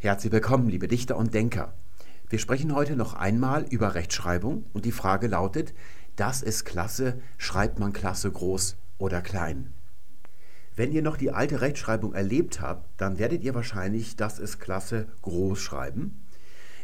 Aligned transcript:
Herzlich 0.00 0.30
willkommen, 0.32 0.68
liebe 0.68 0.86
Dichter 0.86 1.16
und 1.16 1.34
Denker. 1.34 1.74
Wir 2.28 2.38
sprechen 2.38 2.72
heute 2.72 2.94
noch 2.94 3.14
einmal 3.14 3.64
über 3.64 3.96
Rechtschreibung 3.96 4.64
und 4.72 4.84
die 4.84 4.92
Frage 4.92 5.26
lautet, 5.26 5.74
das 6.14 6.40
ist 6.40 6.64
klasse, 6.64 7.20
schreibt 7.36 7.80
man 7.80 7.92
klasse 7.92 8.30
groß 8.30 8.76
oder 8.98 9.20
klein? 9.22 9.72
Wenn 10.76 10.92
ihr 10.92 11.02
noch 11.02 11.16
die 11.16 11.32
alte 11.32 11.62
Rechtschreibung 11.62 12.14
erlebt 12.14 12.60
habt, 12.60 12.88
dann 13.00 13.18
werdet 13.18 13.42
ihr 13.42 13.56
wahrscheinlich 13.56 14.14
das 14.14 14.38
ist 14.38 14.60
klasse 14.60 15.08
groß 15.22 15.58
schreiben. 15.58 16.24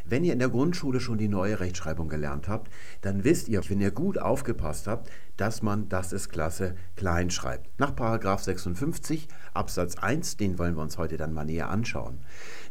Wenn 0.07 0.23
ihr 0.23 0.33
in 0.33 0.39
der 0.39 0.49
Grundschule 0.49 0.99
schon 0.99 1.17
die 1.17 1.27
neue 1.27 1.59
Rechtschreibung 1.59 2.09
gelernt 2.09 2.47
habt, 2.47 2.71
dann 3.01 3.23
wisst 3.23 3.49
ihr, 3.49 3.67
wenn 3.67 3.81
ihr 3.81 3.89
gut 3.89 4.19
aufgepasst 4.19 4.85
habt, 4.85 5.09
dass 5.35 5.63
man 5.63 5.89
das 5.89 6.13
ist 6.13 6.29
klasse 6.29 6.75
klein 6.95 7.31
schreibt. 7.31 7.79
Nach 7.79 7.95
Paragraph 7.95 8.43
56 8.43 9.27
Absatz 9.55 9.95
1, 9.95 10.37
den 10.37 10.59
wollen 10.59 10.75
wir 10.75 10.83
uns 10.83 10.99
heute 10.99 11.17
dann 11.17 11.33
mal 11.33 11.45
näher 11.45 11.71
anschauen. 11.71 12.19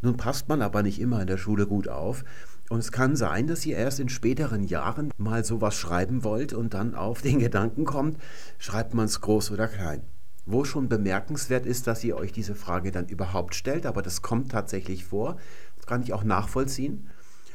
Nun 0.01 0.17
passt 0.17 0.49
man 0.49 0.63
aber 0.63 0.85
nicht 0.85 1.01
immer 1.01 1.21
in 1.23 1.27
der 1.27 1.37
Schule 1.37 1.67
gut 1.67 1.89
auf 1.89 2.25
und 2.71 2.79
es 2.79 2.93
kann 2.93 3.17
sein, 3.17 3.49
dass 3.49 3.67
ihr 3.67 3.77
erst 3.77 3.99
in 3.99 4.09
späteren 4.09 4.63
Jahren 4.63 5.11
mal 5.17 5.45
sowas 5.45 5.75
schreiben 5.75 6.23
wollt 6.23 6.53
und 6.53 6.73
dann 6.73 6.95
auf 6.95 7.21
den 7.21 7.41
Gedanken 7.41 7.85
kommt, 7.85 8.17
schreibt 8.59 8.95
man 8.95 9.07
es 9.07 9.21
groß 9.21 9.51
oder 9.51 9.67
klein. 9.67 10.03
Wo 10.47 10.65
schon 10.65 10.89
bemerkenswert 10.89 11.67
ist, 11.67 11.89
dass 11.89 12.05
ihr 12.05 12.17
euch 12.17 12.31
diese 12.31 12.55
Frage 12.55 12.93
dann 12.93 13.09
überhaupt 13.09 13.57
stellt, 13.57 13.87
aber 13.87 14.03
das 14.03 14.23
kommt 14.23 14.53
tatsächlich 14.53 15.05
vor, 15.05 15.37
das 15.77 15.87
kann 15.87 16.03
ich 16.03 16.13
auch 16.13 16.23
nachvollziehen 16.23 17.11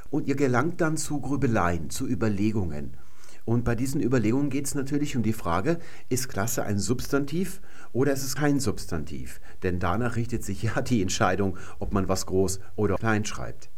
und 0.09 0.27
ihr 0.27 0.35
gelangt 0.35 0.81
dann 0.81 0.97
zu 0.97 1.19
Grübeleien, 1.19 1.89
zu 1.89 2.07
Überlegungen. 2.07 2.97
Und 3.45 3.63
bei 3.63 3.75
diesen 3.75 4.01
Überlegungen 4.01 4.49
geht 4.49 4.67
es 4.67 4.75
natürlich 4.75 5.15
um 5.15 5.23
die 5.23 5.33
Frage, 5.33 5.79
ist 6.09 6.29
Klasse 6.29 6.63
ein 6.63 6.77
Substantiv 6.77 7.61
oder 7.93 8.13
ist 8.13 8.23
es 8.23 8.35
kein 8.35 8.59
Substantiv? 8.59 9.41
Denn 9.63 9.79
danach 9.79 10.15
richtet 10.15 10.43
sich 10.43 10.61
ja 10.63 10.81
die 10.81 11.01
Entscheidung, 11.01 11.57
ob 11.79 11.93
man 11.93 12.07
was 12.07 12.25
groß 12.25 12.59
oder 12.75 12.95
klein 12.95 13.25
schreibt. 13.25 13.69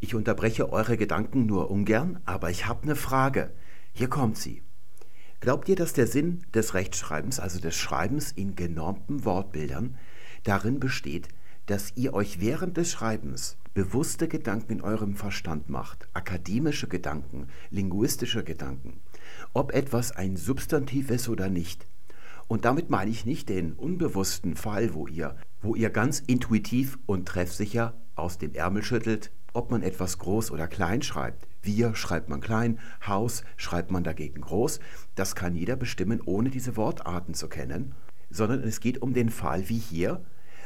Ich 0.00 0.14
unterbreche 0.14 0.72
eure 0.72 0.96
Gedanken 0.96 1.46
nur 1.46 1.70
ungern, 1.70 2.20
aber 2.26 2.50
ich 2.50 2.66
habe 2.66 2.82
eine 2.82 2.96
Frage. 2.96 3.50
Hier 3.92 4.08
kommt 4.08 4.36
sie. 4.36 4.62
Glaubt 5.40 5.68
ihr, 5.68 5.76
dass 5.76 5.92
der 5.92 6.06
Sinn 6.06 6.42
des 6.54 6.74
Rechtschreibens, 6.74 7.40
also 7.40 7.60
des 7.60 7.76
Schreibens 7.76 8.32
in 8.32 8.56
genormten 8.56 9.24
Wortbildern, 9.24 9.96
darin 10.44 10.80
besteht, 10.80 11.28
dass 11.66 11.92
ihr 11.96 12.14
euch 12.14 12.40
während 12.40 12.76
des 12.76 12.90
Schreibens 12.90 13.56
bewusste 13.74 14.28
Gedanken 14.28 14.72
in 14.72 14.80
eurem 14.82 15.14
Verstand 15.14 15.68
macht, 15.68 16.08
akademische 16.12 16.88
Gedanken, 16.88 17.48
linguistische 17.70 18.44
Gedanken, 18.44 19.00
ob 19.52 19.72
etwas 19.72 20.12
ein 20.12 20.36
Substantiv 20.36 21.10
ist 21.10 21.28
oder 21.28 21.48
nicht. 21.48 21.86
Und 22.48 22.64
damit 22.64 22.90
meine 22.90 23.10
ich 23.10 23.24
nicht 23.24 23.48
den 23.48 23.72
unbewussten 23.72 24.56
Fall, 24.56 24.94
wo 24.94 25.06
ihr, 25.06 25.36
wo 25.62 25.74
ihr 25.74 25.90
ganz 25.90 26.20
intuitiv 26.20 26.98
und 27.06 27.26
treffsicher 27.26 27.94
aus 28.14 28.38
dem 28.38 28.54
Ärmel 28.54 28.82
schüttelt, 28.82 29.30
ob 29.54 29.70
man 29.70 29.82
etwas 29.82 30.18
groß 30.18 30.50
oder 30.50 30.66
klein 30.66 31.02
schreibt. 31.02 31.48
Wir 31.62 31.94
schreibt 31.94 32.28
man 32.28 32.40
klein, 32.40 32.78
Haus 33.06 33.44
schreibt 33.56 33.90
man 33.90 34.04
dagegen 34.04 34.40
groß. 34.40 34.80
Das 35.14 35.34
kann 35.34 35.54
jeder 35.54 35.76
bestimmen, 35.76 36.20
ohne 36.24 36.50
diese 36.50 36.76
Wortarten 36.76 37.34
zu 37.34 37.48
kennen. 37.48 37.94
Sondern 38.30 38.62
es 38.62 38.80
geht 38.80 39.00
um 39.02 39.12
den 39.12 39.30
Fall 39.30 39.68
wie 39.68 39.78
hier, 39.78 40.24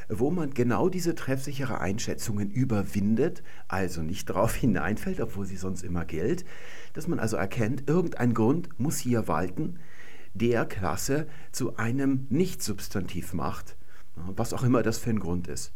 wo 0.09 0.31
man 0.31 0.55
genau 0.55 0.89
diese 0.89 1.15
treffsichere 1.15 1.81
Einschätzungen 1.81 2.51
überwindet, 2.51 3.43
also 3.69 4.03
nicht 4.03 4.29
darauf 4.31 4.55
hineinfällt, 4.55 5.21
obwohl 5.21 5.47
sie 5.47 5.57
sonst 5.57 5.83
immer 5.83 6.05
gilt, 6.05 6.45
dass 6.93 7.09
man 7.09 7.19
also 7.19 7.37
erkennt, 7.37 7.89
irgendein 7.89 8.34
Grund 8.34 8.69
muss 8.79 8.99
hier 8.99 9.29
walten, 9.29 9.79
der 10.34 10.67
Klasse 10.67 11.27
zu 11.53 11.77
einem 11.77 12.27
Nicht-Substantiv 12.31 13.33
macht, 13.33 13.77
was 14.15 14.53
auch 14.53 14.62
immer 14.62 14.83
das 14.83 14.99
für 14.99 15.11
ein 15.11 15.21
Grund 15.21 15.49
ist. 15.49 15.73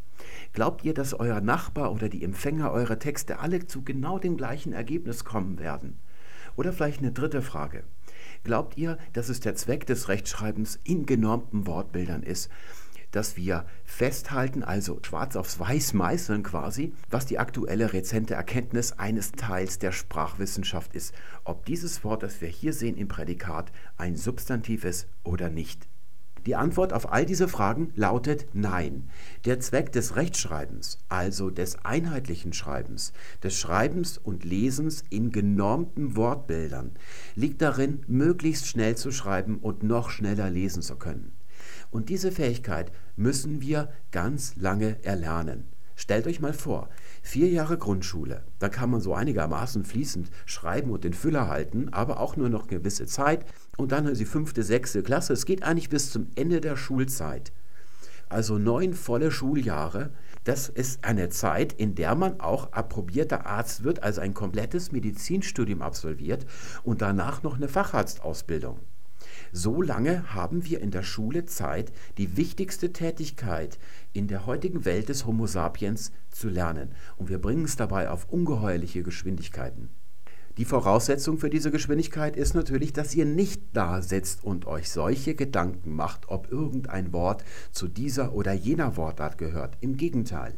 Glaubt 0.53 0.85
ihr, 0.85 0.95
dass 0.95 1.15
euer 1.15 1.41
Nachbar 1.41 1.93
oder 1.93 2.09
die 2.09 2.23
Empfänger 2.23 2.71
eurer 2.71 2.99
Texte 2.99 3.39
alle 3.39 3.67
zu 3.67 3.83
genau 3.83 4.19
dem 4.19 4.37
gleichen 4.37 4.73
Ergebnis 4.73 5.25
kommen 5.25 5.59
werden? 5.59 5.99
Oder 6.57 6.73
vielleicht 6.73 6.99
eine 6.99 7.13
dritte 7.13 7.43
Frage. 7.43 7.85
Glaubt 8.45 8.77
ihr, 8.77 8.99
dass 9.13 9.29
es 9.29 9.41
der 9.41 9.55
Zweck 9.55 9.87
des 9.87 10.09
Rechtschreibens 10.09 10.79
in 10.85 11.07
genormten 11.07 11.67
Wortbildern 11.67 12.23
ist, 12.23 12.51
dass 13.11 13.37
wir 13.37 13.67
festhalten, 13.85 14.63
also 14.63 14.99
schwarz 15.03 15.37
aufs 15.37 15.59
weiß 15.59 15.95
meißeln 15.95 16.43
quasi, 16.43 16.93
was 17.11 17.27
die 17.27 17.39
aktuelle 17.39 17.93
rezente 17.93 18.35
Erkenntnis 18.35 18.93
eines 18.93 19.33
Teils 19.33 19.79
der 19.79 19.93
Sprachwissenschaft 19.93 20.95
ist, 20.95 21.15
ob 21.45 21.65
dieses 21.65 22.05
Wort, 22.05 22.23
das 22.23 22.41
wir 22.41 22.49
hier 22.49 22.73
sehen 22.73 22.97
im 22.97 23.09
Prädikat, 23.09 23.73
ein 23.97 24.17
Substantiv 24.17 24.85
ist 24.85 25.09
oder 25.25 25.51
nicht. 25.51 25.89
Die 26.47 26.57
Antwort 26.57 26.95
auf 26.95 27.13
all 27.13 27.27
diese 27.27 27.49
Fragen 27.49 27.93
lautet 27.97 28.47
Nein. 28.55 29.11
Der 29.45 29.61
Zweck 29.61 29.93
des 29.93 30.17
Rechtschreibens, 30.17 30.99
also 31.11 31.51
des 31.51 31.85
einheitlichen 31.85 32.55
Schreibens, 32.55 33.13
des 33.43 33.59
Schreibens 33.59 34.17
und 34.17 34.45
Lesens 34.45 35.05
in 35.11 35.33
genormten 35.33 36.17
Wortbildern, 36.17 36.93
liegt 37.35 37.61
darin, 37.61 38.05
möglichst 38.07 38.67
schnell 38.67 38.97
zu 38.97 39.13
schreiben 39.13 39.59
und 39.59 39.83
noch 39.83 40.09
schneller 40.09 40.49
lesen 40.49 40.81
zu 40.81 40.97
können. 40.97 41.33
Und 41.91 42.09
diese 42.09 42.33
Fähigkeit 42.33 42.93
müssen 43.17 43.61
wir 43.61 43.91
ganz 44.11 44.57
lange 44.57 45.03
erlernen. 45.05 45.65
Stellt 46.01 46.27
euch 46.27 46.41
mal 46.41 46.55
vor, 46.55 46.89
vier 47.21 47.49
Jahre 47.49 47.77
Grundschule, 47.77 48.43
da 48.59 48.71
kann 48.71 48.89
man 48.89 49.03
so 49.03 49.13
einigermaßen 49.13 49.85
fließend 49.85 50.31
schreiben 50.47 50.91
und 50.93 51.05
den 51.05 51.13
Füller 51.13 51.49
halten, 51.49 51.91
aber 51.91 52.21
auch 52.21 52.37
nur 52.37 52.49
noch 52.49 52.69
gewisse 52.69 53.05
Zeit. 53.05 53.45
Und 53.77 53.93
dann 53.93 54.13
die 54.15 54.25
fünfte, 54.25 54.63
sechste 54.63 55.03
Klasse. 55.03 55.35
Es 55.35 55.45
geht 55.45 55.63
eigentlich 55.63 55.91
bis 55.91 56.11
zum 56.11 56.29
Ende 56.37 56.63
der 56.63 56.77
Schulzeit. 56.77 57.53
Also 58.31 58.57
neun 58.57 58.95
volle 58.95 59.31
Schuljahre. 59.31 60.11
Das 60.45 60.71
ist 60.71 61.05
eine 61.05 61.29
Zeit, 61.29 61.75
in 61.75 61.95
der 61.97 62.15
man 62.15 62.41
auch 62.41 62.73
approbierter 62.73 63.45
Arzt 63.45 63.85
wird, 63.85 64.03
also 64.03 64.23
ein 64.23 64.33
komplettes 64.33 64.93
Medizinstudium 64.93 65.83
absolviert 65.83 66.47
und 66.83 67.03
danach 67.03 67.43
noch 67.43 67.57
eine 67.57 67.69
Facharztausbildung. 67.69 68.79
So 69.53 69.83
lange 69.83 70.33
haben 70.33 70.65
wir 70.65 70.81
in 70.81 70.91
der 70.91 71.03
Schule 71.03 71.45
Zeit, 71.45 71.93
die 72.19 72.37
wichtigste 72.37 72.93
Tätigkeit 72.93 73.79
in 74.13 74.29
der 74.29 74.47
heutigen 74.47 74.85
Welt 74.85 75.09
des 75.09 75.27
Homo 75.27 75.47
sapiens 75.47 76.13
zu 76.31 76.49
lernen. 76.49 76.93
Und 77.17 77.29
wir 77.29 77.39
bringen 77.39 77.65
es 77.65 77.77
dabei 77.77 78.11
auf 78.11 78.29
ungeheuerliche 78.31 79.03
Geschwindigkeiten. 79.03 79.91
Die 80.57 80.65
Voraussetzung 80.65 81.39
für 81.39 81.49
diese 81.49 81.71
Geschwindigkeit 81.71 82.37
ist 82.37 82.55
natürlich, 82.55 82.93
dass 82.93 83.15
ihr 83.15 83.25
nicht 83.25 83.63
da 83.73 84.03
sitzt 84.03 84.45
und 84.45 84.67
euch 84.67 84.91
solche 84.91 85.35
Gedanken 85.35 85.95
macht, 85.95 86.29
ob 86.29 86.53
irgendein 86.53 87.13
Wort 87.13 87.45
zu 87.73 87.89
dieser 87.89 88.35
oder 88.35 88.53
jener 88.53 88.97
Wortart 88.97 89.39
gehört. 89.39 89.79
Im 89.81 89.97
Gegenteil. 89.97 90.55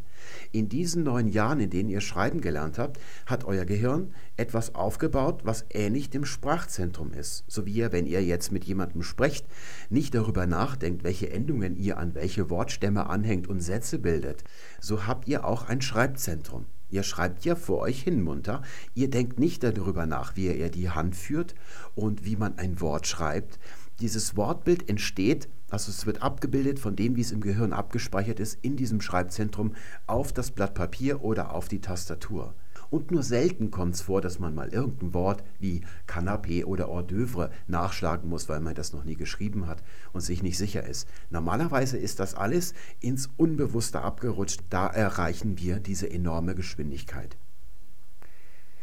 In 0.50 0.69
diesen 0.69 1.03
neun 1.03 1.28
Jahren, 1.28 1.60
in 1.60 1.71
denen 1.71 1.88
ihr 1.88 2.00
schreiben 2.00 2.41
gelernt 2.41 2.78
habt, 2.78 3.00
hat 3.27 3.44
euer 3.44 3.65
Gehirn 3.65 4.15
etwas 4.37 4.75
aufgebaut, 4.75 5.43
was 5.44 5.65
ähnlich 5.71 6.10
dem 6.10 6.25
Sprachzentrum 6.25 7.12
ist. 7.12 7.44
So 7.49 7.66
wie 7.66 7.72
ihr, 7.72 7.93
wenn 7.93 8.06
ihr 8.06 8.22
jetzt 8.25 8.53
mit 8.53 8.65
jemandem 8.65 9.03
sprecht, 9.03 9.47
nicht 9.91 10.15
darüber 10.15 10.47
nachdenkt, 10.47 11.05
welche 11.05 11.31
Endungen 11.31 11.77
ihr 11.77 11.99
an 11.99 12.15
welche 12.15 12.50
Wortstämme 12.50 13.09
anhängt 13.09 13.49
und 13.49 13.60
Sätze 13.60 13.99
bildet, 13.99 14.44
so 14.81 15.06
habt 15.06 15.28
ihr 15.28 15.44
auch 15.44 15.69
ein 15.69 15.81
Schreibzentrum. 15.81 16.66
Ihr 16.93 17.03
schreibt 17.03 17.47
ja 17.47 17.54
vor 17.54 17.78
euch 17.78 18.03
hin 18.03 18.21
munter. 18.21 18.60
Ihr 18.94 19.09
denkt 19.09 19.41
nicht 19.41 19.62
darüber 19.65 20.04
nach, 20.04 20.37
wie 20.37 20.53
ihr 20.53 20.71
die 20.71 20.91
Hand 20.91 21.16
führt 21.16 21.54
und 21.94 22.27
wie 22.27 22.37
man 22.37 22.59
ein 22.59 22.83
Wort 22.83 23.06
schreibt. 23.06 23.59
Dieses 24.03 24.37
Wortbild 24.37 24.89
entsteht, 24.89 25.49
also 25.71 25.93
es 25.93 26.07
wird 26.07 26.23
abgebildet 26.23 26.81
von 26.81 26.97
dem, 26.97 27.15
wie 27.15 27.21
es 27.21 27.31
im 27.31 27.41
Gehirn 27.41 27.73
abgespeichert 27.73 28.41
ist, 28.41 28.59
in 28.61 28.75
diesem 28.75 29.01
Schreibzentrum 29.01 29.77
auf 30.09 30.33
das 30.33 30.51
Blatt 30.51 30.75
Papier 30.75 31.23
oder 31.23 31.55
auf 31.55 31.69
die 31.69 31.81
Tastatur. 31.81 32.53
Und 32.91 33.13
nur 33.13 33.23
selten 33.23 33.71
kommt 33.71 33.95
es 33.95 34.01
vor, 34.01 34.21
dass 34.21 34.41
man 34.41 34.57
mal 34.57 34.71
irgendein 34.71 35.15
Wort 35.15 35.45
wie 35.61 35.83
Canapé 36.09 36.65
oder 36.65 36.89
Hors 36.89 37.05
d'oeuvre 37.05 37.51
nachschlagen 37.69 38.29
muss, 38.29 38.49
weil 38.49 38.59
man 38.59 38.75
das 38.75 38.93
noch 38.93 39.05
nie 39.05 39.15
geschrieben 39.15 39.69
hat 39.69 39.85
und 40.13 40.21
sich 40.21 40.43
nicht 40.43 40.59
sicher 40.59 40.84
ist. 40.84 41.07
Normalerweise 41.31 41.97
ist 41.97 42.19
das 42.19 42.34
alles 42.34 42.75
ins 42.99 43.31
Unbewusste 43.37 44.01
abgerutscht. 44.01 44.63
Da 44.69 44.89
erreichen 44.89 45.61
wir 45.61 45.79
diese 45.79 46.11
enorme 46.11 46.57
Geschwindigkeit. 46.57 47.37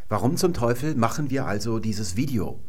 Warum 0.07 0.37
zum 0.37 0.53
Teufel 0.53 0.95
machen 0.95 1.29
wir 1.29 1.45
also 1.45 1.79
dieses 1.79 2.15
Video? 2.15 2.61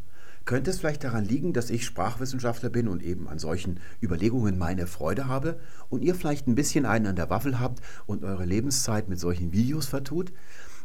Könnte 0.45 0.71
es 0.71 0.79
vielleicht 0.79 1.03
daran 1.03 1.25
liegen, 1.25 1.53
dass 1.53 1.69
ich 1.69 1.85
Sprachwissenschaftler 1.85 2.69
bin 2.69 2.87
und 2.87 3.03
eben 3.03 3.27
an 3.27 3.37
solchen 3.37 3.79
Überlegungen 4.01 4.57
meine 4.57 4.87
Freude 4.87 5.27
habe 5.27 5.59
und 5.89 6.03
ihr 6.03 6.15
vielleicht 6.15 6.47
ein 6.47 6.55
bisschen 6.55 6.85
einen 6.85 7.05
an 7.05 7.15
der 7.15 7.29
Waffel 7.29 7.59
habt 7.59 7.81
und 8.07 8.23
eure 8.23 8.45
Lebenszeit 8.45 9.07
mit 9.07 9.19
solchen 9.19 9.51
Videos 9.51 9.85
vertut? 9.85 10.33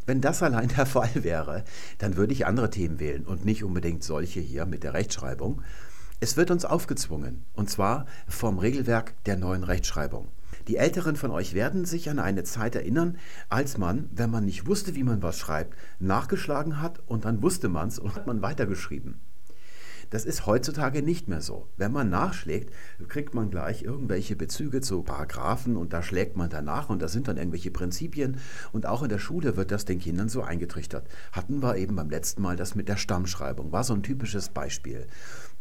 Wenn 0.04 0.20
das 0.20 0.42
allein 0.42 0.68
der 0.76 0.86
Fall 0.86 1.10
wäre, 1.14 1.64
dann 1.98 2.16
würde 2.16 2.34
ich 2.34 2.46
andere 2.46 2.70
Themen 2.70 3.00
wählen 3.00 3.24
und 3.24 3.44
nicht 3.44 3.64
unbedingt 3.64 4.04
solche 4.04 4.40
hier 4.40 4.66
mit 4.66 4.82
der 4.82 4.94
Rechtschreibung. 4.94 5.62
Es 6.20 6.36
wird 6.36 6.50
uns 6.50 6.64
aufgezwungen, 6.64 7.44
und 7.54 7.68
zwar 7.68 8.06
vom 8.26 8.58
Regelwerk 8.58 9.22
der 9.24 9.36
neuen 9.36 9.64
Rechtschreibung. 9.64 10.28
Die 10.68 10.76
Älteren 10.76 11.16
von 11.16 11.30
euch 11.30 11.54
werden 11.54 11.84
sich 11.84 12.10
an 12.10 12.18
eine 12.18 12.44
Zeit 12.44 12.74
erinnern, 12.74 13.18
als 13.48 13.78
man, 13.78 14.08
wenn 14.12 14.30
man 14.30 14.44
nicht 14.44 14.66
wusste, 14.66 14.94
wie 14.94 15.04
man 15.04 15.22
was 15.22 15.38
schreibt, 15.38 15.76
nachgeschlagen 15.98 16.80
hat 16.80 17.00
und 17.06 17.24
dann 17.24 17.42
wusste 17.42 17.68
man 17.68 17.88
es 17.88 17.98
und 17.98 18.14
hat 18.14 18.26
man 18.26 18.42
weitergeschrieben. 18.42 19.20
Das 20.10 20.24
ist 20.24 20.46
heutzutage 20.46 21.02
nicht 21.02 21.28
mehr 21.28 21.40
so. 21.40 21.66
Wenn 21.76 21.92
man 21.92 22.10
nachschlägt, 22.10 22.72
kriegt 23.08 23.34
man 23.34 23.50
gleich 23.50 23.82
irgendwelche 23.82 24.36
Bezüge 24.36 24.80
zu 24.80 25.02
Paragraphen 25.02 25.76
und 25.76 25.92
da 25.92 26.02
schlägt 26.02 26.36
man 26.36 26.50
danach 26.50 26.90
und 26.90 27.02
da 27.02 27.08
sind 27.08 27.28
dann 27.28 27.36
irgendwelche 27.36 27.70
Prinzipien 27.70 28.38
und 28.72 28.86
auch 28.86 29.02
in 29.02 29.08
der 29.08 29.18
Schule 29.18 29.56
wird 29.56 29.70
das 29.70 29.84
den 29.84 29.98
Kindern 29.98 30.28
so 30.28 30.42
eingetrichtert. 30.42 31.08
Hatten 31.32 31.62
wir 31.62 31.76
eben 31.76 31.96
beim 31.96 32.10
letzten 32.10 32.42
Mal 32.42 32.56
das 32.56 32.74
mit 32.74 32.88
der 32.88 32.96
Stammschreibung, 32.96 33.72
war 33.72 33.84
so 33.84 33.94
ein 33.94 34.02
typisches 34.02 34.48
Beispiel 34.50 35.06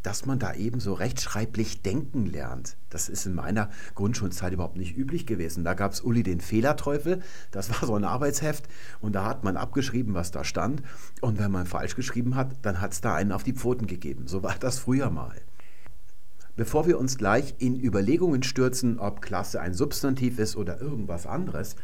dass 0.06 0.24
man 0.24 0.38
da 0.38 0.54
eben 0.54 0.78
so 0.78 0.94
rechtschreiblich 0.94 1.82
denken 1.82 2.26
lernt. 2.26 2.76
Das 2.90 3.08
ist 3.08 3.26
in 3.26 3.34
meiner 3.34 3.70
Grundschulzeit 3.96 4.52
überhaupt 4.52 4.76
nicht 4.76 4.96
üblich 4.96 5.26
gewesen. 5.26 5.64
Da 5.64 5.74
gab 5.74 5.90
es 5.90 6.00
Uli 6.00 6.22
den 6.22 6.40
Fehlerteufel, 6.40 7.22
das 7.50 7.70
war 7.70 7.88
so 7.88 7.96
ein 7.96 8.04
Arbeitsheft 8.04 8.68
und 9.00 9.14
da 9.16 9.24
hat 9.24 9.42
man 9.42 9.56
abgeschrieben, 9.56 10.14
was 10.14 10.30
da 10.30 10.44
stand. 10.44 10.80
Und 11.22 11.40
wenn 11.40 11.50
man 11.50 11.66
falsch 11.66 11.96
geschrieben 11.96 12.36
hat, 12.36 12.52
dann 12.62 12.80
hat 12.80 12.92
es 12.92 13.00
da 13.00 13.16
einen 13.16 13.32
auf 13.32 13.42
die 13.42 13.52
Pfoten 13.52 13.88
gegeben. 13.88 14.28
So 14.28 14.44
war 14.44 14.54
das 14.60 14.78
früher 14.78 15.10
mal. 15.10 15.34
Bevor 16.54 16.86
wir 16.86 17.00
uns 17.00 17.18
gleich 17.18 17.56
in 17.58 17.74
Überlegungen 17.74 18.44
stürzen, 18.44 19.00
ob 19.00 19.20
Klasse 19.20 19.60
ein 19.60 19.74
Substantiv 19.74 20.38
ist 20.38 20.54
oder 20.54 20.80
irgendwas 20.80 21.26
anderes, 21.26 21.74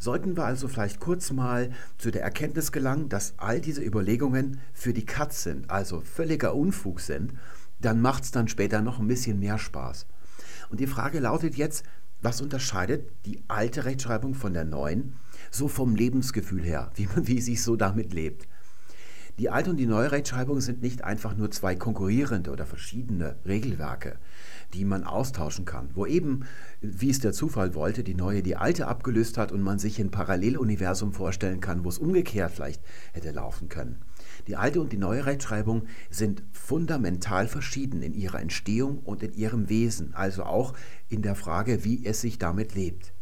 sollten 0.00 0.36
wir 0.36 0.44
also 0.44 0.66
vielleicht 0.66 0.98
kurz 0.98 1.30
mal 1.30 1.70
zu 1.98 2.10
der 2.10 2.22
Erkenntnis 2.22 2.72
gelangen, 2.72 3.08
dass 3.08 3.34
all 3.36 3.60
diese 3.60 3.82
Überlegungen 3.82 4.58
für 4.72 4.92
die 4.92 5.06
Katz 5.06 5.44
sind, 5.44 5.70
also 5.70 6.00
völliger 6.00 6.56
Unfug 6.56 6.98
sind 6.98 7.34
dann 7.80 8.00
macht 8.00 8.24
es 8.24 8.30
dann 8.30 8.48
später 8.48 8.82
noch 8.82 8.98
ein 8.98 9.08
bisschen 9.08 9.38
mehr 9.38 9.58
Spaß. 9.58 10.06
Und 10.70 10.80
die 10.80 10.86
Frage 10.86 11.20
lautet 11.20 11.56
jetzt, 11.56 11.84
was 12.22 12.42
unterscheidet 12.42 13.10
die 13.24 13.42
alte 13.48 13.84
Rechtschreibung 13.84 14.34
von 14.34 14.52
der 14.52 14.64
neuen, 14.64 15.14
so 15.50 15.68
vom 15.68 15.96
Lebensgefühl 15.96 16.62
her, 16.62 16.90
wie 16.94 17.06
man 17.06 17.26
wie 17.26 17.40
sich 17.40 17.62
so 17.62 17.76
damit 17.76 18.12
lebt? 18.12 18.46
Die 19.38 19.48
alte 19.48 19.70
und 19.70 19.78
die 19.78 19.86
neue 19.86 20.12
Rechtschreibung 20.12 20.60
sind 20.60 20.82
nicht 20.82 21.02
einfach 21.02 21.34
nur 21.34 21.50
zwei 21.50 21.74
konkurrierende 21.74 22.50
oder 22.50 22.66
verschiedene 22.66 23.36
Regelwerke, 23.46 24.18
die 24.74 24.84
man 24.84 25.04
austauschen 25.04 25.64
kann, 25.64 25.88
wo 25.94 26.04
eben, 26.04 26.44
wie 26.82 27.08
es 27.08 27.20
der 27.20 27.32
Zufall 27.32 27.74
wollte, 27.74 28.04
die 28.04 28.14
neue 28.14 28.42
die 28.42 28.56
alte 28.56 28.86
abgelöst 28.86 29.38
hat 29.38 29.50
und 29.50 29.62
man 29.62 29.78
sich 29.78 29.98
ein 29.98 30.10
Paralleluniversum 30.10 31.14
vorstellen 31.14 31.60
kann, 31.60 31.84
wo 31.84 31.88
es 31.88 31.96
umgekehrt 31.96 32.52
vielleicht 32.52 32.82
hätte 33.14 33.30
laufen 33.30 33.70
können. 33.70 34.02
Die 34.46 34.56
alte 34.56 34.80
und 34.80 34.92
die 34.92 34.98
neue 34.98 35.26
Rechtschreibung 35.26 35.84
sind 36.10 36.42
fundamental 36.52 37.48
verschieden 37.48 38.02
in 38.02 38.14
ihrer 38.14 38.40
Entstehung 38.40 38.98
und 38.98 39.22
in 39.22 39.32
ihrem 39.32 39.68
Wesen, 39.68 40.14
also 40.14 40.44
auch 40.44 40.74
in 41.08 41.22
der 41.22 41.34
Frage, 41.34 41.84
wie 41.84 42.04
es 42.04 42.20
sich 42.20 42.38
damit 42.38 42.74
lebt. 42.74 43.12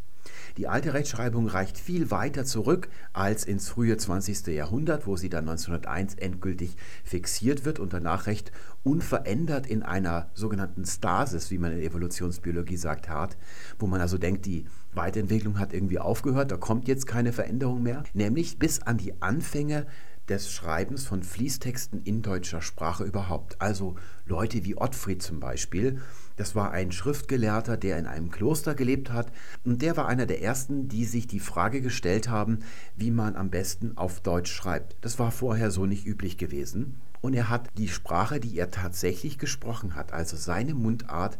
Die 0.56 0.66
alte 0.66 0.92
Rechtschreibung 0.92 1.46
reicht 1.46 1.78
viel 1.78 2.10
weiter 2.10 2.44
zurück 2.44 2.88
als 3.12 3.44
ins 3.44 3.68
frühe 3.68 3.96
20. 3.96 4.48
Jahrhundert, 4.48 5.06
wo 5.06 5.16
sie 5.16 5.28
dann 5.28 5.48
1901 5.48 6.14
endgültig 6.14 6.76
fixiert 7.04 7.64
wird 7.64 7.78
und 7.78 7.92
danach 7.92 8.26
recht 8.26 8.50
unverändert 8.82 9.66
in 9.66 9.84
einer 9.84 10.30
sogenannten 10.34 10.84
Stasis, 10.84 11.50
wie 11.52 11.58
man 11.58 11.72
in 11.72 11.80
Evolutionsbiologie 11.80 12.76
sagt, 12.76 13.08
hart, 13.08 13.36
wo 13.78 13.86
man 13.86 14.00
also 14.00 14.18
denkt, 14.18 14.46
die 14.46 14.64
Weiterentwicklung 14.94 15.60
hat 15.60 15.72
irgendwie 15.72 16.00
aufgehört, 16.00 16.50
da 16.50 16.56
kommt 16.56 16.88
jetzt 16.88 17.06
keine 17.06 17.32
Veränderung 17.32 17.82
mehr, 17.82 18.02
nämlich 18.14 18.58
bis 18.58 18.82
an 18.82 18.96
die 18.96 19.22
Anfänge 19.22 19.86
des 20.28 20.52
Schreibens 20.52 21.06
von 21.06 21.22
Fließtexten 21.22 22.02
in 22.02 22.22
deutscher 22.22 22.60
Sprache 22.60 23.04
überhaupt. 23.04 23.60
Also 23.60 23.96
Leute 24.26 24.64
wie 24.64 24.76
Ottfried 24.76 25.22
zum 25.22 25.40
Beispiel, 25.40 26.00
das 26.36 26.54
war 26.54 26.70
ein 26.70 26.92
Schriftgelehrter, 26.92 27.76
der 27.76 27.98
in 27.98 28.06
einem 28.06 28.30
Kloster 28.30 28.74
gelebt 28.74 29.10
hat 29.10 29.32
und 29.64 29.82
der 29.82 29.96
war 29.96 30.06
einer 30.06 30.26
der 30.26 30.42
ersten, 30.42 30.88
die 30.88 31.04
sich 31.04 31.26
die 31.26 31.40
Frage 31.40 31.80
gestellt 31.80 32.28
haben, 32.28 32.60
wie 32.96 33.10
man 33.10 33.36
am 33.36 33.50
besten 33.50 33.96
auf 33.96 34.20
Deutsch 34.20 34.52
schreibt. 34.52 34.96
Das 35.00 35.18
war 35.18 35.32
vorher 35.32 35.70
so 35.70 35.86
nicht 35.86 36.06
üblich 36.06 36.36
gewesen. 36.36 37.00
Und 37.20 37.34
er 37.34 37.48
hat 37.48 37.70
die 37.76 37.88
Sprache, 37.88 38.38
die 38.38 38.56
er 38.56 38.70
tatsächlich 38.70 39.38
gesprochen 39.38 39.96
hat, 39.96 40.12
also 40.12 40.36
seine 40.36 40.74
Mundart, 40.74 41.38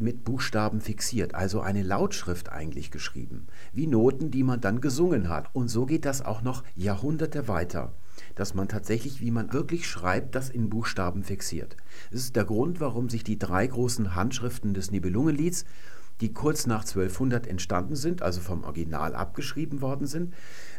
mit 0.00 0.22
Buchstaben 0.22 0.80
fixiert, 0.80 1.34
also 1.34 1.60
eine 1.60 1.82
Lautschrift 1.82 2.52
eigentlich 2.52 2.92
geschrieben, 2.92 3.48
wie 3.72 3.88
Noten, 3.88 4.30
die 4.30 4.44
man 4.44 4.60
dann 4.60 4.80
gesungen 4.80 5.28
hat. 5.28 5.52
Und 5.52 5.66
so 5.66 5.86
geht 5.86 6.04
das 6.04 6.24
auch 6.24 6.40
noch 6.40 6.62
Jahrhunderte 6.76 7.48
weiter 7.48 7.92
dass 8.38 8.54
man 8.54 8.68
tatsächlich, 8.68 9.20
wie 9.20 9.32
man 9.32 9.52
wirklich 9.52 9.88
schreibt, 9.88 10.34
das 10.34 10.48
in 10.48 10.70
Buchstaben 10.70 11.24
fixiert. 11.24 11.76
Das 12.12 12.20
ist 12.20 12.36
der 12.36 12.44
Grund, 12.44 12.80
warum 12.80 13.08
sich 13.08 13.24
die 13.24 13.38
drei 13.38 13.66
großen 13.66 14.14
Handschriften 14.14 14.74
des 14.74 14.92
Nibelungenlieds, 14.92 15.64
die 16.20 16.32
kurz 16.32 16.66
nach 16.66 16.82
1200 16.82 17.46
entstanden 17.46 17.96
sind, 17.96 18.22
also 18.22 18.40
vom 18.40 18.62
Original 18.62 19.14
abgeschrieben 19.14 19.80
worden 19.80 20.06
sind, 20.06 20.34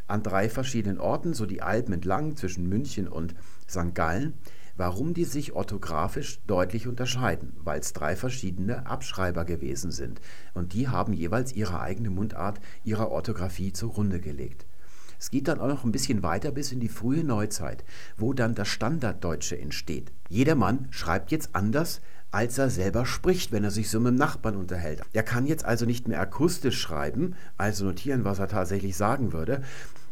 an 0.08 0.24
drei 0.24 0.50
verschiedenen 0.50 1.00
Orten, 1.00 1.34
so 1.34 1.46
die 1.46 1.62
Alpen 1.62 1.94
entlang 1.94 2.38
zwischen 2.38 2.68
München 2.68 3.08
und 3.08 3.36
St. 3.70 3.94
Gallen, 3.94 4.34
warum 4.78 5.14
die 5.14 5.26
sich 5.26 5.52
orthografisch 5.52 6.40
deutlich 6.48 6.88
unterscheiden, 6.88 7.52
weil 7.62 7.82
es 7.82 7.92
drei 7.92 8.16
verschiedene 8.16 8.86
Abschreiber 8.86 9.44
gewesen 9.44 9.92
sind 9.92 10.22
und 10.54 10.72
die 10.72 10.88
haben 10.88 11.12
jeweils 11.12 11.52
ihre 11.52 11.82
eigene 11.82 12.10
Mundart 12.10 12.62
ihrer 12.86 13.12
Orthographie 13.12 13.74
zugrunde 13.74 14.22
gelegt. 14.22 14.66
Es 15.20 15.32
geht 15.32 15.50
dann 15.50 15.60
auch 15.60 15.68
noch 15.68 15.84
ein 15.84 15.92
bisschen 15.92 16.24
weiter 16.24 16.52
bis 16.52 16.72
in 16.72 16.80
die 16.80 16.88
frühe 16.88 17.26
Neuzeit, 17.26 17.84
wo 18.18 18.34
dann 18.34 18.56
das 18.56 18.70
Standarddeutsche 18.70 19.60
entsteht. 19.60 20.12
Jeder 20.30 20.56
Mann 20.56 20.88
schreibt 20.92 21.32
jetzt 21.32 21.50
anders, 21.54 22.00
als 22.32 22.58
er 22.58 22.70
selber 22.70 23.06
spricht, 23.06 23.52
wenn 23.52 23.64
er 23.64 23.72
sich 23.72 23.90
so 23.90 24.00
mit 24.00 24.14
dem 24.14 24.16
Nachbarn 24.16 24.56
unterhält. 24.56 25.02
Er 25.14 25.24
kann 25.24 25.46
jetzt 25.46 25.66
also 25.66 25.86
nicht 25.86 26.08
mehr 26.08 26.22
akustisch 26.22 26.80
schreiben, 26.80 27.36
also 27.58 27.86
notieren, 27.86 28.24
was 28.24 28.40
er 28.40 28.48
tatsächlich 28.48 28.96
sagen 28.96 29.34
würde. 29.34 29.62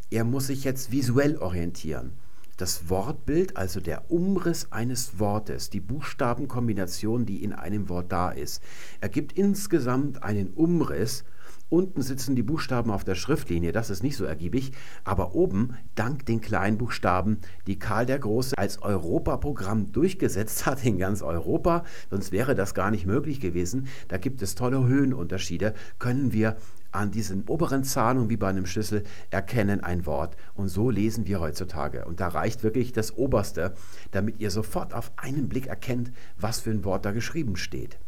Er 0.10 0.24
muss 0.24 0.48
sich 0.48 0.64
jetzt 0.64 0.92
visuell 0.92 1.38
orientieren. 1.38 2.12
Das 2.58 2.90
Wortbild, 2.90 3.56
also 3.56 3.80
der 3.80 4.10
Umriss 4.10 4.72
eines 4.72 5.20
Wortes, 5.20 5.70
die 5.70 5.80
Buchstabenkombination, 5.80 7.28
die 7.28 7.44
in 7.44 7.54
einem 7.54 7.88
Wort 7.88 8.12
da 8.12 8.32
ist, 8.32 8.64
ergibt 9.00 9.34
insgesamt 9.34 10.24
einen 10.24 10.54
Umriss 10.54 11.24
Unten 11.70 12.02
sitzen 12.02 12.38
die 12.38 12.44
Buchstaben 12.44 12.92
auf 12.92 13.04
der 13.04 13.16
Schriftlinie, 13.16 13.74
das 13.74 13.90
ist 13.90 14.02
nicht 14.02 14.16
so 14.16 14.24
ergiebig, 14.24 14.72
aber 15.04 15.36
oben, 15.36 15.76
dank 15.96 16.26
den 16.26 16.40
kleinen 16.40 16.78
Buchstaben, 16.78 17.40
die 17.68 17.78
Karl 17.78 18.06
der 18.06 18.20
Große 18.20 18.58
als 18.58 18.82
Europaprogramm 18.82 19.92
durchgesetzt 19.92 20.66
hat 20.66 20.86
in 20.86 20.98
ganz 20.98 21.22
Europa, 21.22 21.84
sonst 22.10 22.32
wäre 22.32 22.56
das 22.56 22.74
gar 22.74 22.90
nicht 22.90 23.06
möglich 23.06 23.42
gewesen. 23.42 23.88
Da 24.08 24.18
gibt 24.18 24.42
es 24.42 24.56
tolle 24.56 24.88
Höhenunterschiede, 24.88 25.74
können 26.00 26.32
wir 26.32 26.56
an 26.94 27.12
diesen 27.12 27.44
oberen 27.48 27.84
Zahnungen 27.84 28.30
wie 28.30 28.38
bei 28.38 28.48
einem 28.48 28.66
Schlüssel 28.66 29.04
erkennen 29.30 29.82
ein 29.84 30.06
Wort. 30.06 30.38
Und 30.56 30.70
so 30.70 30.90
lesen 30.90 31.28
wir 31.28 31.42
heutzutage. 31.42 32.06
Und 32.06 32.22
da 32.22 32.30
reicht 32.30 32.64
wirklich 32.64 32.94
das 32.94 33.18
Oberste, 33.18 33.74
damit 34.12 34.40
ihr 34.40 34.52
sofort 34.52 34.94
auf 34.94 35.12
einen 35.18 35.50
Blick 35.50 35.68
erkennt, 35.68 36.14
was 36.40 36.62
für 36.62 36.72
ein 36.72 36.86
Wort 36.86 37.06
da 37.06 37.12
geschrieben 37.12 37.58
steht. 37.58 38.00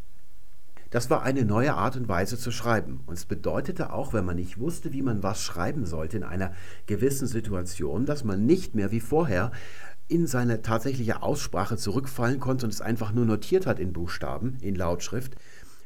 Das 0.90 1.08
war 1.08 1.22
eine 1.22 1.44
neue 1.44 1.74
Art 1.74 1.96
und 1.96 2.08
Weise 2.08 2.36
zu 2.36 2.50
schreiben. 2.50 3.00
Und 3.06 3.14
es 3.14 3.24
bedeutete 3.24 3.92
auch, 3.92 4.12
wenn 4.12 4.24
man 4.24 4.36
nicht 4.36 4.58
wusste, 4.58 4.92
wie 4.92 5.02
man 5.02 5.22
was 5.22 5.40
schreiben 5.40 5.86
sollte 5.86 6.16
in 6.16 6.24
einer 6.24 6.52
gewissen 6.86 7.28
Situation, 7.28 8.06
dass 8.06 8.24
man 8.24 8.44
nicht 8.44 8.74
mehr 8.74 8.90
wie 8.90 9.00
vorher 9.00 9.52
in 10.08 10.26
seine 10.26 10.62
tatsächliche 10.62 11.22
Aussprache 11.22 11.76
zurückfallen 11.76 12.40
konnte 12.40 12.66
und 12.66 12.72
es 12.72 12.80
einfach 12.80 13.12
nur 13.12 13.24
notiert 13.24 13.66
hat 13.66 13.78
in 13.78 13.92
Buchstaben, 13.92 14.58
in 14.60 14.74
Lautschrift, 14.74 15.36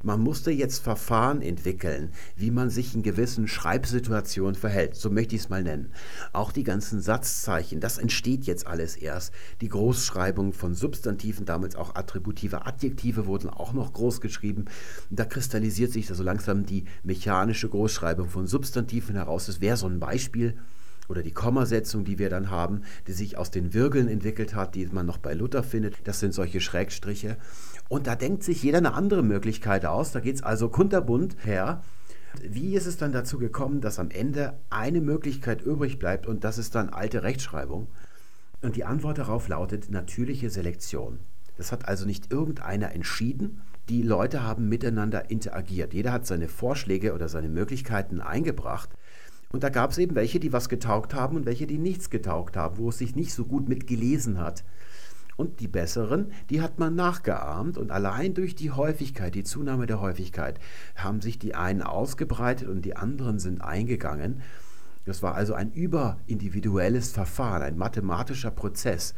man 0.05 0.21
musste 0.21 0.51
jetzt 0.51 0.83
Verfahren 0.83 1.41
entwickeln, 1.43 2.11
wie 2.37 2.51
man 2.51 2.71
sich 2.71 2.95
in 2.95 3.03
gewissen 3.03 3.49
Schreibsituationen 3.49 4.55
verhält, 4.55 4.97
so 4.97 5.11
möchte 5.11 5.35
ich 5.35 5.43
es 5.43 5.49
mal 5.49 5.63
nennen. 5.63 5.93
Auch 6.33 6.53
die 6.53 6.63
ganzen 6.63 7.01
Satzzeichen, 7.01 7.81
das 7.81 7.99
entsteht 7.99 8.45
jetzt 8.45 8.67
alles 8.67 8.97
erst. 8.97 9.33
Die 9.61 9.69
Großschreibung 9.69 10.53
von 10.53 10.75
Substantiven, 10.75 11.47
damals 11.47 11.75
auch 11.75 11.95
attributive 11.95 12.67
Adjektive 12.67 13.27
wurden 13.27 13.49
auch 13.49 13.73
noch 13.73 13.93
groß 13.93 14.21
geschrieben. 14.21 14.67
Da 15.11 15.25
kristallisiert 15.25 15.93
sich 15.93 16.07
so 16.07 16.23
langsam 16.23 16.67
die 16.67 16.85
mechanische 17.03 17.69
Großschreibung 17.69 18.29
von 18.29 18.47
Substantiven 18.47 19.17
heraus. 19.17 19.47
Das 19.47 19.61
wäre 19.61 19.77
so 19.77 19.87
ein 19.87 20.01
Beispiel 20.01 20.55
oder 21.09 21.23
die 21.23 21.33
Kommasetzung, 21.33 22.05
die 22.05 22.19
wir 22.19 22.31
dann 22.31 22.51
haben, 22.51 22.83
die 23.07 23.13
sich 23.13 23.37
aus 23.37 23.51
den 23.51 23.75
Wirgeln 23.75 24.09
entwickelt 24.09 24.55
hat, 24.55 24.75
die 24.75 24.87
man 24.87 25.07
noch 25.07 25.19
bei 25.19 25.35
Luther 25.35 25.63
findet. 25.63 25.97
Das 26.05 26.21
sind 26.21 26.33
solche 26.35 26.61
Schrägstriche. 26.61 27.37
Und 27.89 28.07
da 28.07 28.15
denkt 28.15 28.43
sich 28.43 28.63
jeder 28.63 28.79
eine 28.79 28.95
andere 28.95 29.23
Möglichkeit 29.23 29.85
aus. 29.85 30.13
Da 30.13 30.21
geht 30.21 30.37
es 30.37 30.43
also 30.43 30.69
kunterbunt 30.69 31.37
her. 31.45 31.83
Wie 32.43 32.75
ist 32.75 32.87
es 32.87 32.97
dann 32.97 33.13
dazu 33.13 33.39
gekommen, 33.39 33.81
dass 33.81 33.99
am 33.99 34.11
Ende 34.11 34.55
eine 34.71 35.01
Möglichkeit 35.01 35.63
übrig 35.63 35.99
bleibt 35.99 36.27
und 36.27 36.45
das 36.45 36.59
ist 36.59 36.75
dann 36.75 36.89
alte 36.89 37.23
Rechtschreibung? 37.23 37.89
Und 38.63 38.77
die 38.77 38.85
Antwort 38.85 39.19
darauf 39.19 39.49
lautet 39.49 39.91
natürliche 39.91 40.51
Selektion. 40.51 41.19
Das 41.57 41.71
hat 41.71 41.87
also 41.87 42.07
nicht 42.07 42.33
irgendeiner 42.33 42.93
entschieden. 42.93 43.61
Die 43.89 44.03
Leute 44.03 44.43
haben 44.43 44.69
miteinander 44.69 45.31
interagiert. 45.31 45.93
Jeder 45.93 46.13
hat 46.13 46.27
seine 46.27 46.49
Vorschläge 46.49 47.15
oder 47.15 47.29
seine 47.29 47.49
Möglichkeiten 47.49 48.21
eingebracht. 48.21 48.89
Und 49.53 49.63
da 49.63 49.69
gab 49.69 49.91
es 49.93 49.99
eben 49.99 50.17
welche, 50.17 50.41
die 50.41 50.53
was 50.53 50.69
getaugt 50.69 51.15
haben 51.15 51.37
und 51.37 51.47
welche, 51.47 51.67
die 51.67 51.79
nichts 51.79 52.11
getaugt 52.11 52.57
haben, 52.57 52.79
wo 52.79 52.89
es 52.89 52.99
sich 52.99 53.15
nicht 53.15 53.33
so 53.33 53.45
gut 53.45 53.69
mit 53.69 53.87
gelesen 53.87 54.41
hat. 54.41 54.65
Und 55.37 55.61
die 55.61 55.69
besseren, 55.69 56.33
die 56.51 56.61
hat 56.61 56.79
man 56.79 56.95
nachgeahmt 56.95 57.77
und 57.77 57.91
allein 57.91 58.35
durch 58.35 58.55
die 58.55 58.71
Häufigkeit, 58.71 59.35
die 59.35 59.45
Zunahme 59.45 59.87
der 59.87 60.01
Häufigkeit, 60.01 60.61
haben 60.95 61.21
sich 61.21 61.39
die 61.39 61.55
einen 61.55 61.83
ausgebreitet 61.83 62.69
und 62.69 62.83
die 62.83 62.97
anderen 62.97 63.39
sind 63.39 63.61
eingegangen. 63.61 64.43
Das 65.05 65.23
war 65.23 65.35
also 65.35 65.55
ein 65.55 65.73
überindividuelles 65.73 67.11
Verfahren, 67.11 67.63
ein 67.63 67.77
mathematischer 67.77 68.51
Prozess. 68.51 69.15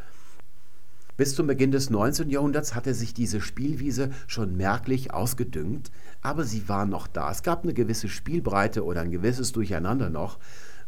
Bis 1.16 1.34
zum 1.34 1.46
Beginn 1.46 1.70
des 1.70 1.88
19. 1.88 2.28
Jahrhunderts 2.28 2.74
hatte 2.74 2.92
sich 2.92 3.14
diese 3.14 3.40
Spielwiese 3.40 4.10
schon 4.26 4.54
merklich 4.56 5.14
ausgedüngt, 5.14 5.90
aber 6.20 6.44
sie 6.44 6.68
war 6.68 6.84
noch 6.84 7.06
da. 7.06 7.30
Es 7.30 7.42
gab 7.42 7.62
eine 7.62 7.72
gewisse 7.72 8.08
Spielbreite 8.08 8.84
oder 8.84 9.00
ein 9.00 9.10
gewisses 9.10 9.52
Durcheinander 9.52 10.10
noch, 10.10 10.38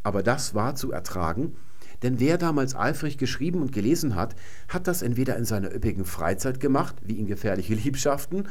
aber 0.02 0.22
das 0.22 0.54
war 0.54 0.74
zu 0.74 0.92
ertragen, 0.92 1.56
denn 2.02 2.20
wer 2.20 2.38
damals 2.38 2.74
eifrig 2.74 3.18
geschrieben 3.18 3.62
und 3.62 3.72
gelesen 3.72 4.14
hat, 4.14 4.34
hat 4.68 4.86
das 4.86 5.02
entweder 5.02 5.36
in 5.36 5.44
seiner 5.44 5.74
üppigen 5.74 6.04
Freizeit 6.04 6.60
gemacht, 6.60 6.96
wie 7.02 7.18
in 7.18 7.26
gefährliche 7.26 7.74
Liebschaften, 7.84 8.48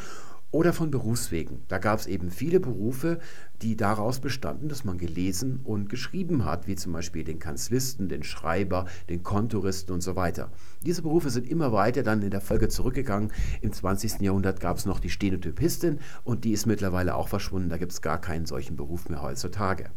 oder 0.51 0.71
von 0.71 0.91
Berufswegen. 0.91 1.63
Da 1.67 1.77
gab 1.77 1.99
es 1.99 2.07
eben 2.07 2.31
viele 2.31 2.59
Berufe, 2.59 3.19
die 3.61 3.75
daraus 3.75 4.19
bestanden, 4.19 4.69
dass 4.69 4.85
man 4.85 4.97
gelesen 4.97 5.59
und 5.63 5.89
geschrieben 5.89 6.45
hat, 6.45 6.67
wie 6.67 6.75
zum 6.75 6.93
Beispiel 6.93 7.23
den 7.23 7.39
Kanzlisten, 7.39 8.07
den 8.07 8.23
Schreiber, 8.23 8.85
den 9.09 9.23
Kontoristen 9.23 9.93
und 9.93 10.01
so 10.01 10.15
weiter. 10.15 10.51
Diese 10.85 11.01
Berufe 11.01 11.29
sind 11.29 11.49
immer 11.49 11.73
weiter 11.73 12.03
dann 12.03 12.21
in 12.21 12.31
der 12.31 12.41
Folge 12.41 12.69
zurückgegangen. 12.69 13.31
Im 13.61 13.73
20. 13.73 14.21
Jahrhundert 14.21 14.59
gab 14.59 14.77
es 14.77 14.85
noch 14.85 14.99
die 14.99 15.09
Stenotypistin 15.09 15.99
und 16.23 16.45
die 16.45 16.51
ist 16.51 16.65
mittlerweile 16.65 17.15
auch 17.15 17.27
verschwunden. 17.27 17.69
Da 17.69 17.77
gibt 17.77 17.91
es 17.91 18.01
gar 18.01 18.21
keinen 18.21 18.45
solchen 18.45 18.77
Beruf 18.77 19.09
mehr 19.09 19.21
heutzutage. 19.21 19.89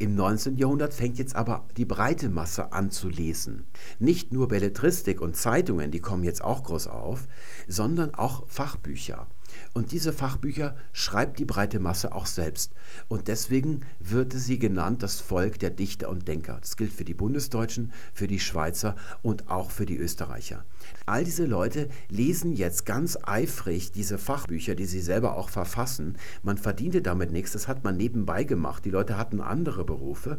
Im 0.00 0.14
19. 0.14 0.56
Jahrhundert 0.58 0.94
fängt 0.94 1.18
jetzt 1.18 1.34
aber 1.34 1.66
die 1.76 1.84
breite 1.84 2.28
Masse 2.28 2.72
an 2.72 2.92
zu 2.92 3.08
lesen. 3.08 3.66
Nicht 3.98 4.32
nur 4.32 4.46
Belletristik 4.46 5.20
und 5.20 5.34
Zeitungen, 5.34 5.90
die 5.90 5.98
kommen 5.98 6.22
jetzt 6.22 6.42
auch 6.44 6.62
groß 6.62 6.86
auf, 6.86 7.26
sondern 7.66 8.14
auch 8.14 8.46
Fachbücher. 8.46 9.26
Und 9.74 9.92
diese 9.92 10.12
Fachbücher 10.12 10.76
schreibt 10.92 11.38
die 11.38 11.44
breite 11.44 11.80
Masse 11.80 12.12
auch 12.14 12.26
selbst. 12.26 12.72
Und 13.08 13.28
deswegen 13.28 13.80
wird 14.00 14.32
sie 14.32 14.58
genannt 14.58 15.02
das 15.02 15.20
Volk 15.20 15.58
der 15.58 15.70
Dichter 15.70 16.08
und 16.08 16.28
Denker. 16.28 16.58
Das 16.60 16.76
gilt 16.76 16.92
für 16.92 17.04
die 17.04 17.14
Bundesdeutschen, 17.14 17.92
für 18.12 18.26
die 18.26 18.40
Schweizer 18.40 18.96
und 19.22 19.50
auch 19.50 19.70
für 19.70 19.86
die 19.86 19.96
Österreicher. 19.96 20.64
All 21.06 21.24
diese 21.24 21.46
Leute 21.46 21.88
lesen 22.08 22.52
jetzt 22.52 22.86
ganz 22.86 23.18
eifrig 23.22 23.92
diese 23.92 24.18
Fachbücher, 24.18 24.74
die 24.74 24.86
sie 24.86 25.00
selber 25.00 25.36
auch 25.36 25.48
verfassen. 25.48 26.16
Man 26.42 26.58
verdiente 26.58 27.02
damit 27.02 27.32
nichts, 27.32 27.52
das 27.52 27.68
hat 27.68 27.84
man 27.84 27.96
nebenbei 27.96 28.44
gemacht. 28.44 28.84
Die 28.84 28.90
Leute 28.90 29.16
hatten 29.16 29.40
andere 29.40 29.84
Berufe 29.84 30.38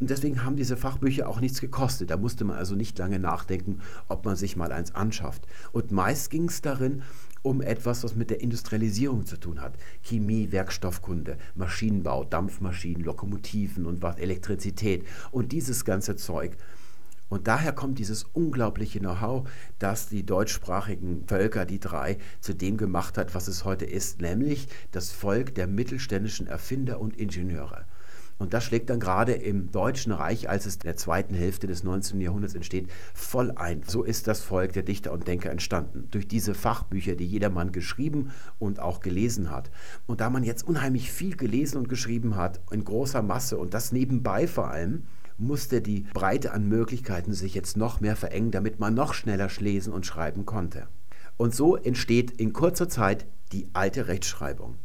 und 0.00 0.10
deswegen 0.10 0.44
haben 0.44 0.56
diese 0.56 0.76
Fachbücher 0.76 1.28
auch 1.28 1.40
nichts 1.40 1.60
gekostet. 1.60 2.10
Da 2.10 2.16
musste 2.16 2.44
man 2.44 2.56
also 2.56 2.74
nicht 2.74 2.98
lange 2.98 3.18
nachdenken, 3.18 3.80
ob 4.08 4.24
man 4.24 4.36
sich 4.36 4.56
mal 4.56 4.72
eins 4.72 4.94
anschafft. 4.94 5.46
Und 5.72 5.90
meist 5.90 6.30
ging 6.30 6.48
es 6.48 6.60
darin 6.60 7.02
um 7.48 7.62
etwas, 7.62 8.04
was 8.04 8.14
mit 8.14 8.30
der 8.30 8.40
Industrialisierung 8.40 9.26
zu 9.26 9.38
tun 9.38 9.60
hat. 9.60 9.74
Chemie, 10.02 10.52
Werkstoffkunde, 10.52 11.38
Maschinenbau, 11.54 12.24
Dampfmaschinen, 12.24 13.02
Lokomotiven 13.02 13.86
und 13.86 14.02
was, 14.02 14.18
Elektrizität 14.18 15.06
und 15.30 15.52
dieses 15.52 15.84
ganze 15.84 16.16
Zeug. 16.16 16.56
Und 17.28 17.46
daher 17.46 17.72
kommt 17.72 17.98
dieses 17.98 18.24
unglaubliche 18.24 19.00
Know-how, 19.00 19.48
das 19.78 20.08
die 20.08 20.24
deutschsprachigen 20.24 21.24
Völker, 21.26 21.66
die 21.66 21.78
drei, 21.78 22.18
zu 22.40 22.54
dem 22.54 22.76
gemacht 22.76 23.18
hat, 23.18 23.34
was 23.34 23.48
es 23.48 23.64
heute 23.64 23.84
ist, 23.84 24.20
nämlich 24.20 24.68
das 24.92 25.10
Volk 25.10 25.54
der 25.54 25.66
mittelständischen 25.66 26.46
Erfinder 26.46 27.00
und 27.00 27.16
Ingenieure. 27.16 27.84
Und 28.38 28.54
das 28.54 28.64
schlägt 28.64 28.88
dann 28.88 29.00
gerade 29.00 29.32
im 29.32 29.72
Deutschen 29.72 30.12
Reich, 30.12 30.48
als 30.48 30.64
es 30.64 30.76
in 30.76 30.82
der 30.82 30.96
zweiten 30.96 31.34
Hälfte 31.34 31.66
des 31.66 31.82
19. 31.82 32.20
Jahrhunderts 32.20 32.54
entsteht, 32.54 32.88
voll 33.12 33.50
ein. 33.52 33.82
So 33.86 34.04
ist 34.04 34.28
das 34.28 34.40
Volk 34.40 34.72
der 34.72 34.84
Dichter 34.84 35.12
und 35.12 35.26
Denker 35.26 35.50
entstanden. 35.50 36.06
Durch 36.10 36.28
diese 36.28 36.54
Fachbücher, 36.54 37.16
die 37.16 37.26
jedermann 37.26 37.72
geschrieben 37.72 38.30
und 38.58 38.78
auch 38.78 39.00
gelesen 39.00 39.50
hat. 39.50 39.70
Und 40.06 40.20
da 40.20 40.30
man 40.30 40.44
jetzt 40.44 40.66
unheimlich 40.66 41.10
viel 41.10 41.36
gelesen 41.36 41.78
und 41.78 41.88
geschrieben 41.88 42.36
hat, 42.36 42.60
in 42.70 42.84
großer 42.84 43.22
Masse 43.22 43.58
und 43.58 43.74
das 43.74 43.90
nebenbei 43.92 44.46
vor 44.46 44.68
allem, 44.70 45.04
musste 45.36 45.80
die 45.80 46.06
Breite 46.12 46.52
an 46.52 46.68
Möglichkeiten 46.68 47.32
sich 47.32 47.54
jetzt 47.54 47.76
noch 47.76 48.00
mehr 48.00 48.16
verengen, 48.16 48.50
damit 48.50 48.80
man 48.80 48.94
noch 48.94 49.14
schneller 49.14 49.48
lesen 49.58 49.92
und 49.92 50.06
schreiben 50.06 50.46
konnte. 50.46 50.88
Und 51.36 51.54
so 51.54 51.76
entsteht 51.76 52.32
in 52.32 52.52
kurzer 52.52 52.88
Zeit 52.88 53.26
die 53.52 53.68
alte 53.72 54.08
Rechtschreibung, 54.08 54.76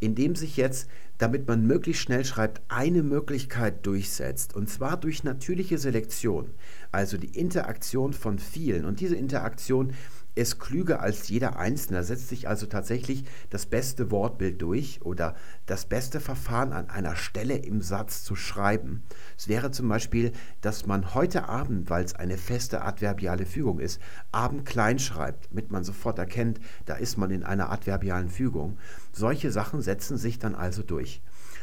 indem 0.00 0.34
sich 0.34 0.56
jetzt 0.56 0.88
damit 1.20 1.46
man 1.46 1.66
möglichst 1.66 2.02
schnell 2.02 2.24
schreibt, 2.24 2.62
eine 2.68 3.02
Möglichkeit 3.02 3.84
durchsetzt. 3.84 4.56
Und 4.56 4.70
zwar 4.70 4.96
durch 4.96 5.22
natürliche 5.22 5.76
Selektion, 5.76 6.50
also 6.92 7.18
die 7.18 7.38
Interaktion 7.38 8.14
von 8.14 8.38
vielen. 8.38 8.86
Und 8.86 9.00
diese 9.00 9.16
Interaktion 9.16 9.92
ist 10.34 10.58
klüger 10.58 11.00
als 11.00 11.28
jeder 11.28 11.58
Einzelne. 11.58 11.98
Da 11.98 12.04
setzt 12.04 12.28
sich 12.28 12.48
also 12.48 12.66
tatsächlich 12.66 13.24
das 13.50 13.66
beste 13.66 14.10
Wortbild 14.10 14.60
durch 14.62 15.02
oder 15.02 15.34
das 15.66 15.86
beste 15.86 16.20
Verfahren 16.20 16.72
an 16.72 16.88
einer 16.88 17.16
Stelle 17.16 17.56
im 17.56 17.82
Satz 17.82 18.22
zu 18.24 18.36
schreiben. 18.36 19.02
Es 19.36 19.48
wäre 19.48 19.70
zum 19.70 19.88
Beispiel, 19.88 20.32
dass 20.60 20.86
man 20.86 21.14
heute 21.14 21.48
Abend, 21.48 21.90
weil 21.90 22.04
es 22.04 22.14
eine 22.14 22.38
feste 22.38 22.82
adverbiale 22.82 23.46
Fügung 23.46 23.80
ist, 23.80 24.00
Abend 24.32 24.64
klein 24.66 24.98
schreibt, 24.98 25.50
damit 25.50 25.70
man 25.70 25.84
sofort 25.84 26.18
erkennt, 26.18 26.60
da 26.86 26.94
ist 26.94 27.16
man 27.16 27.30
in 27.30 27.44
einer 27.44 27.70
adverbialen 27.70 28.28
Fügung. 28.28 28.78
Solche 29.12 29.50
Sachen 29.50 29.82
setzen 29.82 30.16
sich 30.16 30.38
dann 30.38 30.54
also 30.54 30.82
durch. 30.82 31.22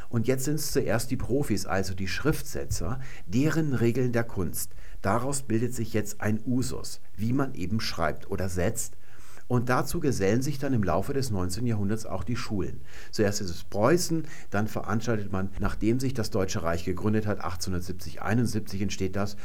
Und 0.10 0.28
jetzt 0.28 0.46
sind 0.46 0.56
es 0.56 0.72
zuerst 0.72 1.12
die 1.12 1.18
Profis, 1.18 1.66
also 1.66 1.94
die 1.94 2.08
Schriftsetzer, 2.08 3.00
deren 3.26 3.74
Regeln 3.74 4.14
der 4.14 4.24
Kunst. 4.24 4.72
Daraus 5.02 5.44
bildet 5.44 5.74
sich 5.74 5.94
jetzt 5.94 6.22
ein 6.22 6.42
Usus, 6.46 7.02
wie 7.16 7.34
man 7.34 7.54
eben 7.54 7.80
schreibt 7.80 8.30
oder 8.30 8.50
setzt. 8.50 8.98
Und 9.48 9.70
dazu 9.70 10.02
gesellen 10.02 10.42
sich 10.42 10.60
dann 10.60 10.74
im 10.74 10.84
Laufe 10.84 11.14
des 11.14 11.32
19. 11.32 11.66
Jahrhunderts 11.66 12.06
auch 12.06 12.26
die 12.26 12.36
Schulen. 12.36 12.82
Zuerst 13.12 13.40
ist 13.40 13.50
es 13.50 13.64
Preußen, 13.64 14.28
dann 14.50 14.68
veranstaltet 14.68 15.32
man, 15.32 15.50
nachdem 15.60 16.02
sich 16.02 16.14
das 16.14 16.32
Deutsche 16.32 16.64
Reich 16.64 16.84
gegründet 16.84 17.26
hat, 17.26 17.38
1870, 17.38 18.22
71 18.22 18.82
entsteht 18.82 19.16
das, 19.16 19.38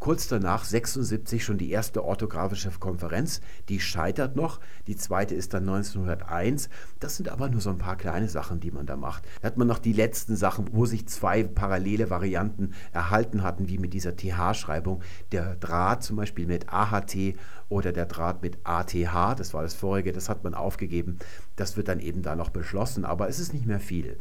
Kurz 0.00 0.28
danach, 0.28 0.64
76, 0.64 1.44
schon 1.44 1.58
die 1.58 1.70
erste 1.70 2.02
orthografische 2.02 2.70
Konferenz. 2.70 3.42
Die 3.68 3.80
scheitert 3.80 4.34
noch. 4.34 4.58
Die 4.86 4.96
zweite 4.96 5.34
ist 5.34 5.52
dann 5.52 5.68
1901. 5.68 6.70
Das 7.00 7.18
sind 7.18 7.28
aber 7.28 7.50
nur 7.50 7.60
so 7.60 7.68
ein 7.68 7.76
paar 7.76 7.96
kleine 7.96 8.30
Sachen, 8.30 8.60
die 8.60 8.70
man 8.70 8.86
da 8.86 8.96
macht. 8.96 9.26
Da 9.42 9.48
hat 9.48 9.58
man 9.58 9.68
noch 9.68 9.78
die 9.78 9.92
letzten 9.92 10.36
Sachen, 10.36 10.68
wo 10.72 10.86
sich 10.86 11.06
zwei 11.06 11.42
parallele 11.42 12.08
Varianten 12.08 12.72
erhalten 12.92 13.42
hatten, 13.42 13.68
wie 13.68 13.76
mit 13.76 13.92
dieser 13.92 14.16
TH-Schreibung. 14.16 15.02
Der 15.32 15.56
Draht 15.56 16.02
zum 16.02 16.16
Beispiel 16.16 16.46
mit 16.46 16.72
AHT 16.72 17.34
oder 17.68 17.92
der 17.92 18.06
Draht 18.06 18.40
mit 18.40 18.56
ATH, 18.64 19.34
das 19.36 19.52
war 19.52 19.62
das 19.62 19.74
vorige, 19.74 20.12
das 20.12 20.30
hat 20.30 20.44
man 20.44 20.54
aufgegeben. 20.54 21.18
Das 21.56 21.76
wird 21.76 21.88
dann 21.88 22.00
eben 22.00 22.22
da 22.22 22.36
noch 22.36 22.48
beschlossen, 22.48 23.04
aber 23.04 23.28
es 23.28 23.38
ist 23.38 23.52
nicht 23.52 23.66
mehr 23.66 23.80
viel. 23.80 24.18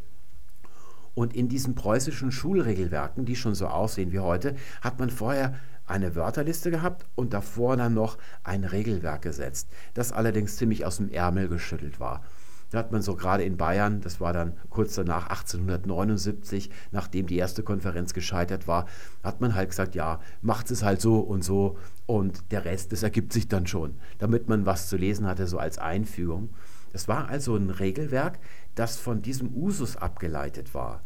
Und 1.19 1.35
in 1.35 1.49
diesen 1.49 1.75
preußischen 1.75 2.31
Schulregelwerken, 2.31 3.25
die 3.25 3.35
schon 3.35 3.53
so 3.53 3.67
aussehen 3.67 4.13
wie 4.13 4.19
heute, 4.19 4.55
hat 4.79 4.99
man 4.99 5.09
vorher 5.09 5.53
eine 5.85 6.15
Wörterliste 6.15 6.71
gehabt 6.71 7.05
und 7.15 7.33
davor 7.33 7.75
dann 7.75 7.93
noch 7.93 8.17
ein 8.45 8.63
Regelwerk 8.63 9.23
gesetzt, 9.23 9.67
das 9.93 10.13
allerdings 10.13 10.55
ziemlich 10.55 10.85
aus 10.85 10.95
dem 10.95 11.09
Ärmel 11.09 11.49
geschüttelt 11.49 11.99
war. 11.99 12.23
Da 12.69 12.77
hat 12.77 12.93
man 12.93 13.01
so 13.01 13.17
gerade 13.17 13.43
in 13.43 13.57
Bayern, 13.57 13.99
das 13.99 14.21
war 14.21 14.31
dann 14.31 14.53
kurz 14.69 14.95
danach 14.95 15.27
1879, 15.27 16.69
nachdem 16.91 17.27
die 17.27 17.35
erste 17.35 17.63
Konferenz 17.63 18.13
gescheitert 18.13 18.69
war, 18.69 18.85
hat 19.21 19.41
man 19.41 19.55
halt 19.55 19.71
gesagt, 19.71 19.95
ja, 19.95 20.21
macht 20.41 20.71
es 20.71 20.83
halt 20.83 21.01
so 21.01 21.19
und 21.19 21.43
so 21.43 21.77
und 22.05 22.49
der 22.53 22.63
Rest, 22.63 22.93
das 22.93 23.03
ergibt 23.03 23.33
sich 23.33 23.49
dann 23.49 23.67
schon, 23.67 23.95
damit 24.19 24.47
man 24.47 24.65
was 24.65 24.87
zu 24.87 24.95
lesen 24.95 25.27
hatte, 25.27 25.47
so 25.47 25.57
als 25.57 25.79
Einfügung. 25.79 26.51
Das 26.93 27.09
war 27.09 27.27
also 27.27 27.57
ein 27.57 27.71
Regelwerk, 27.71 28.39
das 28.75 28.95
von 28.95 29.21
diesem 29.21 29.53
Usus 29.53 29.97
abgeleitet 29.97 30.73
war. 30.73 31.01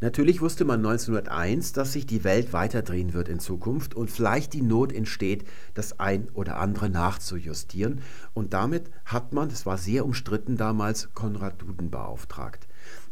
Natürlich 0.00 0.40
wusste 0.40 0.64
man 0.64 0.78
1901, 0.78 1.72
dass 1.72 1.92
sich 1.92 2.06
die 2.06 2.22
Welt 2.22 2.52
weiterdrehen 2.52 3.14
wird 3.14 3.28
in 3.28 3.40
Zukunft 3.40 3.96
und 3.96 4.12
vielleicht 4.12 4.52
die 4.52 4.62
Not 4.62 4.92
entsteht, 4.92 5.44
das 5.74 5.98
ein 5.98 6.28
oder 6.34 6.58
andere 6.58 6.88
nachzujustieren. 6.88 8.00
Und 8.32 8.52
damit 8.52 8.90
hat 9.04 9.32
man, 9.32 9.48
das 9.48 9.66
war 9.66 9.76
sehr 9.76 10.04
umstritten 10.04 10.56
damals, 10.56 11.12
Konrad 11.14 11.60
Duden 11.60 11.90
beauftragt. 11.90 12.67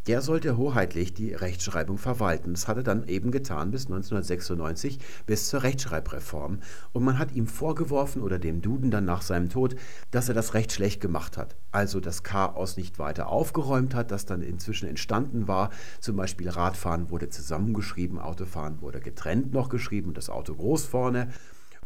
Der 0.06 0.22
sollte 0.22 0.56
hoheitlich 0.56 1.14
die 1.14 1.34
Rechtschreibung 1.34 1.98
verwalten. 1.98 2.52
Das 2.52 2.68
hat 2.68 2.76
er 2.76 2.84
dann 2.84 3.08
eben 3.08 3.32
getan 3.32 3.72
bis 3.72 3.86
1996, 3.86 5.00
bis 5.26 5.48
zur 5.48 5.64
Rechtschreibreform. 5.64 6.60
Und 6.92 7.04
man 7.04 7.18
hat 7.18 7.32
ihm 7.32 7.48
vorgeworfen 7.48 8.22
oder 8.22 8.38
dem 8.38 8.62
Duden 8.62 8.92
dann 8.92 9.04
nach 9.04 9.22
seinem 9.22 9.48
Tod, 9.48 9.74
dass 10.12 10.28
er 10.28 10.34
das 10.36 10.54
Recht 10.54 10.70
schlecht 10.70 11.00
gemacht 11.00 11.36
hat. 11.36 11.56
Also 11.72 11.98
das 11.98 12.22
Chaos 12.22 12.76
nicht 12.76 13.00
weiter 13.00 13.28
aufgeräumt 13.28 13.96
hat, 13.96 14.12
das 14.12 14.26
dann 14.26 14.42
inzwischen 14.42 14.88
entstanden 14.88 15.48
war. 15.48 15.70
Zum 15.98 16.14
Beispiel 16.14 16.50
Radfahren 16.50 17.10
wurde 17.10 17.28
zusammengeschrieben, 17.28 18.20
Autofahren 18.20 18.80
wurde 18.82 19.00
getrennt 19.00 19.52
noch 19.52 19.68
geschrieben, 19.68 20.14
das 20.14 20.30
Auto 20.30 20.54
groß 20.54 20.86
vorne. 20.86 21.30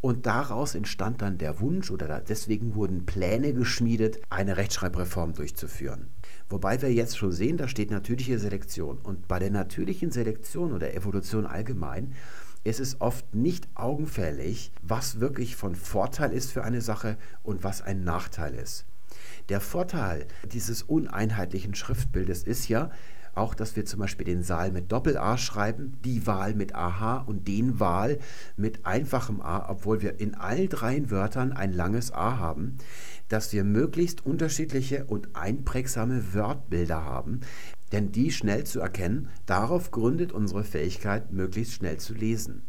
Und 0.03 0.27
daraus 0.27 0.75
entstand 0.75 1.23
dann 1.23 1.39
der 1.39 1.61
Wunsch 1.61 1.91
oder 1.91 2.21
deswegen 2.21 2.75
wurden 2.75 3.07
Pläne 3.07 3.55
geschmiedet, 3.55 4.21
eine 4.29 4.59
Rechtschreibreform 4.59 5.33
durchzuführen. 5.35 6.09
Wobei 6.51 6.83
wir 6.83 6.93
jetzt 6.93 7.17
schon 7.17 7.33
sehen, 7.33 7.57
da 7.57 7.69
steht 7.69 7.93
natürliche 7.93 8.39
Selektion. 8.39 8.99
Und 8.99 9.29
bei 9.29 9.39
der 9.39 9.51
natürlichen 9.51 10.11
Selektion 10.11 10.73
oder 10.73 10.95
Evolution 10.95 11.47
allgemein 11.47 12.13
ist 12.65 12.81
es 12.81 13.01
oft 13.01 13.35
nicht 13.35 13.69
augenfällig, 13.75 14.73
was 14.83 15.21
wirklich 15.21 15.57
von 15.57 15.77
Vorteil 15.77 16.33
ist 16.33 16.53
für 16.53 16.65
eine 16.65 16.81
Sache 16.81 17.17
und 17.43 17.65
was 17.65 17.83
ein 17.83 18.05
Nachteil 18.05 18.55
ist. 18.55 18.85
Der 19.49 19.61
Vorteil 19.61 20.27
dieses 20.53 20.83
uneinheitlichen 20.83 21.75
Schriftbildes 21.75 22.43
ist 22.43 22.69
ja, 22.69 22.91
auch, 23.35 23.55
dass 23.55 23.77
wir 23.77 23.85
zum 23.85 24.01
Beispiel 24.01 24.27
den 24.27 24.43
Saal 24.43 24.73
mit 24.73 24.91
Doppel-A 24.91 25.39
schreiben, 25.39 25.97
die 26.05 26.27
Wahl 26.27 26.55
mit 26.55 26.75
AH 26.75 27.25
und 27.27 27.47
den 27.47 27.79
Wahl 27.79 28.19
mit 28.57 28.87
einfachem 28.87 29.41
A, 29.41 29.71
obwohl 29.71 30.03
wir 30.03 30.21
in 30.21 30.35
allen 30.35 30.69
drei 30.69 31.11
Wörtern 31.11 31.53
ein 31.53 31.73
langes 31.73 32.13
A 32.13 32.39
haben, 32.39 32.79
dass 33.31 33.53
wir 33.53 33.65
möglichst 33.65 34.27
unterschiedliche 34.27 35.05
und 35.05 35.35
einprägsame 35.35 36.35
Wörtbilder 36.35 37.05
haben, 37.05 37.41
denn 37.93 38.13
die 38.13 38.33
schnell 38.33 38.65
zu 38.65 38.81
erkennen, 38.81 39.31
darauf 39.47 39.91
gründet 39.93 40.33
unsere 40.33 40.65
Fähigkeit, 40.65 41.33
möglichst 41.33 41.75
schnell 41.75 41.97
zu 41.97 42.13
lesen. 42.13 42.63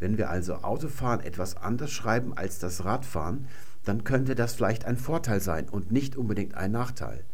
Wenn 0.00 0.18
wir 0.18 0.30
also 0.30 0.56
Autofahren 0.56 1.20
etwas 1.20 1.56
anders 1.56 1.90
schreiben 1.90 2.32
als 2.36 2.58
das 2.58 2.84
Radfahren, 2.84 3.46
dann 3.84 4.02
könnte 4.02 4.34
das 4.34 4.54
vielleicht 4.54 4.86
ein 4.86 4.96
Vorteil 4.96 5.40
sein 5.40 5.68
und 5.68 5.92
nicht 5.92 6.16
unbedingt 6.16 6.54
ein 6.54 6.72
Nachteil. 6.72 7.24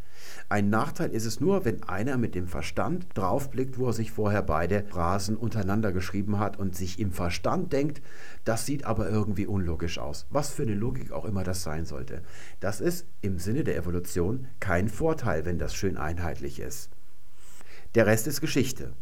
Ein 0.49 0.69
Nachteil 0.69 1.11
ist 1.11 1.25
es 1.25 1.41
nur, 1.41 1.65
wenn 1.65 1.83
einer 1.85 2.19
mit 2.19 2.35
dem 2.35 2.47
Verstand 2.47 3.07
draufblickt, 3.15 3.79
wo 3.79 3.87
er 3.87 3.93
sich 3.93 4.13
vorher 4.13 4.43
beide 4.43 4.85
Phrasen 4.89 5.37
untereinander 5.37 5.93
geschrieben 5.93 6.39
hat 6.39 6.59
und 6.59 6.77
sich 6.77 6.99
im 6.99 7.13
Verstand 7.13 7.73
denkt, 7.73 8.03
das 8.45 8.67
sieht 8.67 8.85
aber 8.85 9.09
irgendwie 9.09 9.47
unlogisch 9.47 9.99
aus. 9.99 10.27
Was 10.31 10.51
für 10.51 10.63
eine 10.63 10.75
Logik 10.75 11.13
auch 11.13 11.25
immer 11.25 11.45
das 11.45 11.63
sein 11.63 11.87
sollte. 11.87 12.23
Das 12.61 12.81
ist 12.81 13.07
im 13.23 13.39
Sinne 13.39 13.65
der 13.65 13.77
Evolution 13.77 14.47
kein 14.61 14.89
Vorteil, 14.89 15.45
wenn 15.45 15.59
das 15.59 15.75
schön 15.75 15.97
einheitlich 15.97 16.61
ist. 16.61 16.91
Der 17.95 18.07
Rest 18.07 18.27
ist 18.27 18.41
Geschichte. 18.41 18.93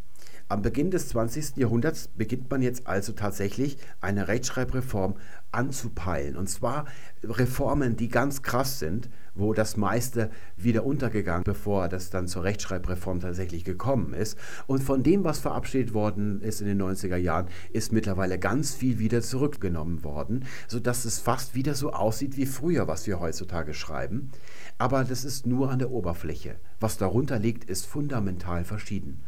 Am 0.53 0.61
Beginn 0.61 0.91
des 0.91 1.09
20. 1.09 1.57
Jahrhunderts 1.57 2.09
beginnt 2.09 2.51
man 2.51 2.61
jetzt 2.61 2.87
also 2.87 3.13
tatsächlich 3.15 3.79
eine 4.03 4.29
Rechtschreibreform 4.29 5.15
anzupeilen. 5.51 6.37
Und 6.37 6.47
zwar 6.51 6.85
Reformen, 7.25 7.97
die 7.97 8.09
ganz 8.09 8.43
krass 8.43 8.79
sind, 8.79 9.09
wo 9.35 9.55
das 9.55 9.79
meiste 9.79 10.31
wieder 10.59 10.85
untergegangen, 10.85 11.45
bevor 11.45 11.89
das 11.89 12.11
dann 12.11 12.29
zur 12.29 12.45
Rechtschreibreform 12.45 13.21
tatsächlich 13.21 13.65
gekommen 13.65 14.13
ist. 14.13 14.37
Und 14.67 14.83
von 14.83 15.03
dem, 15.03 15.25
was 15.25 15.39
verabschiedet 15.39 15.95
worden 15.95 16.43
ist 16.43 16.61
in 16.61 16.67
den 16.67 16.83
90er 16.83 17.17
Jahren, 17.17 17.47
ist 17.73 17.91
mittlerweile 17.91 18.39
ganz 18.39 18.75
viel 18.75 18.99
wieder 18.99 19.23
zurückgenommen 19.23 20.05
worden, 20.05 20.45
sodass 20.69 21.07
es 21.07 21.19
fast 21.19 21.55
wieder 21.55 21.75
so 21.75 21.95
aussieht 21.95 22.37
wie 22.37 22.45
früher, 22.45 22.89
was 22.89 23.07
wir 23.07 23.21
heutzutage 23.21 23.73
schreiben. 23.73 24.31
Aber 24.77 25.05
das 25.05 25.25
ist 25.25 25.47
nur 25.47 25.71
an 25.71 25.79
der 25.79 25.91
Oberfläche. 25.91 26.57
Was 26.79 26.99
darunter 26.99 27.39
liegt, 27.39 27.65
ist 27.65 27.87
fundamental 27.87 28.65
verschieden. 28.65 29.23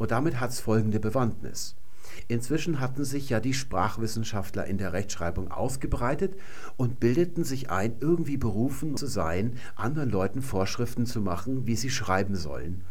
Und 0.00 0.12
damit 0.12 0.40
hat 0.40 0.48
es 0.48 0.60
folgende 0.60 0.98
Bewandtnis. 0.98 1.76
Inzwischen 2.26 2.80
hatten 2.80 3.04
sich 3.04 3.28
ja 3.28 3.38
die 3.38 3.52
Sprachwissenschaftler 3.52 4.64
in 4.64 4.78
der 4.78 4.94
Rechtschreibung 4.94 5.50
ausgebreitet 5.50 6.36
und 6.78 7.00
bildeten 7.00 7.44
sich 7.44 7.68
ein, 7.68 7.96
irgendwie 8.00 8.38
berufen 8.38 8.96
zu 8.96 9.06
sein, 9.06 9.58
anderen 9.76 10.08
Leuten 10.08 10.40
Vorschriften 10.40 11.04
zu 11.04 11.20
machen, 11.20 11.66
wie 11.66 11.76
sie 11.76 11.90
schreiben 11.90 12.34
sollen. 12.34 12.82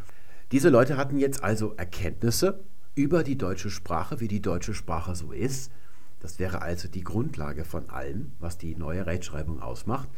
Diese 0.51 0.70
Leute 0.70 0.98
hatten 0.98 1.18
jetzt 1.18 1.44
also 1.44 1.74
Erkenntnisse 1.78 2.60
über 2.94 3.24
die 3.24 3.39
deutsche 3.39 3.72
Sprache, 3.72 4.20
wie 4.20 4.28
die 4.28 4.44
deutsche 4.44 4.75
Sprache 4.75 5.16
so 5.16 5.32
ist. 5.32 5.72
Das 6.20 6.38
wäre 6.38 6.62
also 6.62 6.88
die 6.88 7.04
Grundlage 7.04 7.66
von 7.66 7.89
allem, 7.89 8.34
was 8.39 8.60
die 8.60 8.75
neue 8.75 9.08
Rechtschreibung 9.08 9.63
ausmacht. 9.63 10.10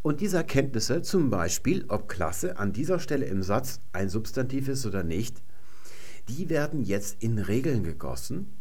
Und 0.00 0.22
diese 0.22 0.38
Erkenntnisse, 0.38 1.02
zum 1.02 1.28
Beispiel, 1.28 1.84
ob 1.88 2.08
Klasse 2.08 2.56
an 2.56 2.72
dieser 2.72 3.00
Stelle 3.00 3.26
im 3.26 3.42
Satz 3.42 3.80
ein 3.92 4.08
Substantiv 4.08 4.68
ist 4.68 4.86
oder 4.86 5.02
nicht, 5.02 5.42
die 6.28 6.48
werden 6.48 6.82
jetzt 6.82 7.22
in 7.22 7.38
Regeln 7.38 7.82
gegossen 7.82 8.52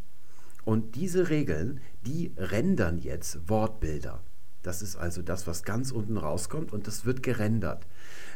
und 0.63 0.95
diese 0.95 1.29
Regeln, 1.29 1.79
die 2.05 2.33
rendern 2.37 2.97
jetzt 2.97 3.49
Wortbilder. 3.49 4.21
Das 4.63 4.83
ist 4.83 4.95
also 4.95 5.23
das, 5.23 5.47
was 5.47 5.63
ganz 5.63 5.91
unten 5.91 6.17
rauskommt 6.17 6.71
und 6.71 6.85
das 6.85 7.03
wird 7.03 7.23
gerendert. 7.23 7.87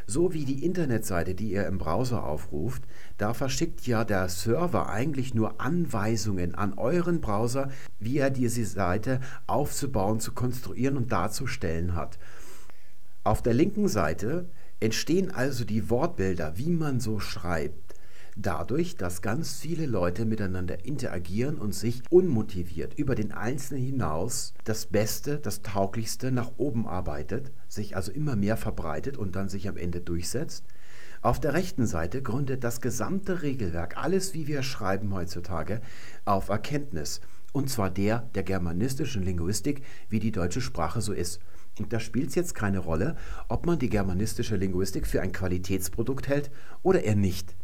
So 0.08 0.32
wie 0.32 0.44
die 0.44 0.64
Internetseite, 0.64 1.36
die 1.36 1.52
ihr 1.52 1.66
im 1.66 1.78
Browser 1.78 2.24
aufruft, 2.24 2.82
da 3.16 3.32
verschickt 3.32 3.86
ja 3.86 4.04
der 4.04 4.28
Server 4.28 4.88
eigentlich 4.88 5.34
nur 5.34 5.60
Anweisungen 5.60 6.56
an 6.56 6.74
euren 6.74 7.20
Browser, 7.20 7.70
wie 8.00 8.18
er 8.18 8.30
diese 8.30 8.64
Seite 8.64 9.20
aufzubauen, 9.46 10.18
zu 10.18 10.32
konstruieren 10.32 10.96
und 10.96 11.12
darzustellen 11.12 11.94
hat. 11.94 12.18
Auf 13.22 13.42
der 13.42 13.54
linken 13.54 13.88
Seite 13.88 14.48
entstehen 14.80 15.30
also 15.30 15.64
die 15.64 15.90
Wortbilder, 15.90 16.58
wie 16.58 16.70
man 16.70 16.98
so 16.98 17.20
schreibt 17.20 17.85
dadurch, 18.36 18.96
dass 18.96 19.22
ganz 19.22 19.54
viele 19.54 19.86
Leute 19.86 20.26
miteinander 20.26 20.84
interagieren 20.84 21.56
und 21.56 21.74
sich 21.74 22.02
unmotiviert 22.10 22.94
über 22.94 23.14
den 23.14 23.32
Einzelnen 23.32 23.82
hinaus 23.82 24.52
das 24.64 24.86
Beste, 24.86 25.38
das 25.38 25.62
Tauglichste 25.62 26.30
nach 26.30 26.52
oben 26.58 26.86
arbeitet, 26.86 27.50
sich 27.66 27.96
also 27.96 28.12
immer 28.12 28.36
mehr 28.36 28.56
verbreitet 28.56 29.16
und 29.16 29.34
dann 29.34 29.48
sich 29.48 29.68
am 29.68 29.76
Ende 29.76 30.00
durchsetzt. 30.02 30.64
Auf 31.22 31.40
der 31.40 31.54
rechten 31.54 31.86
Seite 31.86 32.22
gründet 32.22 32.62
das 32.62 32.80
gesamte 32.80 33.42
Regelwerk, 33.42 33.96
alles 33.96 34.34
wie 34.34 34.46
wir 34.46 34.62
schreiben 34.62 35.12
heutzutage, 35.14 35.80
auf 36.26 36.50
Erkenntnis. 36.50 37.20
Und 37.52 37.70
zwar 37.70 37.90
der 37.90 38.28
der 38.34 38.42
germanistischen 38.42 39.22
Linguistik, 39.22 39.82
wie 40.10 40.20
die 40.20 40.30
deutsche 40.30 40.60
Sprache 40.60 41.00
so 41.00 41.14
ist. 41.14 41.40
Und 41.78 41.92
da 41.92 42.00
spielt 42.00 42.28
es 42.28 42.34
jetzt 42.34 42.54
keine 42.54 42.78
Rolle, 42.78 43.16
ob 43.48 43.64
man 43.64 43.78
die 43.78 43.88
germanistische 43.88 44.56
Linguistik 44.56 45.06
für 45.06 45.22
ein 45.22 45.32
Qualitätsprodukt 45.32 46.28
hält 46.28 46.50
oder 46.82 47.02
eher 47.02 47.16
nicht. 47.16 47.56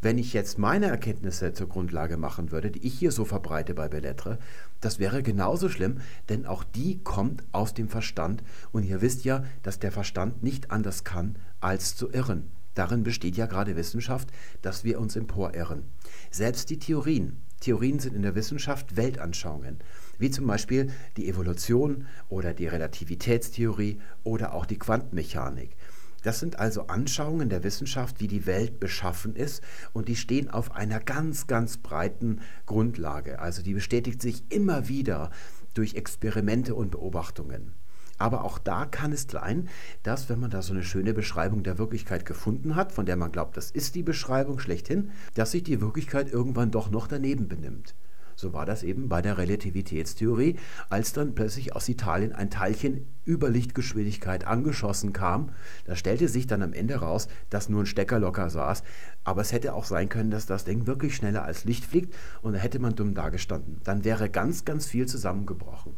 Wenn 0.00 0.16
ich 0.16 0.32
jetzt 0.32 0.58
meine 0.58 0.86
Erkenntnisse 0.86 1.52
zur 1.52 1.68
Grundlage 1.68 2.16
machen 2.16 2.52
würde, 2.52 2.70
die 2.70 2.86
ich 2.86 2.96
hier 2.96 3.10
so 3.10 3.24
verbreite 3.24 3.74
bei 3.74 3.88
Bellettre, 3.88 4.38
das 4.80 5.00
wäre 5.00 5.24
genauso 5.24 5.68
schlimm, 5.68 5.98
denn 6.28 6.46
auch 6.46 6.62
die 6.62 7.02
kommt 7.02 7.42
aus 7.50 7.74
dem 7.74 7.88
Verstand 7.88 8.44
und 8.70 8.84
ihr 8.84 9.00
wisst 9.00 9.24
ja, 9.24 9.44
dass 9.64 9.80
der 9.80 9.90
Verstand 9.90 10.44
nicht 10.44 10.70
anders 10.70 11.02
kann, 11.02 11.36
als 11.60 11.96
zu 11.96 12.10
irren. 12.12 12.48
Darin 12.74 13.02
besteht 13.02 13.36
ja 13.36 13.46
gerade 13.46 13.74
Wissenschaft, 13.74 14.28
dass 14.62 14.84
wir 14.84 15.00
uns 15.00 15.16
emporirren. 15.16 15.82
Selbst 16.30 16.70
die 16.70 16.78
Theorien, 16.78 17.40
Theorien 17.58 17.98
sind 17.98 18.14
in 18.14 18.22
der 18.22 18.36
Wissenschaft 18.36 18.96
Weltanschauungen, 18.96 19.78
wie 20.16 20.30
zum 20.30 20.46
Beispiel 20.46 20.92
die 21.16 21.28
Evolution 21.28 22.06
oder 22.28 22.54
die 22.54 22.68
Relativitätstheorie 22.68 24.00
oder 24.22 24.54
auch 24.54 24.64
die 24.64 24.78
Quantenmechanik. 24.78 25.76
Das 26.22 26.40
sind 26.40 26.58
also 26.58 26.88
Anschauungen 26.88 27.48
der 27.48 27.62
Wissenschaft, 27.64 28.20
wie 28.20 28.28
die 28.28 28.46
Welt 28.46 28.80
beschaffen 28.80 29.36
ist 29.36 29.62
und 29.92 30.08
die 30.08 30.16
stehen 30.16 30.50
auf 30.50 30.74
einer 30.74 31.00
ganz, 31.00 31.46
ganz 31.46 31.76
breiten 31.76 32.40
Grundlage. 32.66 33.38
Also 33.38 33.62
die 33.62 33.74
bestätigt 33.74 34.20
sich 34.20 34.44
immer 34.50 34.88
wieder 34.88 35.30
durch 35.74 35.94
Experimente 35.94 36.74
und 36.74 36.90
Beobachtungen. 36.90 37.72
Aber 38.18 38.44
auch 38.44 38.58
da 38.58 38.84
kann 38.84 39.12
es 39.12 39.28
sein, 39.30 39.68
dass 40.02 40.28
wenn 40.28 40.40
man 40.40 40.50
da 40.50 40.60
so 40.60 40.72
eine 40.72 40.82
schöne 40.82 41.14
Beschreibung 41.14 41.62
der 41.62 41.78
Wirklichkeit 41.78 42.26
gefunden 42.26 42.74
hat, 42.74 42.90
von 42.90 43.06
der 43.06 43.16
man 43.16 43.30
glaubt, 43.30 43.56
das 43.56 43.70
ist 43.70 43.94
die 43.94 44.02
Beschreibung 44.02 44.58
schlechthin, 44.58 45.12
dass 45.34 45.52
sich 45.52 45.62
die 45.62 45.80
Wirklichkeit 45.80 46.32
irgendwann 46.32 46.72
doch 46.72 46.90
noch 46.90 47.06
daneben 47.06 47.48
benimmt. 47.48 47.94
So 48.38 48.52
war 48.52 48.66
das 48.66 48.84
eben 48.84 49.08
bei 49.08 49.20
der 49.20 49.36
Relativitätstheorie, 49.36 50.60
als 50.90 51.12
dann 51.12 51.34
plötzlich 51.34 51.74
aus 51.74 51.88
Italien 51.88 52.32
ein 52.32 52.50
Teilchen 52.50 53.04
über 53.24 53.50
Lichtgeschwindigkeit 53.50 54.46
angeschossen 54.46 55.12
kam. 55.12 55.50
Da 55.86 55.96
stellte 55.96 56.28
sich 56.28 56.46
dann 56.46 56.62
am 56.62 56.72
Ende 56.72 56.94
raus, 56.94 57.26
dass 57.50 57.68
nur 57.68 57.82
ein 57.82 57.86
Stecker 57.86 58.20
locker 58.20 58.48
saß. 58.48 58.84
Aber 59.24 59.40
es 59.40 59.50
hätte 59.50 59.74
auch 59.74 59.84
sein 59.84 60.08
können, 60.08 60.30
dass 60.30 60.46
das 60.46 60.64
Ding 60.64 60.86
wirklich 60.86 61.16
schneller 61.16 61.42
als 61.42 61.64
Licht 61.64 61.84
fliegt 61.84 62.14
und 62.40 62.52
da 62.52 62.60
hätte 62.60 62.78
man 62.78 62.94
dumm 62.94 63.12
dagestanden. 63.12 63.80
Dann 63.82 64.04
wäre 64.04 64.30
ganz, 64.30 64.64
ganz 64.64 64.86
viel 64.86 65.06
zusammengebrochen. 65.06 65.96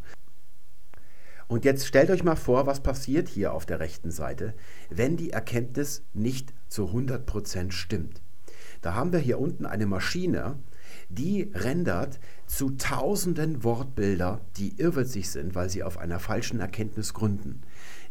Und 1.46 1.66
jetzt 1.66 1.86
stellt 1.86 2.08
euch 2.08 2.24
mal 2.24 2.36
vor, 2.36 2.66
was 2.66 2.80
passiert 2.80 3.28
hier 3.28 3.52
auf 3.52 3.66
der 3.66 3.80
rechten 3.80 4.10
Seite, 4.10 4.54
wenn 4.88 5.18
die 5.18 5.32
Erkenntnis 5.32 6.04
nicht 6.14 6.54
zu 6.68 6.86
100% 6.86 7.72
stimmt. 7.72 8.22
Da 8.80 8.94
haben 8.94 9.12
wir 9.12 9.18
hier 9.18 9.38
unten 9.38 9.66
eine 9.66 9.84
Maschine, 9.84 10.58
die 11.10 11.50
rendert 11.54 12.20
zu 12.46 12.70
tausenden 12.70 13.64
Wortbilder, 13.64 14.40
die 14.56 14.80
irrwitzig 14.80 15.28
sind, 15.30 15.54
weil 15.54 15.68
sie 15.68 15.82
auf 15.82 15.98
einer 15.98 16.20
falschen 16.20 16.60
Erkenntnis 16.60 17.14
gründen. 17.14 17.62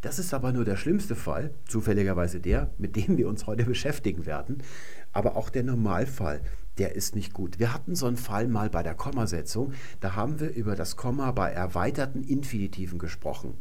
Das 0.02 0.20
ist 0.20 0.34
aber 0.34 0.52
nur 0.52 0.66
der 0.66 0.76
schlimmste 0.76 1.16
Fall, 1.16 1.52
zufälligerweise 1.68 2.40
der, 2.40 2.72
mit 2.78 2.96
dem 2.96 3.18
wir 3.18 3.28
uns 3.28 3.48
heute 3.48 3.66
beschäftigen 3.66 4.26
werden. 4.26 4.64
Aber 5.12 5.36
auch 5.36 5.50
der 5.50 5.64
Normalfall, 5.64 6.42
der 6.78 6.96
ist 6.96 7.16
nicht 7.16 7.34
gut. 7.34 7.60
Wir 7.60 7.74
hatten 7.74 7.96
so 7.96 8.06
einen 8.06 8.18
Fall 8.18 8.48
mal 8.48 8.70
bei 8.70 8.84
der 8.84 8.96
Kommasetzung, 8.96 9.74
da 10.00 10.16
haben 10.16 10.40
wir 10.40 10.54
über 10.54 10.76
das 10.76 10.96
Komma 10.96 11.32
bei 11.32 11.52
erweiterten 11.52 12.24
Infinitiven 12.24 13.00
gesprochen. 13.00 13.56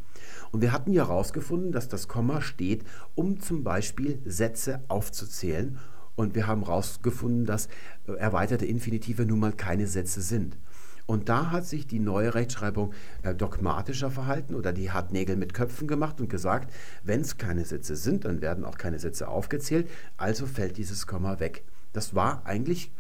Und 0.52 0.62
wir 0.62 0.72
hatten 0.72 0.92
ja 0.92 1.08
herausgefunden, 1.08 1.72
dass 1.72 1.88
das 1.88 2.06
Komma 2.06 2.40
steht, 2.40 2.84
um 3.14 3.40
zum 3.40 3.64
Beispiel 3.64 4.20
Sätze 4.24 4.84
aufzuzählen 4.88 5.78
und 6.18 6.34
wir 6.34 6.48
haben 6.48 6.64
herausgefunden, 6.64 7.46
dass 7.46 7.68
äh, 8.08 8.12
erweiterte 8.14 8.66
Infinitive 8.66 9.24
nun 9.24 9.38
mal 9.38 9.52
keine 9.52 9.86
Sätze 9.86 10.20
sind. 10.20 10.58
Und 11.06 11.28
da 11.28 11.52
hat 11.52 11.64
sich 11.64 11.86
die 11.86 12.00
neue 12.00 12.34
Rechtschreibung 12.34 12.92
äh, 13.22 13.34
dogmatischer 13.34 14.10
verhalten 14.10 14.56
oder 14.56 14.72
die 14.72 14.90
hat 14.90 15.12
Nägel 15.12 15.36
mit 15.36 15.54
Köpfen 15.54 15.86
gemacht 15.86 16.20
und 16.20 16.28
gesagt, 16.28 16.74
wenn 17.04 17.20
es 17.20 17.38
keine 17.38 17.64
Sätze 17.64 17.94
sind, 17.94 18.24
dann 18.24 18.42
werden 18.42 18.64
auch 18.64 18.76
keine 18.76 18.98
Sätze 18.98 19.28
aufgezählt, 19.28 19.88
also 20.16 20.44
fällt 20.44 20.76
dieses 20.76 21.06
Komma 21.06 21.38
weg. 21.38 21.64
Das 21.92 22.16
war 22.16 22.44
eigentlich 22.44 22.90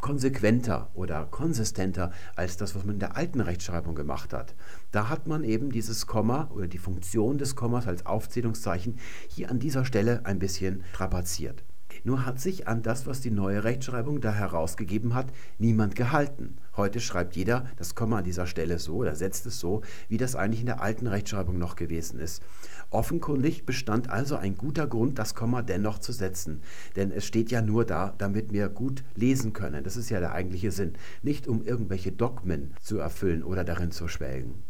konsequenter 0.00 0.90
oder 0.94 1.26
konsistenter 1.26 2.12
als 2.36 2.56
das, 2.56 2.76
was 2.76 2.84
man 2.84 2.94
in 2.94 3.00
der 3.00 3.16
alten 3.16 3.40
Rechtschreibung 3.40 3.96
gemacht 3.96 4.32
hat. 4.32 4.54
Da 4.92 5.08
hat 5.08 5.26
man 5.26 5.42
eben 5.42 5.72
dieses 5.72 6.06
Komma 6.06 6.48
oder 6.54 6.68
die 6.68 6.78
Funktion 6.78 7.36
des 7.36 7.56
Kommas 7.56 7.88
als 7.88 8.06
Aufzählungszeichen 8.06 8.98
hier 9.28 9.50
an 9.50 9.58
dieser 9.58 9.84
Stelle 9.84 10.24
ein 10.24 10.38
bisschen 10.38 10.84
strapaziert. 10.92 11.64
Nur 12.04 12.24
hat 12.24 12.40
sich 12.40 12.66
an 12.66 12.82
das, 12.82 13.06
was 13.06 13.20
die 13.20 13.30
neue 13.30 13.64
Rechtschreibung 13.64 14.20
da 14.20 14.32
herausgegeben 14.32 15.14
hat, 15.14 15.26
niemand 15.58 15.94
gehalten. 15.94 16.56
Heute 16.76 17.00
schreibt 17.00 17.36
jeder 17.36 17.66
das 17.76 17.94
Komma 17.94 18.18
an 18.18 18.24
dieser 18.24 18.46
Stelle 18.46 18.78
so 18.78 18.96
oder 18.96 19.14
setzt 19.14 19.46
es 19.46 19.60
so, 19.60 19.82
wie 20.08 20.16
das 20.16 20.36
eigentlich 20.36 20.60
in 20.60 20.66
der 20.66 20.80
alten 20.80 21.06
Rechtschreibung 21.06 21.58
noch 21.58 21.76
gewesen 21.76 22.18
ist. 22.20 22.42
Offenkundig 22.90 23.66
bestand 23.66 24.10
also 24.10 24.36
ein 24.36 24.56
guter 24.56 24.86
Grund, 24.86 25.18
das 25.18 25.34
Komma 25.34 25.62
dennoch 25.62 25.98
zu 25.98 26.12
setzen. 26.12 26.62
Denn 26.96 27.10
es 27.12 27.24
steht 27.26 27.50
ja 27.50 27.62
nur 27.62 27.84
da, 27.84 28.14
damit 28.18 28.52
wir 28.52 28.68
gut 28.68 29.04
lesen 29.14 29.52
können. 29.52 29.84
Das 29.84 29.96
ist 29.96 30.10
ja 30.10 30.20
der 30.20 30.32
eigentliche 30.32 30.72
Sinn. 30.72 30.94
Nicht 31.22 31.46
um 31.46 31.62
irgendwelche 31.62 32.12
Dogmen 32.12 32.74
zu 32.80 32.98
erfüllen 32.98 33.42
oder 33.42 33.64
darin 33.64 33.90
zu 33.90 34.08
schwelgen. 34.08 34.62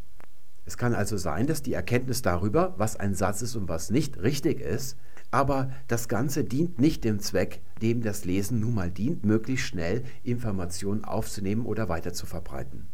Es 0.66 0.77
kann 0.77 0.95
also 0.95 1.16
sein, 1.16 1.47
dass 1.47 1.62
die 1.62 1.73
Erkenntnis 1.73 2.23
darüber, 2.23 2.75
was 2.77 2.97
ein 2.97 3.14
Satz 3.14 3.43
ist 3.43 3.57
und 3.57 3.69
was 3.69 3.90
nicht, 3.90 4.23
richtig 4.23 4.61
ist, 4.61 4.97
aber 5.31 5.71
das 5.88 6.09
Ganze 6.09 6.45
dient 6.45 6.79
nicht 6.79 7.05
dem 7.05 7.21
Zweck, 7.21 7.61
dem 7.83 8.03
das 8.03 8.25
Lesen 8.25 8.61
nun 8.61 8.75
mal 8.75 8.90
dient, 8.90 9.25
möglichst 9.25 9.66
schnell 9.66 10.05
Informationen 10.23 11.05
aufzunehmen 11.05 11.66
oder 11.66 11.88
weiter 11.88 12.12
zu 12.12 12.27
verbreiten. 12.27 12.88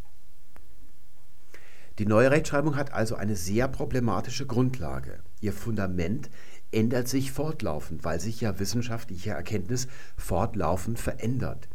Die 1.98 2.06
neue 2.06 2.30
Rechtschreibung 2.30 2.76
hat 2.76 2.92
also 2.92 3.14
eine 3.14 3.36
sehr 3.36 3.68
problematische 3.68 4.46
Grundlage. 4.46 5.20
Ihr 5.40 5.54
Fundament 5.54 6.28
ändert 6.70 7.08
sich 7.08 7.32
fortlaufend, 7.32 8.04
weil 8.04 8.20
sich 8.20 8.42
ja 8.42 8.58
wissenschaftliche 8.58 9.30
Erkenntnis 9.30 9.88
fortlaufend 10.16 10.98
verändert. 10.98 11.68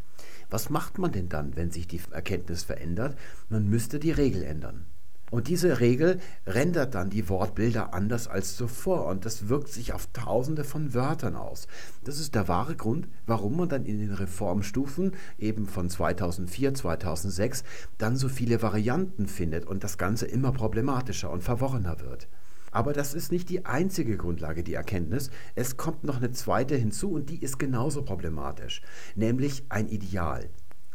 Was 0.51 0.69
macht 0.69 0.99
man 0.99 1.11
denn 1.11 1.29
dann, 1.29 1.55
wenn 1.55 1.71
sich 1.71 1.87
die 1.87 2.01
Erkenntnis 2.11 2.63
verändert? 2.63 3.17
Man 3.49 3.67
müsste 3.67 3.99
die 3.99 4.11
Regel 4.11 4.43
ändern. 4.43 4.85
Und 5.31 5.47
diese 5.47 5.79
Regel 5.79 6.19
rendert 6.45 6.93
dann 6.93 7.09
die 7.09 7.29
Wortbilder 7.29 7.93
anders 7.93 8.27
als 8.27 8.57
zuvor 8.57 9.05
und 9.05 9.25
das 9.25 9.47
wirkt 9.47 9.69
sich 9.69 9.93
auf 9.93 10.07
tausende 10.11 10.65
von 10.65 10.93
Wörtern 10.93 11.37
aus. 11.37 11.67
Das 12.03 12.19
ist 12.19 12.35
der 12.35 12.49
wahre 12.49 12.75
Grund, 12.75 13.07
warum 13.25 13.55
man 13.55 13.69
dann 13.69 13.85
in 13.85 13.99
den 13.99 14.11
Reformstufen 14.11 15.13
eben 15.39 15.67
von 15.67 15.89
2004, 15.89 16.73
2006 16.73 17.63
dann 17.97 18.17
so 18.17 18.27
viele 18.27 18.61
Varianten 18.61 19.27
findet 19.27 19.65
und 19.65 19.85
das 19.85 19.97
Ganze 19.97 20.25
immer 20.25 20.51
problematischer 20.51 21.31
und 21.31 21.43
verworrener 21.43 22.01
wird. 22.01 22.27
Aber 22.71 22.91
das 22.91 23.13
ist 23.13 23.31
nicht 23.31 23.49
die 23.49 23.65
einzige 23.65 24.17
Grundlage, 24.17 24.63
die 24.63 24.73
Erkenntnis. 24.73 25.29
Es 25.55 25.77
kommt 25.77 26.03
noch 26.03 26.17
eine 26.17 26.31
zweite 26.31 26.75
hinzu 26.75 27.11
und 27.11 27.29
die 27.29 27.41
ist 27.41 27.57
genauso 27.57 28.03
problematisch, 28.03 28.81
nämlich 29.15 29.63
ein 29.69 29.87
Ideal. 29.87 30.49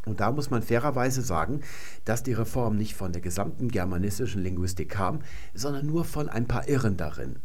Und 0.07 0.19
da 0.19 0.31
muss 0.31 0.49
man 0.49 0.61
fairerweise 0.61 1.21
sagen, 1.21 1.61
dass 2.05 2.23
die 2.23 2.33
Reform 2.33 2.77
nicht 2.77 2.95
von 2.95 3.11
der 3.11 3.21
gesamten 3.21 3.67
germanistischen 3.67 4.41
Linguistik 4.41 4.89
kam, 4.89 5.19
sondern 5.53 5.85
nur 5.85 6.05
von 6.05 6.29
ein 6.29 6.47
paar 6.47 6.67
Irren 6.69 6.97
darin. 6.97 7.37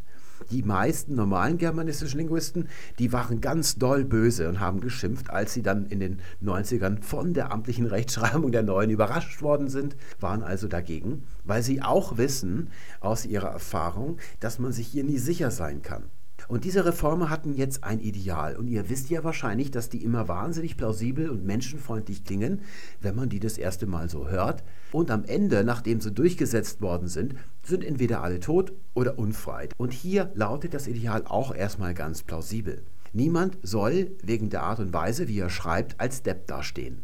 Die 0.51 0.62
meisten 0.62 1.14
normalen 1.14 1.59
germanistischen 1.59 2.18
Linguisten, 2.18 2.68
die 2.98 3.12
waren 3.12 3.40
ganz 3.40 3.77
doll 3.77 4.05
böse 4.05 4.48
und 4.48 4.61
haben 4.61 4.81
geschimpft, 4.81 5.31
als 5.31 5.55
sie 5.55 5.62
dann 5.62 5.87
in 5.87 6.01
den 6.01 6.20
90ern 6.42 7.03
von 7.03 7.33
der 7.33 7.53
amtlichen 7.53 7.87
Rechtschreibung 7.87 8.51
der 8.53 8.62
neuen 8.62 8.90
überrascht 8.90 9.42
worden 9.42 9.68
sind, 9.68 9.96
waren 10.20 10.42
also 10.42 10.68
dagegen, 10.68 11.25
weil 11.44 11.62
sie 11.62 11.83
auch 11.83 12.16
wissen 12.16 12.70
aus 13.01 13.25
ihrer 13.25 13.51
Erfahrung, 13.51 14.18
dass 14.40 14.59
man 14.59 14.72
sich 14.72 14.88
hier 14.88 15.05
nie 15.05 15.18
sicher 15.18 15.51
sein 15.51 15.83
kann. 15.83 16.05
Und 16.48 16.64
diese 16.64 16.85
Reformen 16.85 17.31
hatten 17.31 17.55
jetzt 17.55 17.85
ein 17.85 18.00
Ideal. 18.00 18.57
Und 18.57 18.68
ihr 18.68 18.88
wisst 18.88 19.11
ja 19.11 19.24
wahrscheinlich, 19.24 19.70
dass 19.70 19.88
die 19.88 20.02
immer 20.02 20.28
wahnsinnig 20.28 20.76
plausibel 20.76 21.31
und 21.31 21.44
menschenfreundlich 21.44 22.24
klingen, 22.24 22.61
wenn 23.00 23.14
man 23.14 23.28
die 23.28 23.40
das 23.40 23.59
erste 23.59 23.87
Mal 23.87 24.09
so 24.09 24.28
hört. 24.28 24.64
Und 24.92 25.11
am 25.11 25.24
Ende, 25.24 25.64
nachdem 25.64 26.00
sie 26.00 26.12
durchgesetzt 26.12 26.81
worden 26.81 27.09
sind, 27.09 27.35
sind 27.62 27.85
entweder 27.85 28.22
alle 28.22 28.40
tot 28.40 28.72
oder 28.94 29.18
unfrei. 29.18 29.68
Und 29.76 29.92
hier 29.92 30.31
lautet 30.35 30.74
das 30.74 30.87
Ideal 30.87 31.24
auch 31.26 31.55
erstmal 31.55 31.94
ganz 31.94 32.22
plausibel. 32.22 32.83
Niemand 33.12 33.59
soll 33.62 34.12
wegen 34.22 34.48
der 34.48 34.62
Art 34.62 34.81
und 34.81 34.92
Weise, 34.92 35.28
wie 35.28 35.38
er 35.38 35.50
schreibt, 35.50 36.00
als 36.00 36.22
Depp 36.22 36.46
dastehen. 36.46 37.02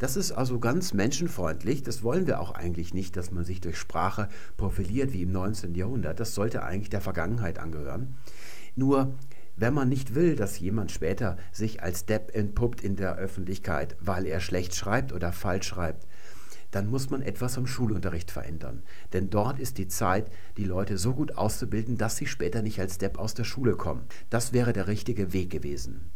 Das 0.00 0.16
ist 0.16 0.32
also 0.32 0.58
ganz 0.58 0.94
menschenfreundlich. 0.94 1.82
Das 1.82 2.02
wollen 2.02 2.26
wir 2.26 2.40
auch 2.40 2.52
eigentlich 2.52 2.94
nicht, 2.94 3.16
dass 3.18 3.32
man 3.32 3.44
sich 3.44 3.60
durch 3.60 3.76
Sprache 3.76 4.30
profiliert 4.56 5.12
wie 5.12 5.22
im 5.22 5.32
19. 5.32 5.74
Jahrhundert. 5.74 6.20
Das 6.20 6.34
sollte 6.34 6.62
eigentlich 6.62 6.88
der 6.88 7.02
Vergangenheit 7.02 7.58
angehören. 7.58 8.16
Nur 8.80 9.12
wenn 9.56 9.74
man 9.74 9.90
nicht 9.90 10.14
will, 10.14 10.36
dass 10.36 10.58
jemand 10.58 10.90
später 10.90 11.36
sich 11.52 11.82
als 11.82 12.06
Depp 12.06 12.34
entpuppt 12.34 12.80
in 12.80 12.96
der 12.96 13.16
Öffentlichkeit, 13.16 13.94
weil 14.00 14.24
er 14.24 14.40
schlecht 14.40 14.74
schreibt 14.74 15.12
oder 15.12 15.32
falsch 15.32 15.66
schreibt, 15.66 16.06
dann 16.70 16.88
muss 16.88 17.10
man 17.10 17.20
etwas 17.20 17.58
am 17.58 17.66
Schulunterricht 17.66 18.30
verändern. 18.30 18.82
Denn 19.12 19.28
dort 19.28 19.58
ist 19.58 19.76
die 19.76 19.88
Zeit, 19.88 20.30
die 20.56 20.64
Leute 20.64 20.96
so 20.96 21.12
gut 21.12 21.36
auszubilden, 21.36 21.98
dass 21.98 22.16
sie 22.16 22.24
später 22.24 22.62
nicht 22.62 22.80
als 22.80 22.96
Depp 22.96 23.18
aus 23.18 23.34
der 23.34 23.44
Schule 23.44 23.76
kommen. 23.76 24.06
Das 24.30 24.54
wäre 24.54 24.72
der 24.72 24.86
richtige 24.86 25.34
Weg 25.34 25.50
gewesen. 25.50 26.10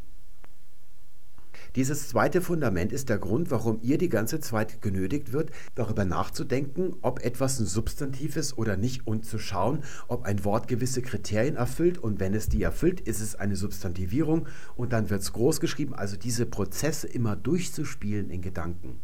Dieses 1.77 2.09
zweite 2.09 2.41
Fundament 2.41 2.93
ist 2.93 3.09
der 3.09 3.19
Grund, 3.19 3.51
warum 3.51 3.81
ihr 3.83 3.99
die 3.99 4.09
ganze 4.09 4.39
Zeit 4.39 4.81
genötigt 4.81 5.33
wird, 5.33 5.51
darüber 5.75 6.05
nachzudenken, 6.05 6.95
ob 7.03 7.25
etwas 7.25 7.59
ein 7.59 7.67
Substantiv 7.67 8.37
ist 8.37 8.57
oder 8.57 8.77
nicht 8.77 9.09
und 9.09 9.27
zu 9.27 9.41
schauen, 9.41 9.83
ob 10.07 10.23
ein 10.25 10.45
Wort 10.45 10.69
gewisse 10.69 11.03
Kriterien 11.03 11.57
erfüllt. 11.57 11.99
Und 11.99 12.21
wenn 12.21 12.33
es 12.33 12.49
die 12.49 12.63
erfüllt, 12.63 13.01
ist 13.01 13.21
es 13.21 13.35
eine 13.35 13.57
Substantivierung. 13.57 14.47
Und 14.77 14.93
dann 14.93 15.11
wird 15.11 15.23
es 15.23 15.33
groß 15.33 15.59
geschrieben, 15.59 15.95
also 15.95 16.17
diese 16.17 16.47
Prozesse 16.47 17.09
immer 17.09 17.35
durchzuspielen 17.35 18.31
in 18.31 18.41
Gedanken. 18.41 19.01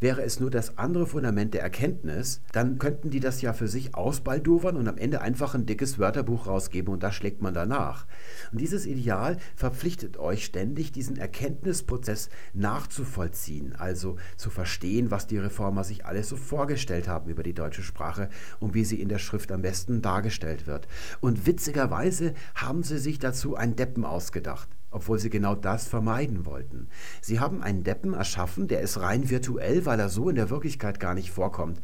Wäre 0.00 0.22
es 0.22 0.40
nur 0.40 0.50
das 0.50 0.78
andere 0.78 1.06
Fundament 1.06 1.52
der 1.52 1.60
Erkenntnis, 1.60 2.40
dann 2.52 2.78
könnten 2.78 3.10
die 3.10 3.20
das 3.20 3.42
ja 3.42 3.52
für 3.52 3.68
sich 3.68 3.94
ausbaldowern 3.94 4.76
und 4.76 4.88
am 4.88 4.96
Ende 4.96 5.20
einfach 5.20 5.54
ein 5.54 5.66
dickes 5.66 5.98
Wörterbuch 5.98 6.46
rausgeben 6.46 6.92
und 6.92 7.02
da 7.02 7.12
schlägt 7.12 7.42
man 7.42 7.52
danach. 7.52 8.06
Und 8.50 8.62
dieses 8.62 8.86
Ideal 8.86 9.36
verpflichtet 9.54 10.16
euch 10.16 10.46
ständig, 10.46 10.90
diesen 10.92 11.18
Erkenntnisprozess 11.18 12.30
nachzuvollziehen, 12.54 13.74
also 13.76 14.16
zu 14.38 14.48
verstehen, 14.48 15.10
was 15.10 15.26
die 15.26 15.38
Reformer 15.38 15.84
sich 15.84 16.06
alles 16.06 16.30
so 16.30 16.36
vorgestellt 16.36 17.06
haben 17.06 17.28
über 17.28 17.42
die 17.42 17.54
deutsche 17.54 17.82
Sprache 17.82 18.30
und 18.58 18.72
wie 18.72 18.86
sie 18.86 19.02
in 19.02 19.10
der 19.10 19.18
Schrift 19.18 19.52
am 19.52 19.60
besten 19.60 20.00
dargestellt 20.00 20.66
wird. 20.66 20.88
Und 21.20 21.46
witzigerweise 21.46 22.32
haben 22.54 22.82
sie 22.82 22.98
sich 22.98 23.18
dazu 23.18 23.54
einen 23.54 23.76
Deppen 23.76 24.06
ausgedacht 24.06 24.70
obwohl 24.90 25.18
sie 25.18 25.30
genau 25.30 25.54
das 25.54 25.88
vermeiden 25.88 26.46
wollten. 26.46 26.88
Sie 27.20 27.40
haben 27.40 27.62
einen 27.62 27.84
Deppen 27.84 28.14
erschaffen, 28.14 28.68
der 28.68 28.80
ist 28.80 29.00
rein 29.00 29.30
virtuell, 29.30 29.86
weil 29.86 30.00
er 30.00 30.08
so 30.08 30.28
in 30.28 30.36
der 30.36 30.50
Wirklichkeit 30.50 31.00
gar 31.00 31.14
nicht 31.14 31.30
vorkommt. 31.30 31.80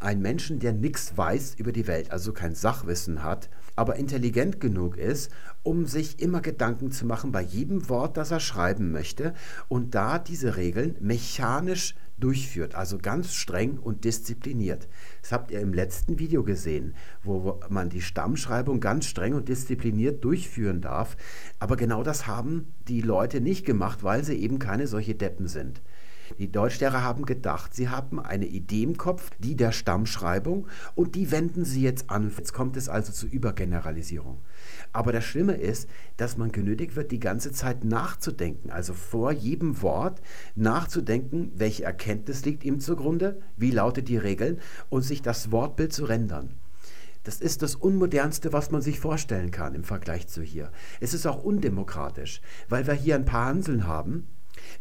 Ein 0.00 0.20
Menschen, 0.20 0.58
der 0.58 0.72
nichts 0.72 1.16
weiß 1.16 1.54
über 1.56 1.72
die 1.72 1.86
Welt, 1.86 2.10
also 2.10 2.32
kein 2.32 2.54
Sachwissen 2.54 3.22
hat, 3.22 3.48
aber 3.76 3.96
intelligent 3.96 4.60
genug 4.60 4.96
ist, 4.96 5.30
um 5.62 5.86
sich 5.86 6.20
immer 6.20 6.40
Gedanken 6.40 6.90
zu 6.90 7.06
machen 7.06 7.32
bei 7.32 7.42
jedem 7.42 7.88
Wort, 7.88 8.16
das 8.16 8.30
er 8.30 8.40
schreiben 8.40 8.90
möchte 8.90 9.34
und 9.68 9.94
da 9.94 10.18
diese 10.18 10.56
Regeln 10.56 10.96
mechanisch 11.00 11.94
durchführt, 12.20 12.74
also 12.74 12.98
ganz 12.98 13.34
streng 13.34 13.78
und 13.78 14.04
diszipliniert. 14.04 14.88
Das 15.22 15.32
habt 15.32 15.50
ihr 15.50 15.60
im 15.60 15.72
letzten 15.72 16.18
Video 16.18 16.42
gesehen, 16.42 16.94
wo 17.22 17.60
man 17.68 17.90
die 17.90 18.00
Stammschreibung 18.00 18.80
ganz 18.80 19.06
streng 19.06 19.34
und 19.34 19.48
diszipliniert 19.48 20.24
durchführen 20.24 20.80
darf. 20.80 21.16
Aber 21.58 21.76
genau 21.76 22.02
das 22.02 22.26
haben 22.26 22.72
die 22.88 23.00
Leute 23.00 23.40
nicht 23.40 23.64
gemacht, 23.64 24.02
weil 24.02 24.24
sie 24.24 24.36
eben 24.36 24.58
keine 24.58 24.86
solche 24.86 25.14
Deppen 25.14 25.48
sind. 25.48 25.80
Die 26.38 26.52
Deutschlehrer 26.52 27.02
haben 27.02 27.24
gedacht, 27.24 27.74
sie 27.74 27.88
haben 27.88 28.20
eine 28.20 28.46
Idee 28.46 28.82
im 28.82 28.98
Kopf, 28.98 29.30
die 29.38 29.56
der 29.56 29.72
Stammschreibung, 29.72 30.66
und 30.94 31.14
die 31.14 31.30
wenden 31.30 31.64
sie 31.64 31.82
jetzt 31.82 32.10
an. 32.10 32.32
Jetzt 32.36 32.52
kommt 32.52 32.76
es 32.76 32.88
also 32.88 33.12
zur 33.12 33.30
Übergeneralisierung. 33.30 34.38
Aber 34.92 35.12
das 35.12 35.24
Schlimme 35.24 35.54
ist, 35.54 35.88
dass 36.16 36.36
man 36.36 36.52
genötigt 36.52 36.96
wird, 36.96 37.10
die 37.10 37.20
ganze 37.20 37.52
Zeit 37.52 37.84
nachzudenken, 37.84 38.70
also 38.70 38.94
vor 38.94 39.32
jedem 39.32 39.82
Wort 39.82 40.20
nachzudenken, 40.54 41.52
welche 41.54 41.84
Erkenntnis 41.84 42.44
liegt 42.44 42.64
ihm 42.64 42.80
zugrunde, 42.80 43.40
wie 43.56 43.70
lautet 43.70 44.08
die 44.08 44.16
Regeln 44.16 44.60
und 44.88 45.02
sich 45.02 45.22
das 45.22 45.52
Wortbild 45.52 45.92
zu 45.92 46.04
rendern. 46.04 46.54
Das 47.24 47.40
ist 47.40 47.62
das 47.62 47.74
Unmodernste, 47.74 48.52
was 48.52 48.70
man 48.70 48.80
sich 48.80 49.00
vorstellen 49.00 49.50
kann 49.50 49.74
im 49.74 49.84
Vergleich 49.84 50.28
zu 50.28 50.42
hier. 50.42 50.70
Es 51.00 51.12
ist 51.12 51.26
auch 51.26 51.42
undemokratisch, 51.42 52.40
weil 52.68 52.86
wir 52.86 52.94
hier 52.94 53.16
ein 53.16 53.26
paar 53.26 53.46
Hanseln 53.46 53.86
haben, 53.86 54.26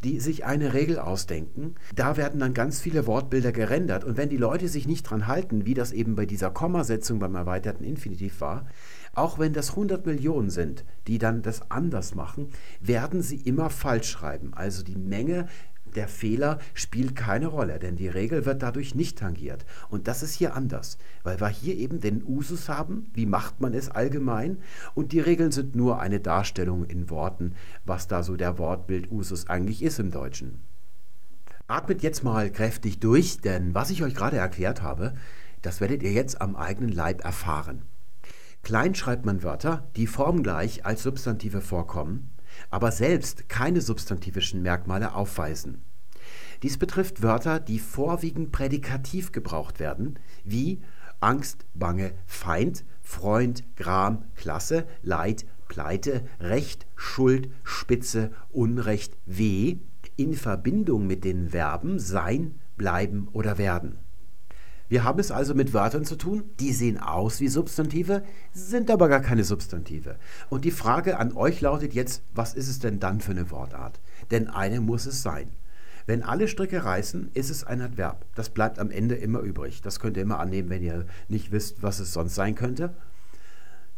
die 0.04 0.20
sich 0.20 0.46
eine 0.46 0.74
Regel 0.74 1.00
ausdenken. 1.00 1.76
Da 1.96 2.18
werden 2.18 2.40
dann 2.40 2.54
ganz 2.54 2.80
viele 2.80 3.06
Wortbilder 3.06 3.52
gerendert. 3.52 4.04
Und 4.04 4.18
wenn 4.18 4.30
die 4.30 4.38
Leute 4.38 4.68
sich 4.68 4.88
nicht 4.88 5.04
dran 5.04 5.28
halten, 5.28 5.66
wie 5.66 5.74
das 5.74 5.92
eben 5.92 6.16
bei 6.16 6.26
dieser 6.26 6.50
Kommasetzung 6.50 7.20
beim 7.20 7.36
erweiterten 7.36 7.84
Infinitiv 7.84 8.42
war, 8.42 8.68
auch 9.18 9.40
wenn 9.40 9.54
das 9.54 9.72
100 9.72 10.06
Millionen 10.06 10.50
sind, 10.50 10.86
die 11.08 11.18
dann 11.18 11.42
das 11.42 11.72
anders 11.72 12.16
machen, 12.16 12.50
werden 12.80 13.22
sie 13.22 13.38
immer 13.38 13.70
falsch 13.70 14.10
schreiben. 14.10 14.54
Also 14.54 14.84
die 14.84 14.96
Menge 14.96 15.48
der 15.96 16.08
Fehler 16.08 16.60
spielt 16.74 17.16
keine 17.16 17.48
Rolle, 17.48 17.80
denn 17.80 17.96
die 17.96 18.08
Regel 18.08 18.46
wird 18.46 18.62
dadurch 18.62 18.94
nicht 18.94 19.18
tangiert. 19.18 19.66
Und 19.90 20.08
das 20.08 20.22
ist 20.22 20.36
hier 20.36 20.56
anders, 20.56 20.98
weil 21.24 21.40
wir 21.40 21.48
hier 21.48 21.76
eben 21.76 22.00
den 22.00 22.24
Usus 22.24 22.70
haben, 22.70 23.10
wie 23.14 23.26
macht 23.26 23.62
man 23.62 23.74
es 23.74 23.90
allgemein, 23.90 24.60
und 24.94 25.12
die 25.12 25.20
Regeln 25.20 25.52
sind 25.52 25.76
nur 25.76 26.00
eine 26.00 26.20
Darstellung 26.20 26.86
in 26.86 27.10
Worten, 27.10 27.54
was 27.86 28.08
da 28.08 28.22
so 28.22 28.36
der 28.36 28.60
Wortbild 28.60 29.12
Usus 29.12 29.48
eigentlich 29.48 29.82
ist 29.82 30.00
im 30.00 30.12
Deutschen. 30.12 30.60
Atmet 31.68 32.04
jetzt 32.04 32.24
mal 32.24 32.52
kräftig 32.52 33.00
durch, 33.00 33.40
denn 33.40 33.74
was 33.74 33.90
ich 33.90 34.04
euch 34.04 34.14
gerade 34.14 34.38
erklärt 34.38 34.82
habe, 34.82 35.16
das 35.64 35.82
werdet 35.82 36.04
ihr 36.04 36.12
jetzt 36.12 36.40
am 36.40 36.56
eigenen 36.56 36.92
Leib 36.92 37.26
erfahren. 37.26 37.82
Klein 38.68 38.96
schreibt 38.96 39.26
man 39.26 39.44
Wörter, 39.44 39.88
die 39.96 40.08
formgleich 40.08 40.86
als 40.86 41.02
Substantive 41.02 41.62
vorkommen, 41.62 42.32
aber 42.70 42.92
selbst 42.92 43.48
keine 43.48 43.80
substantivischen 43.80 44.62
Merkmale 44.62 45.16
aufweisen. 45.16 45.86
Dies 46.64 46.78
betrifft 46.78 47.24
Wörter, 47.24 47.62
die 47.62 47.80
vorwiegend 47.80 48.52
prädikativ 48.52 49.32
gebraucht 49.32 49.80
werden, 49.80 50.20
wie 50.44 50.82
Angst, 51.22 51.66
Bange, 51.76 52.12
Feind, 52.26 52.84
Freund, 53.02 53.64
Gram, 53.78 54.26
Klasse, 54.36 54.86
Leid, 55.02 55.46
Pleite, 55.70 56.26
Recht, 56.42 56.88
Schuld, 56.98 57.50
Spitze, 57.64 58.32
Unrecht, 58.50 59.16
Weh, 59.26 59.78
in 60.18 60.34
Verbindung 60.34 61.08
mit 61.08 61.24
den 61.24 61.52
Verben 61.52 62.00
sein, 62.00 62.60
bleiben 62.76 63.30
oder 63.32 63.58
werden. 63.58 63.98
Wir 64.90 65.04
haben 65.04 65.20
es 65.20 65.32
also 65.32 65.54
mit 65.54 65.74
Wörtern 65.74 66.06
zu 66.06 66.16
tun, 66.16 66.50
die 66.60 66.72
sehen 66.72 66.98
aus 66.98 67.42
wie 67.42 67.50
Substantive, 67.50 68.24
sind 68.54 68.90
aber 68.90 69.10
gar 69.10 69.20
keine 69.20 69.44
Substantive. 69.44 70.18
Und 70.50 70.64
die 70.64 70.72
Frage 70.72 71.18
an 71.20 71.34
euch 71.34 71.60
lautet 71.60 71.94
jetzt, 71.94 72.24
was 72.34 72.54
ist 72.54 72.70
es 72.70 72.80
denn 72.80 73.00
dann 73.00 73.20
für 73.20 73.32
eine 73.32 73.52
Wortart? 73.52 74.00
Denn 74.32 74.48
eine 74.48 74.80
muss 74.80 75.06
es 75.06 75.22
sein. 75.22 75.52
Wenn 76.06 76.24
alle 76.24 76.48
Stricke 76.48 76.86
reißen, 76.86 77.32
ist 77.34 77.50
es 77.50 77.66
ein 77.66 77.82
Adverb. 77.82 78.26
Das 78.34 78.50
bleibt 78.50 78.80
am 78.80 78.92
Ende 78.92 79.16
immer 79.16 79.42
übrig. 79.42 79.82
Das 79.82 80.00
könnt 80.00 80.16
ihr 80.16 80.24
immer 80.24 80.40
annehmen, 80.40 80.70
wenn 80.70 80.82
ihr 80.82 81.06
nicht 81.28 81.52
wisst, 81.52 81.84
was 81.84 82.00
es 82.00 82.14
sonst 82.14 82.36
sein 82.36 82.56
könnte. 82.56 82.96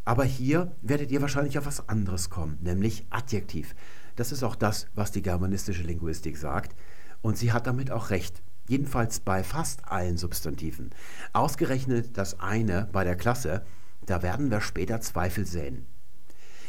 Aber 0.06 0.24
hier 0.24 0.72
werdet 0.82 1.12
ihr 1.12 1.22
wahrscheinlich 1.22 1.60
auf 1.60 1.68
was 1.68 1.88
anderes 1.88 2.32
kommen, 2.32 2.58
nämlich 2.62 3.06
Adjektiv. 3.12 3.76
Das 4.16 4.32
ist 4.32 4.42
auch 4.42 4.56
das, 4.56 4.88
was 4.96 5.12
die 5.12 5.22
germanistische 5.22 5.84
Linguistik 5.84 6.38
sagt. 6.38 6.76
Und 7.22 7.38
sie 7.38 7.52
hat 7.52 7.68
damit 7.68 7.92
auch 7.92 8.10
recht. 8.10 8.42
Jedenfalls 8.70 9.20
bei 9.20 9.44
fast 9.44 9.88
allen 9.88 10.18
Substantiven. 10.18 10.92
Ausgerechnet 11.34 12.16
das 12.20 12.40
eine 12.40 12.88
bei 12.92 13.04
der 13.04 13.16
Klasse, 13.16 13.66
da 14.06 14.22
werden 14.22 14.52
wir 14.52 14.62
später 14.62 15.02
Zweifel 15.02 15.48
sehen. 15.48 15.88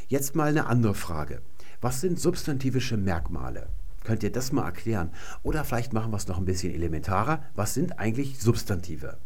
Jetzt 0.08 0.34
mal 0.34 0.48
eine 0.48 0.64
andere 0.64 0.94
Frage. 0.94 1.42
Was 1.82 2.00
sind 2.00 2.18
substantivische 2.18 2.96
Merkmale? 2.96 3.68
Könnt 4.02 4.22
ihr 4.22 4.32
das 4.32 4.50
mal 4.50 4.64
erklären? 4.64 5.10
Oder 5.42 5.62
vielleicht 5.62 5.92
machen 5.92 6.10
wir 6.10 6.16
es 6.16 6.26
noch 6.26 6.38
ein 6.38 6.46
bisschen 6.46 6.72
elementarer. 6.72 7.42
Was 7.54 7.74
sind 7.74 7.98
eigentlich 7.98 8.40
Substantive? 8.40 9.18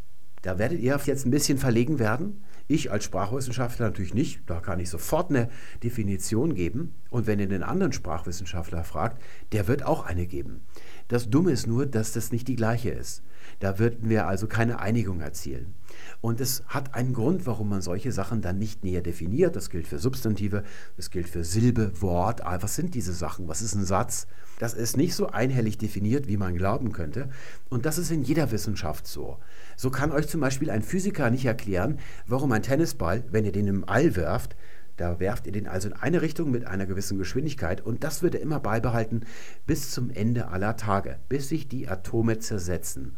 Da 0.42 0.58
werdet 0.58 0.80
ihr 0.80 1.00
jetzt 1.06 1.24
ein 1.24 1.30
bisschen 1.30 1.58
verlegen 1.58 2.00
werden. 2.00 2.42
Ich 2.66 2.90
als 2.90 3.04
Sprachwissenschaftler 3.04 3.86
natürlich 3.86 4.14
nicht. 4.14 4.42
Da 4.46 4.60
kann 4.60 4.80
ich 4.80 4.90
sofort 4.90 5.30
eine 5.30 5.48
Definition 5.82 6.54
geben. 6.54 6.96
Und 7.08 7.26
wenn 7.28 7.38
ihr 7.38 7.48
den 7.48 7.62
anderen 7.62 7.92
Sprachwissenschaftler 7.92 8.82
fragt, 8.82 9.22
der 9.52 9.68
wird 9.68 9.84
auch 9.84 10.04
eine 10.04 10.26
geben. 10.26 10.66
Das 11.08 11.28
Dumme 11.28 11.52
ist 11.52 11.66
nur, 11.66 11.86
dass 11.86 12.12
das 12.12 12.32
nicht 12.32 12.48
die 12.48 12.56
gleiche 12.56 12.90
ist. 12.90 13.22
Da 13.60 13.78
würden 13.78 14.08
wir 14.08 14.26
also 14.26 14.46
keine 14.46 14.80
Einigung 14.80 15.20
erzielen. 15.20 15.74
Und 16.20 16.40
es 16.40 16.62
hat 16.66 16.94
einen 16.94 17.12
Grund, 17.12 17.46
warum 17.46 17.68
man 17.68 17.82
solche 17.82 18.10
Sachen 18.10 18.40
dann 18.40 18.58
nicht 18.58 18.84
näher 18.84 19.02
definiert. 19.02 19.54
Das 19.54 19.68
gilt 19.68 19.86
für 19.86 19.98
Substantive, 19.98 20.64
das 20.96 21.10
gilt 21.10 21.28
für 21.28 21.44
Silbe, 21.44 21.92
Wort. 22.00 22.44
Ah, 22.44 22.58
was 22.62 22.74
sind 22.74 22.94
diese 22.94 23.12
Sachen? 23.12 23.46
Was 23.46 23.62
ist 23.62 23.74
ein 23.74 23.84
Satz? 23.84 24.26
Das 24.58 24.72
ist 24.72 24.96
nicht 24.96 25.14
so 25.14 25.28
einhellig 25.28 25.78
definiert, 25.78 26.26
wie 26.26 26.36
man 26.36 26.54
glauben 26.54 26.92
könnte. 26.92 27.28
Und 27.68 27.86
das 27.86 27.98
ist 27.98 28.10
in 28.10 28.22
jeder 28.22 28.50
Wissenschaft 28.50 29.06
so. 29.06 29.38
So 29.76 29.90
kann 29.90 30.12
euch 30.12 30.28
zum 30.28 30.40
Beispiel 30.40 30.70
ein 30.70 30.82
Physiker 30.82 31.30
nicht 31.30 31.44
erklären, 31.44 31.98
warum 32.26 32.52
ein 32.52 32.62
Tennisball, 32.62 33.24
wenn 33.30 33.44
ihr 33.44 33.52
den 33.52 33.66
im 33.66 33.88
All 33.88 34.16
werft, 34.16 34.56
da 34.96 35.18
werft 35.18 35.46
ihr 35.46 35.52
den 35.52 35.66
also 35.66 35.88
in 35.88 35.94
eine 35.94 36.22
Richtung 36.22 36.50
mit 36.50 36.66
einer 36.66 36.86
gewissen 36.86 37.18
Geschwindigkeit 37.18 37.80
und 37.80 38.04
das 38.04 38.22
wird 38.22 38.34
er 38.34 38.40
immer 38.40 38.60
beibehalten 38.60 39.24
bis 39.66 39.90
zum 39.90 40.10
Ende 40.10 40.48
aller 40.48 40.76
Tage, 40.76 41.18
bis 41.28 41.48
sich 41.48 41.68
die 41.68 41.88
Atome 41.88 42.38
zersetzen. 42.38 43.16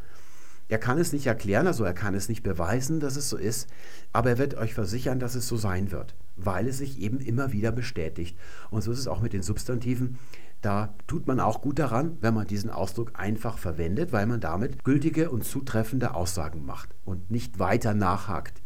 Er 0.68 0.78
kann 0.78 0.98
es 0.98 1.12
nicht 1.12 1.26
erklären, 1.26 1.66
also 1.66 1.84
er 1.84 1.94
kann 1.94 2.14
es 2.14 2.28
nicht 2.28 2.42
beweisen, 2.42 2.98
dass 2.98 3.16
es 3.16 3.28
so 3.28 3.36
ist, 3.36 3.68
aber 4.12 4.30
er 4.30 4.38
wird 4.38 4.56
euch 4.56 4.74
versichern, 4.74 5.20
dass 5.20 5.36
es 5.36 5.46
so 5.46 5.56
sein 5.56 5.92
wird, 5.92 6.16
weil 6.34 6.66
es 6.66 6.78
sich 6.78 7.00
eben 7.00 7.20
immer 7.20 7.52
wieder 7.52 7.70
bestätigt. 7.70 8.36
Und 8.70 8.82
so 8.82 8.90
ist 8.90 8.98
es 8.98 9.06
auch 9.06 9.20
mit 9.20 9.32
den 9.32 9.42
Substantiven. 9.42 10.18
Da 10.62 10.94
tut 11.06 11.28
man 11.28 11.38
auch 11.38 11.60
gut 11.60 11.78
daran, 11.78 12.16
wenn 12.20 12.34
man 12.34 12.48
diesen 12.48 12.70
Ausdruck 12.70 13.12
einfach 13.14 13.58
verwendet, 13.58 14.12
weil 14.12 14.26
man 14.26 14.40
damit 14.40 14.82
gültige 14.82 15.30
und 15.30 15.44
zutreffende 15.44 16.14
Aussagen 16.14 16.66
macht 16.66 16.88
und 17.04 17.30
nicht 17.30 17.60
weiter 17.60 17.94
nachhakt. 17.94 18.60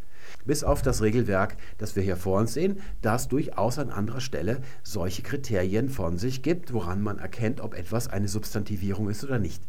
Bis 0.45 0.63
auf 0.63 0.81
das 0.81 1.01
Regelwerk, 1.01 1.57
das 1.77 1.95
wir 1.95 2.03
hier 2.03 2.17
vor 2.17 2.39
uns 2.39 2.53
sehen, 2.53 2.79
das 3.01 3.27
durchaus 3.27 3.79
an 3.79 3.89
anderer 3.89 4.21
Stelle 4.21 4.61
solche 4.83 5.21
Kriterien 5.21 5.89
von 5.89 6.17
sich 6.17 6.41
gibt, 6.41 6.73
woran 6.73 7.01
man 7.01 7.19
erkennt, 7.19 7.61
ob 7.61 7.73
etwas 7.73 8.07
eine 8.07 8.27
Substantivierung 8.27 9.09
ist 9.09 9.23
oder 9.23 9.39
nicht. 9.39 9.61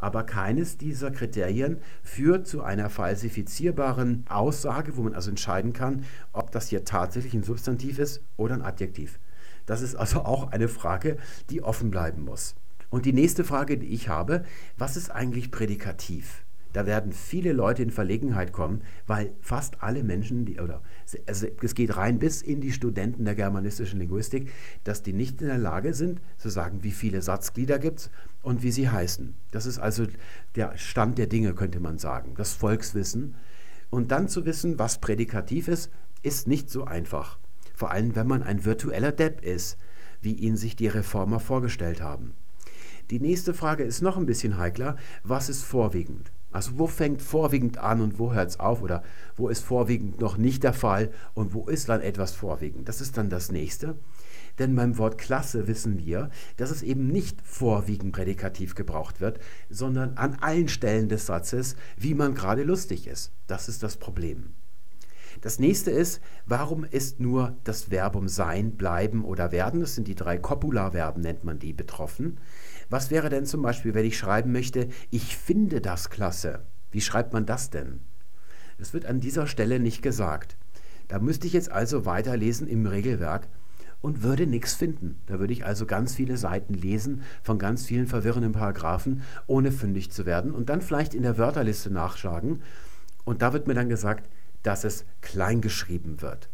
Aber 0.00 0.24
keines 0.24 0.78
dieser 0.78 1.10
Kriterien 1.10 1.78
führt 2.02 2.46
zu 2.46 2.62
einer 2.62 2.88
falsifizierbaren 2.88 4.24
Aussage, 4.28 4.96
wo 4.96 5.02
man 5.02 5.14
also 5.14 5.28
entscheiden 5.28 5.74
kann, 5.74 6.04
ob 6.32 6.50
das 6.52 6.68
hier 6.68 6.84
tatsächlich 6.84 7.34
ein 7.34 7.42
Substantiv 7.42 7.98
ist 7.98 8.22
oder 8.38 8.54
ein 8.54 8.62
Adjektiv. 8.62 9.18
Das 9.66 9.82
ist 9.82 9.94
also 9.94 10.20
auch 10.20 10.52
eine 10.52 10.68
Frage, 10.68 11.18
die 11.50 11.62
offen 11.62 11.90
bleiben 11.90 12.24
muss. 12.24 12.54
Und 12.88 13.04
die 13.04 13.12
nächste 13.12 13.44
Frage, 13.44 13.76
die 13.78 13.92
ich 13.92 14.08
habe, 14.08 14.44
was 14.78 14.96
ist 14.96 15.10
eigentlich 15.10 15.50
Prädikativ? 15.50 16.44
Da 16.72 16.86
werden 16.86 17.12
viele 17.12 17.52
Leute 17.52 17.82
in 17.82 17.90
Verlegenheit 17.90 18.52
kommen, 18.52 18.82
weil 19.06 19.32
fast 19.40 19.82
alle 19.82 20.04
Menschen, 20.04 20.44
die, 20.44 20.60
oder 20.60 20.82
also 21.26 21.46
es 21.62 21.74
geht 21.74 21.96
rein 21.96 22.18
bis 22.18 22.42
in 22.42 22.60
die 22.60 22.72
Studenten 22.72 23.24
der 23.24 23.34
germanistischen 23.34 23.98
Linguistik, 23.98 24.52
dass 24.84 25.02
die 25.02 25.12
nicht 25.12 25.40
in 25.42 25.48
der 25.48 25.58
Lage 25.58 25.94
sind 25.94 26.20
zu 26.38 26.48
sagen, 26.48 26.82
wie 26.82 26.92
viele 26.92 27.22
Satzglieder 27.22 27.78
gibt 27.78 28.00
es 28.00 28.10
und 28.42 28.62
wie 28.62 28.70
sie 28.70 28.88
heißen. 28.88 29.34
Das 29.50 29.66
ist 29.66 29.78
also 29.78 30.06
der 30.54 30.76
Stand 30.76 31.18
der 31.18 31.26
Dinge, 31.26 31.54
könnte 31.54 31.80
man 31.80 31.98
sagen, 31.98 32.34
das 32.36 32.52
Volkswissen. 32.52 33.34
Und 33.90 34.12
dann 34.12 34.28
zu 34.28 34.44
wissen, 34.44 34.78
was 34.78 35.00
prädikativ 35.00 35.66
ist, 35.66 35.90
ist 36.22 36.46
nicht 36.46 36.70
so 36.70 36.84
einfach. 36.84 37.38
Vor 37.74 37.90
allem, 37.90 38.14
wenn 38.14 38.28
man 38.28 38.42
ein 38.42 38.64
virtueller 38.64 39.10
Depp 39.10 39.42
ist, 39.44 39.76
wie 40.22 40.34
ihn 40.34 40.56
sich 40.56 40.76
die 40.76 40.86
Reformer 40.86 41.40
vorgestellt 41.40 42.00
haben. 42.00 42.34
Die 43.10 43.18
nächste 43.18 43.54
Frage 43.54 43.82
ist 43.82 44.02
noch 44.02 44.16
ein 44.16 44.26
bisschen 44.26 44.58
heikler. 44.58 44.96
Was 45.24 45.48
ist 45.48 45.64
vorwiegend? 45.64 46.30
Also 46.52 46.78
wo 46.78 46.86
fängt 46.86 47.22
vorwiegend 47.22 47.78
an 47.78 48.00
und 48.00 48.18
wo 48.18 48.32
hört 48.32 48.50
es 48.50 48.60
auf 48.60 48.82
oder 48.82 49.02
wo 49.36 49.48
ist 49.48 49.64
vorwiegend 49.64 50.20
noch 50.20 50.36
nicht 50.36 50.64
der 50.64 50.72
Fall 50.72 51.10
und 51.34 51.54
wo 51.54 51.66
ist 51.66 51.88
dann 51.88 52.00
etwas 52.00 52.32
vorwiegend? 52.32 52.88
Das 52.88 53.00
ist 53.00 53.16
dann 53.16 53.30
das 53.30 53.52
nächste. 53.52 53.96
Denn 54.58 54.74
beim 54.74 54.98
Wort 54.98 55.16
Klasse 55.16 55.68
wissen 55.68 55.98
wir, 55.98 56.28
dass 56.56 56.70
es 56.70 56.82
eben 56.82 57.06
nicht 57.06 57.40
vorwiegend 57.42 58.12
prädikativ 58.12 58.74
gebraucht 58.74 59.20
wird, 59.20 59.38
sondern 59.70 60.16
an 60.16 60.34
allen 60.40 60.68
Stellen 60.68 61.08
des 61.08 61.26
Satzes, 61.26 61.76
wie 61.96 62.14
man 62.14 62.34
gerade 62.34 62.64
lustig 62.64 63.06
ist. 63.06 63.32
Das 63.46 63.68
ist 63.68 63.82
das 63.82 63.96
Problem. 63.96 64.52
Das 65.40 65.58
nächste 65.58 65.90
ist, 65.90 66.20
warum 66.44 66.84
ist 66.84 67.20
nur 67.20 67.56
das 67.64 67.84
Verbum 67.84 68.28
sein, 68.28 68.72
bleiben 68.72 69.24
oder 69.24 69.52
werden, 69.52 69.80
das 69.80 69.94
sind 69.94 70.08
die 70.08 70.14
drei 70.14 70.36
Copula-Verben, 70.36 71.22
nennt 71.22 71.44
man 71.44 71.58
die, 71.58 71.72
betroffen? 71.72 72.38
Was 72.90 73.12
wäre 73.12 73.28
denn 73.28 73.46
zum 73.46 73.62
Beispiel, 73.62 73.94
wenn 73.94 74.04
ich 74.04 74.18
schreiben 74.18 74.50
möchte, 74.50 74.88
ich 75.10 75.36
finde 75.36 75.80
das 75.80 76.10
klasse? 76.10 76.64
Wie 76.90 77.00
schreibt 77.00 77.32
man 77.32 77.46
das 77.46 77.70
denn? 77.70 78.00
Es 78.78 78.92
wird 78.92 79.06
an 79.06 79.20
dieser 79.20 79.46
Stelle 79.46 79.78
nicht 79.78 80.02
gesagt. 80.02 80.56
Da 81.06 81.20
müsste 81.20 81.46
ich 81.46 81.52
jetzt 81.52 81.70
also 81.70 82.04
weiterlesen 82.04 82.66
im 82.66 82.86
Regelwerk 82.86 83.46
und 84.00 84.24
würde 84.24 84.48
nichts 84.48 84.74
finden. 84.74 85.20
Da 85.26 85.38
würde 85.38 85.52
ich 85.52 85.64
also 85.64 85.86
ganz 85.86 86.16
viele 86.16 86.36
Seiten 86.36 86.74
lesen 86.74 87.22
von 87.44 87.60
ganz 87.60 87.86
vielen 87.86 88.08
verwirrenden 88.08 88.52
Paragraphen, 88.52 89.22
ohne 89.46 89.70
fündig 89.70 90.10
zu 90.10 90.26
werden 90.26 90.52
und 90.52 90.68
dann 90.68 90.82
vielleicht 90.82 91.14
in 91.14 91.22
der 91.22 91.38
Wörterliste 91.38 91.90
nachschlagen. 91.90 92.62
Und 93.24 93.40
da 93.40 93.52
wird 93.52 93.68
mir 93.68 93.74
dann 93.74 93.88
gesagt, 93.88 94.28
dass 94.64 94.82
es 94.82 95.04
klein 95.20 95.60
geschrieben 95.60 96.22
wird. 96.22 96.48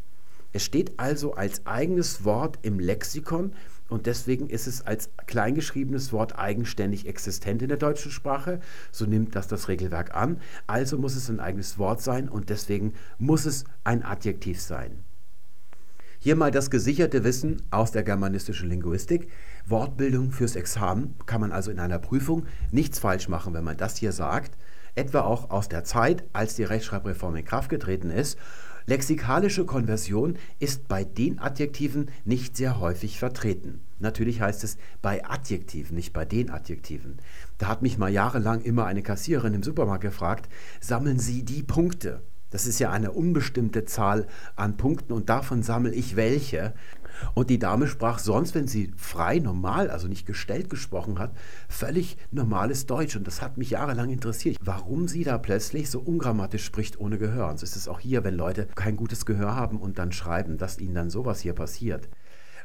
Es 0.53 0.65
steht 0.65 0.99
also 0.99 1.35
als 1.35 1.67
eigenes 1.67 2.25
Wort 2.25 2.59
im 2.63 2.79
Lexikon 2.79 3.53
und 3.89 4.07
deswegen 4.07 4.49
ist 4.49 4.67
es 4.67 4.83
als 4.83 5.11
kleingeschriebenes 5.27 6.13
Wort 6.13 6.39
eigenständig 6.39 7.07
existent 7.07 7.63
in 7.63 7.69
der 7.69 7.77
deutschen 7.77 8.11
Sprache. 8.11 8.61
So 8.91 9.07
nimmt 9.07 9.37
das 9.37 9.47
das 9.47 9.69
Regelwerk 9.69 10.15
an. 10.15 10.41
Also 10.67 10.99
muss 10.99 11.15
es 11.15 11.29
ein 11.29 11.41
eigenes 11.41 11.79
Wort 11.79 12.03
sein 12.03 12.29
und 12.29 12.51
deswegen 12.51 12.95
muss 13.19 13.47
es 13.47 13.65
ein 13.85 14.03
Adjektiv 14.03 14.61
sein. 14.61 15.05
Hier 16.19 16.35
mal 16.35 16.51
das 16.51 16.71
gesicherte 16.71 17.23
Wissen 17.23 17.63
aus 17.71 17.93
der 17.93 18.03
germanistischen 18.03 18.69
Linguistik. 18.69 19.31
Wortbildung 19.67 20.33
fürs 20.33 20.57
Examen 20.57 21.15
kann 21.27 21.41
man 21.41 21.53
also 21.53 21.71
in 21.71 21.79
einer 21.79 22.01
Prüfung 22.01 22.47
nichts 22.73 22.99
falsch 22.99 23.29
machen, 23.29 23.55
wenn 23.55 23.63
man 23.63 23.77
das 23.77 23.97
hier 23.97 24.13
sagt. 24.13 24.57
Etwa 24.97 25.21
auch 25.21 25.51
aus 25.51 25.69
der 25.69 25.85
Zeit, 25.85 26.25
als 26.33 26.57
die 26.57 26.65
Rechtschreibreform 26.65 27.37
in 27.37 27.45
Kraft 27.45 27.69
getreten 27.69 28.11
ist 28.11 28.39
Lexikalische 28.89 29.65
Konversion 29.65 30.39
ist 30.61 30.87
bei 30.87 31.03
den 31.03 31.41
Adjektiven 31.41 32.09
nicht 32.25 32.57
sehr 32.57 32.79
häufig 32.79 33.19
vertreten. 33.19 33.81
Natürlich 33.99 34.41
heißt 34.41 34.63
es 34.63 34.77
bei 35.03 35.25
Adjektiven, 35.25 35.97
nicht 35.97 36.13
bei 36.13 36.25
den 36.25 36.51
Adjektiven. 36.51 37.19
Da 37.59 37.67
hat 37.67 37.83
mich 37.83 37.99
mal 37.99 38.13
jahrelang 38.13 38.61
immer 38.61 38.87
eine 38.87 39.03
Kassiererin 39.03 39.55
im 39.55 39.65
Supermarkt 39.65 40.03
gefragt, 40.03 40.49
sammeln 40.81 41.19
Sie 41.19 41.43
die 41.43 41.65
Punkte? 41.65 42.23
Das 42.51 42.65
ist 42.67 42.79
ja 42.79 42.93
eine 42.93 43.11
unbestimmte 43.11 43.87
Zahl 43.87 44.29
an 44.55 44.77
Punkten 44.77 45.13
und 45.13 45.29
davon 45.31 45.65
sammle 45.65 45.93
ich 45.93 46.15
welche. 46.15 46.73
Und 47.35 47.51
die 47.51 47.59
Dame 47.59 47.87
sprach 47.87 48.19
sonst, 48.19 48.55
wenn 48.55 48.67
sie 48.67 48.93
frei, 48.97 49.39
normal, 49.39 49.91
also 49.91 50.09
nicht 50.09 50.27
gestellt 50.27 50.71
gesprochen 50.71 51.19
hat, 51.19 51.33
völlig 51.69 52.17
normales 52.31 52.87
Deutsch. 52.87 53.17
Und 53.17 53.27
das 53.27 53.43
hat 53.43 53.59
mich 53.59 53.71
jahrelang 53.71 54.11
interessiert, 54.11 54.57
warum 54.61 55.09
sie 55.09 55.25
da 55.25 55.39
plötzlich 55.39 55.91
so 55.91 56.01
ungrammatisch 56.01 56.65
spricht 56.65 57.01
ohne 57.01 57.19
Gehör. 57.19 57.49
Und 57.49 57.59
so 57.59 57.65
ist 57.65 57.77
es 57.77 57.89
auch 57.89 58.01
hier, 58.01 58.25
wenn 58.25 58.35
Leute 58.35 58.69
kein 58.75 58.97
gutes 58.97 59.27
Gehör 59.27 59.55
haben 59.55 59.79
und 59.79 59.99
dann 59.99 60.13
schreiben, 60.13 60.59
dass 60.59 60.79
ihnen 60.79 60.95
dann 60.95 61.11
sowas 61.11 61.41
hier 61.41 61.55
passiert. 61.55 62.09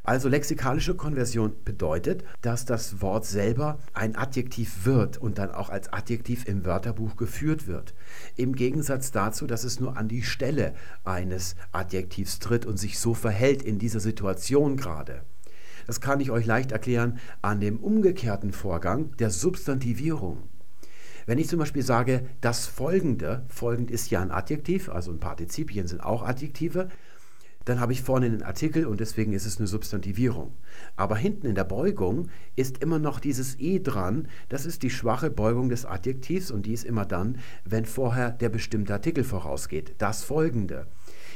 Also 0.04 0.30
lexikalische 0.30 0.96
Konversion 0.96 1.54
bedeutet, 1.64 2.24
dass 2.42 2.66
das 2.66 3.02
Wort 3.02 3.26
selber 3.26 3.78
ein 3.94 4.16
Adjektiv 4.16 4.86
wird 4.86 5.20
und 5.20 5.38
dann 5.38 5.52
auch 5.52 5.70
als 5.70 5.94
Adjektiv 5.94 6.48
im 6.48 6.66
Wörterbuch 6.66 7.18
geführt 7.18 7.68
wird. 7.68 7.94
Im 8.36 8.56
Gegensatz 8.56 9.12
dazu, 9.12 9.46
dass 9.46 9.64
es 9.64 9.80
nur 9.80 9.98
an 9.98 10.08
die 10.08 10.24
Stelle 10.24 10.74
eines 11.04 11.56
Adjektivs 11.72 12.40
tritt 12.40 12.66
und 12.66 12.78
sich 12.78 12.98
so 12.98 13.14
verhält 13.14 13.62
in 13.62 13.78
dieser 13.78 14.00
Situation 14.00 14.76
gerade. 14.76 15.22
Das 15.86 16.02
kann 16.02 16.20
ich 16.20 16.32
euch 16.32 16.48
leicht 16.48 16.72
erklären 16.72 17.20
an 17.44 17.60
dem 17.60 17.78
umgekehrten 17.78 18.54
Vorgang 18.54 19.16
der 19.18 19.30
Substantivierung. 19.30 20.44
Wenn 21.28 21.38
ich 21.38 21.48
zum 21.48 21.60
Beispiel 21.60 21.84
sage, 21.84 22.26
das 22.42 22.66
Folgende, 22.66 23.46
folgend 23.48 23.92
ist 23.92 24.10
ja 24.10 24.22
ein 24.22 24.32
Adjektiv, 24.32 24.90
also 24.90 25.12
ein 25.12 25.20
Partizipien 25.20 25.88
sind 25.88 26.02
auch 26.02 26.24
Adjektive, 26.24 26.90
dann 27.66 27.80
habe 27.80 27.94
ich 27.94 28.02
vorne 28.02 28.26
einen 28.26 28.44
Artikel 28.44 28.86
und 28.86 29.00
deswegen 29.00 29.34
ist 29.34 29.46
es 29.46 29.58
eine 29.58 29.68
Substantivierung. 29.68 30.54
Aber 30.96 31.16
hinten 31.16 31.46
in 31.46 31.56
der 31.56 31.64
Beugung 31.64 32.30
ist 32.56 32.80
immer 32.80 33.00
noch 33.00 33.20
dieses 33.20 33.60
e 33.60 33.80
dran. 33.80 34.28
Das 34.50 34.66
ist 34.66 34.84
die 34.84 34.90
schwache 34.90 35.30
Beugung 35.30 35.70
des 35.70 35.86
Adjektivs 35.86 36.50
und 36.52 36.66
die 36.66 36.74
ist 36.74 36.86
immer 36.86 37.06
dann, 37.06 37.38
wenn 37.64 37.86
vorher 37.86 38.32
der 38.32 38.50
bestimmte 38.50 38.94
Artikel 38.94 39.24
vorausgeht. 39.24 39.96
Das 40.00 40.24
folgende. 40.24 40.88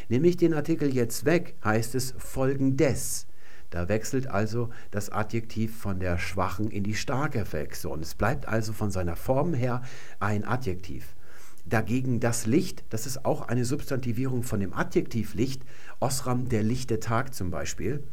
Nehme 0.10 0.28
ich 0.28 0.38
den 0.38 0.54
Artikel 0.54 0.94
jetzt 0.94 1.26
weg, 1.26 1.56
heißt 1.64 1.96
es 1.96 2.14
folgendes. 2.18 3.28
Da 3.70 3.90
wechselt 3.90 4.28
also 4.28 4.70
das 4.92 5.10
Adjektiv 5.10 5.78
von 5.78 6.00
der 6.00 6.18
schwachen 6.18 6.70
in 6.70 6.84
die 6.84 6.96
starke 6.96 7.46
Flexion. 7.46 8.02
Es 8.02 8.16
bleibt 8.16 8.48
also 8.48 8.74
von 8.74 8.92
seiner 8.92 9.16
Form 9.16 9.54
her 9.54 9.82
ein 10.20 10.46
Adjektiv. 10.46 11.16
Dagegen 11.66 12.20
das 12.20 12.46
Licht, 12.46 12.84
das 12.90 13.08
ist 13.08 13.26
auch 13.26 13.42
eine 13.42 13.66
Substantivierung 13.66 14.44
von 14.44 14.60
dem 14.60 14.74
Adjektiv 14.74 15.34
Licht, 15.34 15.64
Osram 16.00 16.48
der 16.48 16.62
lichte 16.62 17.00
Tag 17.00 17.34
zum 17.34 17.50
Beispiel. 17.50 18.04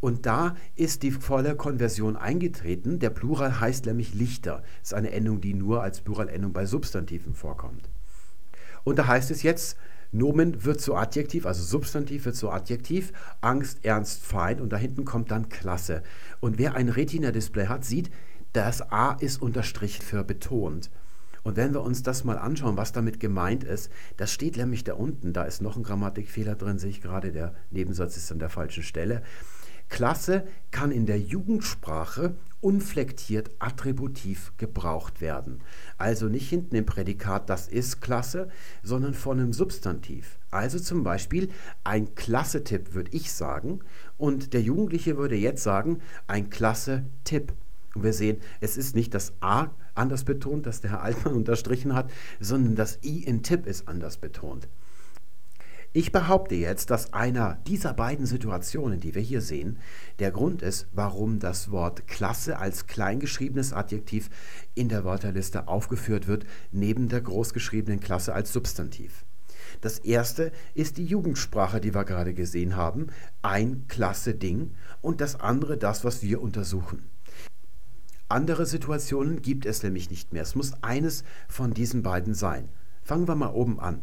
Und 0.00 0.26
da 0.26 0.56
ist 0.76 1.02
die 1.02 1.10
volle 1.10 1.54
Konversion 1.54 2.16
eingetreten. 2.16 2.98
Der 2.98 3.10
Plural 3.10 3.60
heißt 3.60 3.86
nämlich 3.86 4.14
Lichter. 4.14 4.62
Das 4.80 4.88
ist 4.88 4.94
eine 4.94 5.12
Endung, 5.12 5.40
die 5.40 5.54
nur 5.54 5.82
als 5.82 6.00
Pluralendung 6.00 6.52
bei 6.52 6.66
Substantiven 6.66 7.34
vorkommt. 7.34 7.88
Und 8.82 8.98
da 8.98 9.06
heißt 9.06 9.30
es 9.30 9.42
jetzt, 9.42 9.76
Nomen 10.10 10.64
wird 10.64 10.80
zu 10.80 10.96
Adjektiv, 10.96 11.46
also 11.46 11.62
Substantiv 11.62 12.24
wird 12.24 12.34
zu 12.34 12.50
Adjektiv, 12.50 13.12
Angst, 13.40 13.84
Ernst, 13.84 14.24
Feind 14.24 14.60
und 14.60 14.72
da 14.72 14.76
hinten 14.76 15.04
kommt 15.04 15.30
dann 15.30 15.48
Klasse. 15.48 16.02
Und 16.40 16.58
wer 16.58 16.74
ein 16.74 16.88
Retina-Display 16.88 17.66
hat, 17.66 17.84
sieht, 17.84 18.10
das 18.52 18.90
A 18.90 19.12
ist 19.12 19.40
unterstrichen 19.40 20.02
für 20.02 20.24
betont. 20.24 20.90
Und 21.42 21.56
wenn 21.56 21.72
wir 21.72 21.82
uns 21.82 22.02
das 22.02 22.24
mal 22.24 22.38
anschauen, 22.38 22.76
was 22.76 22.92
damit 22.92 23.20
gemeint 23.20 23.64
ist, 23.64 23.90
das 24.16 24.32
steht 24.32 24.56
nämlich 24.56 24.84
da 24.84 24.94
unten, 24.94 25.32
da 25.32 25.44
ist 25.44 25.62
noch 25.62 25.76
ein 25.76 25.82
Grammatikfehler 25.82 26.54
drin, 26.54 26.78
sehe 26.78 26.90
ich 26.90 27.02
gerade, 27.02 27.32
der 27.32 27.54
Nebensatz 27.70 28.16
ist 28.16 28.30
an 28.32 28.38
der 28.38 28.50
falschen 28.50 28.82
Stelle. 28.82 29.22
Klasse 29.90 30.44
kann 30.70 30.92
in 30.92 31.04
der 31.04 31.18
Jugendsprache 31.18 32.36
unflektiert 32.60 33.50
attributiv 33.58 34.52
gebraucht 34.56 35.20
werden. 35.20 35.60
Also 35.98 36.26
nicht 36.26 36.48
hinten 36.48 36.76
im 36.76 36.86
Prädikat, 36.86 37.50
das 37.50 37.68
ist 37.68 38.00
Klasse, 38.00 38.48
sondern 38.82 39.14
von 39.14 39.40
einem 39.40 39.52
Substantiv. 39.52 40.38
Also 40.50 40.78
zum 40.78 41.02
Beispiel 41.02 41.50
ein 41.84 42.14
Klasse-Tipp 42.14 42.94
würde 42.94 43.10
ich 43.12 43.32
sagen 43.32 43.80
und 44.16 44.52
der 44.52 44.62
Jugendliche 44.62 45.16
würde 45.16 45.36
jetzt 45.36 45.62
sagen, 45.62 46.00
ein 46.26 46.50
Klasse-Tipp. 46.50 47.52
Und 47.94 48.04
wir 48.04 48.12
sehen, 48.12 48.38
es 48.60 48.76
ist 48.76 48.94
nicht 48.94 49.14
das 49.14 49.32
A 49.40 49.70
anders 49.94 50.24
betont, 50.24 50.66
das 50.66 50.80
der 50.80 50.90
Herr 50.92 51.02
Altmann 51.02 51.34
unterstrichen 51.36 51.94
hat, 51.94 52.10
sondern 52.38 52.76
das 52.76 52.98
I 53.02 53.24
in 53.24 53.42
Tipp 53.42 53.66
ist 53.66 53.88
anders 53.88 54.16
betont. 54.18 54.68
Ich 55.92 56.12
behaupte 56.12 56.54
jetzt, 56.54 56.90
dass 56.90 57.12
einer 57.12 57.58
dieser 57.66 57.94
beiden 57.94 58.24
Situationen, 58.24 59.00
die 59.00 59.16
wir 59.16 59.22
hier 59.22 59.40
sehen, 59.40 59.78
der 60.20 60.30
Grund 60.30 60.62
ist, 60.62 60.86
warum 60.92 61.40
das 61.40 61.72
Wort 61.72 62.06
Klasse 62.06 62.58
als 62.58 62.86
kleingeschriebenes 62.86 63.72
Adjektiv 63.72 64.30
in 64.76 64.88
der 64.88 65.04
Wörterliste 65.04 65.66
aufgeführt 65.66 66.28
wird, 66.28 66.46
neben 66.70 67.08
der 67.08 67.22
großgeschriebenen 67.22 67.98
Klasse 67.98 68.34
als 68.34 68.52
Substantiv. 68.52 69.24
Das 69.80 69.98
erste 69.98 70.52
ist 70.74 70.96
die 70.96 71.06
Jugendsprache, 71.06 71.80
die 71.80 71.92
wir 71.92 72.04
gerade 72.04 72.34
gesehen 72.34 72.76
haben, 72.76 73.08
ein 73.42 73.86
klasse 73.88 74.34
Ding, 74.34 74.74
und 75.00 75.20
das 75.20 75.40
andere 75.40 75.76
das, 75.76 76.04
was 76.04 76.22
wir 76.22 76.40
untersuchen. 76.40 77.10
Andere 78.30 78.64
Situationen 78.64 79.42
gibt 79.42 79.66
es 79.66 79.82
nämlich 79.82 80.08
nicht 80.08 80.32
mehr. 80.32 80.42
Es 80.42 80.54
muss 80.54 80.74
eines 80.84 81.24
von 81.48 81.74
diesen 81.74 82.04
beiden 82.04 82.32
sein. 82.32 82.68
Fangen 83.02 83.26
wir 83.26 83.34
mal 83.34 83.52
oben 83.52 83.80
an. 83.80 84.02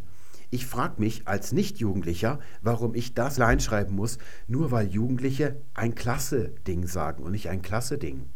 Ich 0.49 0.67
frage 0.67 0.95
mich 0.97 1.29
als 1.29 1.53
Nicht-Jugendlicher, 1.53 2.41
warum 2.61 2.93
ich 2.93 3.13
das 3.13 3.35
klein 3.35 3.61
schreiben 3.61 3.95
muss, 3.95 4.17
nur 4.45 4.69
weil 4.71 4.87
Jugendliche 4.87 5.55
ein 5.73 5.95
Klasse-Ding 5.95 6.87
sagen 6.87 7.23
und 7.23 7.31
nicht 7.31 7.47
ein 7.47 7.61
Klasse-Ding. 7.61 8.27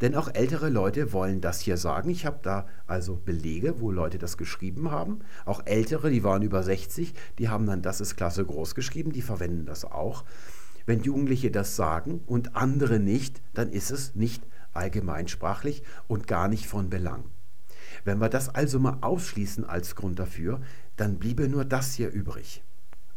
Denn 0.00 0.14
auch 0.14 0.32
ältere 0.32 0.68
Leute 0.68 1.12
wollen 1.12 1.40
das 1.40 1.58
hier 1.58 1.76
sagen. 1.76 2.08
Ich 2.08 2.24
habe 2.24 2.38
da 2.42 2.68
also 2.86 3.16
Belege, 3.16 3.80
wo 3.80 3.90
Leute 3.90 4.18
das 4.18 4.36
geschrieben 4.36 4.92
haben. 4.92 5.22
Auch 5.44 5.62
ältere, 5.64 6.08
die 6.08 6.22
waren 6.22 6.42
über 6.42 6.62
60, 6.62 7.14
die 7.40 7.48
haben 7.48 7.66
dann 7.66 7.82
das 7.82 8.00
ist 8.00 8.14
Klasse 8.14 8.44
groß 8.44 8.76
geschrieben, 8.76 9.10
die 9.10 9.22
verwenden 9.22 9.66
das 9.66 9.84
auch. 9.84 10.22
Wenn 10.84 11.02
Jugendliche 11.02 11.50
das 11.50 11.74
sagen 11.74 12.20
und 12.26 12.54
andere 12.54 13.00
nicht, 13.00 13.42
dann 13.54 13.70
ist 13.70 13.90
es 13.90 14.14
nicht 14.14 14.40
allgemeinsprachlich 14.76 15.82
und 16.06 16.26
gar 16.26 16.48
nicht 16.48 16.66
von 16.66 16.90
Belang. 16.90 17.24
Wenn 18.04 18.18
wir 18.18 18.28
das 18.28 18.48
also 18.48 18.78
mal 18.78 18.98
ausschließen 19.00 19.64
als 19.64 19.96
Grund 19.96 20.18
dafür, 20.18 20.60
dann 20.96 21.18
bliebe 21.18 21.48
nur 21.48 21.64
das 21.64 21.94
hier 21.94 22.10
übrig. 22.10 22.62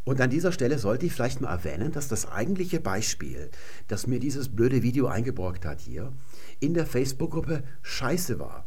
Und 0.03 0.21
an 0.21 0.29
dieser 0.29 0.51
Stelle 0.51 0.79
sollte 0.79 1.05
ich 1.05 1.13
vielleicht 1.13 1.41
mal 1.41 1.51
erwähnen, 1.51 1.91
dass 1.91 2.07
das 2.07 2.31
eigentliche 2.31 2.79
Beispiel, 2.79 3.51
das 3.87 4.07
mir 4.07 4.19
dieses 4.19 4.49
blöde 4.49 4.81
Video 4.81 5.07
eingeborgt 5.07 5.65
hat 5.65 5.81
hier, 5.81 6.11
in 6.59 6.73
der 6.73 6.87
Facebook-Gruppe 6.87 7.63
Scheiße 7.83 8.39
war. 8.39 8.65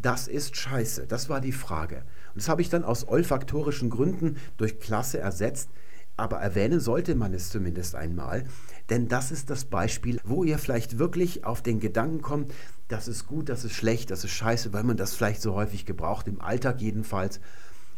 Das 0.00 0.26
ist 0.26 0.56
Scheiße, 0.56 1.06
das 1.06 1.28
war 1.28 1.40
die 1.40 1.52
Frage. 1.52 1.98
Und 2.34 2.42
das 2.42 2.48
habe 2.48 2.60
ich 2.60 2.70
dann 2.70 2.82
aus 2.82 3.06
olfaktorischen 3.06 3.88
Gründen 3.88 4.36
durch 4.56 4.80
Klasse 4.80 5.18
ersetzt, 5.18 5.70
aber 6.16 6.38
erwähnen 6.38 6.80
sollte 6.80 7.14
man 7.14 7.34
es 7.34 7.50
zumindest 7.50 7.94
einmal, 7.94 8.44
denn 8.90 9.08
das 9.08 9.30
ist 9.30 9.50
das 9.50 9.64
Beispiel, 9.64 10.20
wo 10.24 10.44
ihr 10.44 10.58
vielleicht 10.58 10.98
wirklich 10.98 11.44
auf 11.44 11.62
den 11.62 11.80
Gedanken 11.80 12.20
kommt, 12.20 12.52
das 12.88 13.08
ist 13.08 13.26
gut, 13.26 13.48
das 13.48 13.64
ist 13.64 13.72
schlecht, 13.72 14.10
das 14.10 14.24
ist 14.24 14.32
scheiße, 14.32 14.72
weil 14.72 14.84
man 14.84 14.96
das 14.96 15.14
vielleicht 15.14 15.40
so 15.40 15.54
häufig 15.54 15.86
gebraucht, 15.86 16.28
im 16.28 16.40
Alltag 16.40 16.80
jedenfalls, 16.80 17.40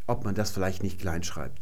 ob 0.07 0.25
man 0.25 0.35
das 0.35 0.53
vielleicht 0.53 0.83
nicht 0.83 1.01
klein 1.01 1.25
schreibt. 1.25 1.61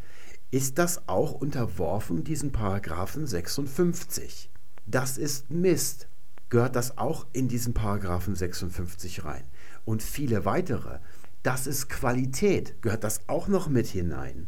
Ist 0.50 0.78
das 0.78 1.08
auch 1.08 1.32
unterworfen, 1.32 2.22
diesen 2.22 2.52
Paragraphen 2.52 3.26
56? 3.26 4.50
Das 4.87 5.18
ist 5.18 5.50
Mist. 5.50 6.08
Gehört 6.50 6.76
das 6.76 6.98
auch 6.98 7.26
in 7.32 7.48
diesen 7.48 7.74
Paragraphen 7.74 8.37
56 8.37 9.24
rein? 9.24 9.44
Und 9.84 10.02
viele 10.02 10.44
weitere. 10.44 11.00
Das 11.42 11.66
ist 11.66 11.88
Qualität. 11.88 12.80
Gehört 12.82 13.02
das 13.02 13.28
auch 13.28 13.48
noch 13.48 13.68
mit 13.68 13.87
hinein? 13.87 14.46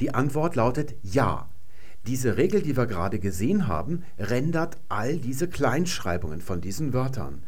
Die 0.00 0.14
Antwort 0.14 0.54
lautet 0.56 0.94
ja. 1.02 1.48
Diese 2.06 2.38
Regel, 2.38 2.62
die 2.62 2.76
wir 2.76 2.86
gerade 2.86 3.18
gesehen 3.18 3.66
haben, 3.66 4.04
rendert 4.18 4.78
all 4.88 5.18
diese 5.18 5.48
Kleinschreibungen 5.48 6.40
von 6.40 6.62
diesen 6.62 6.94
Wörtern. 6.94 7.42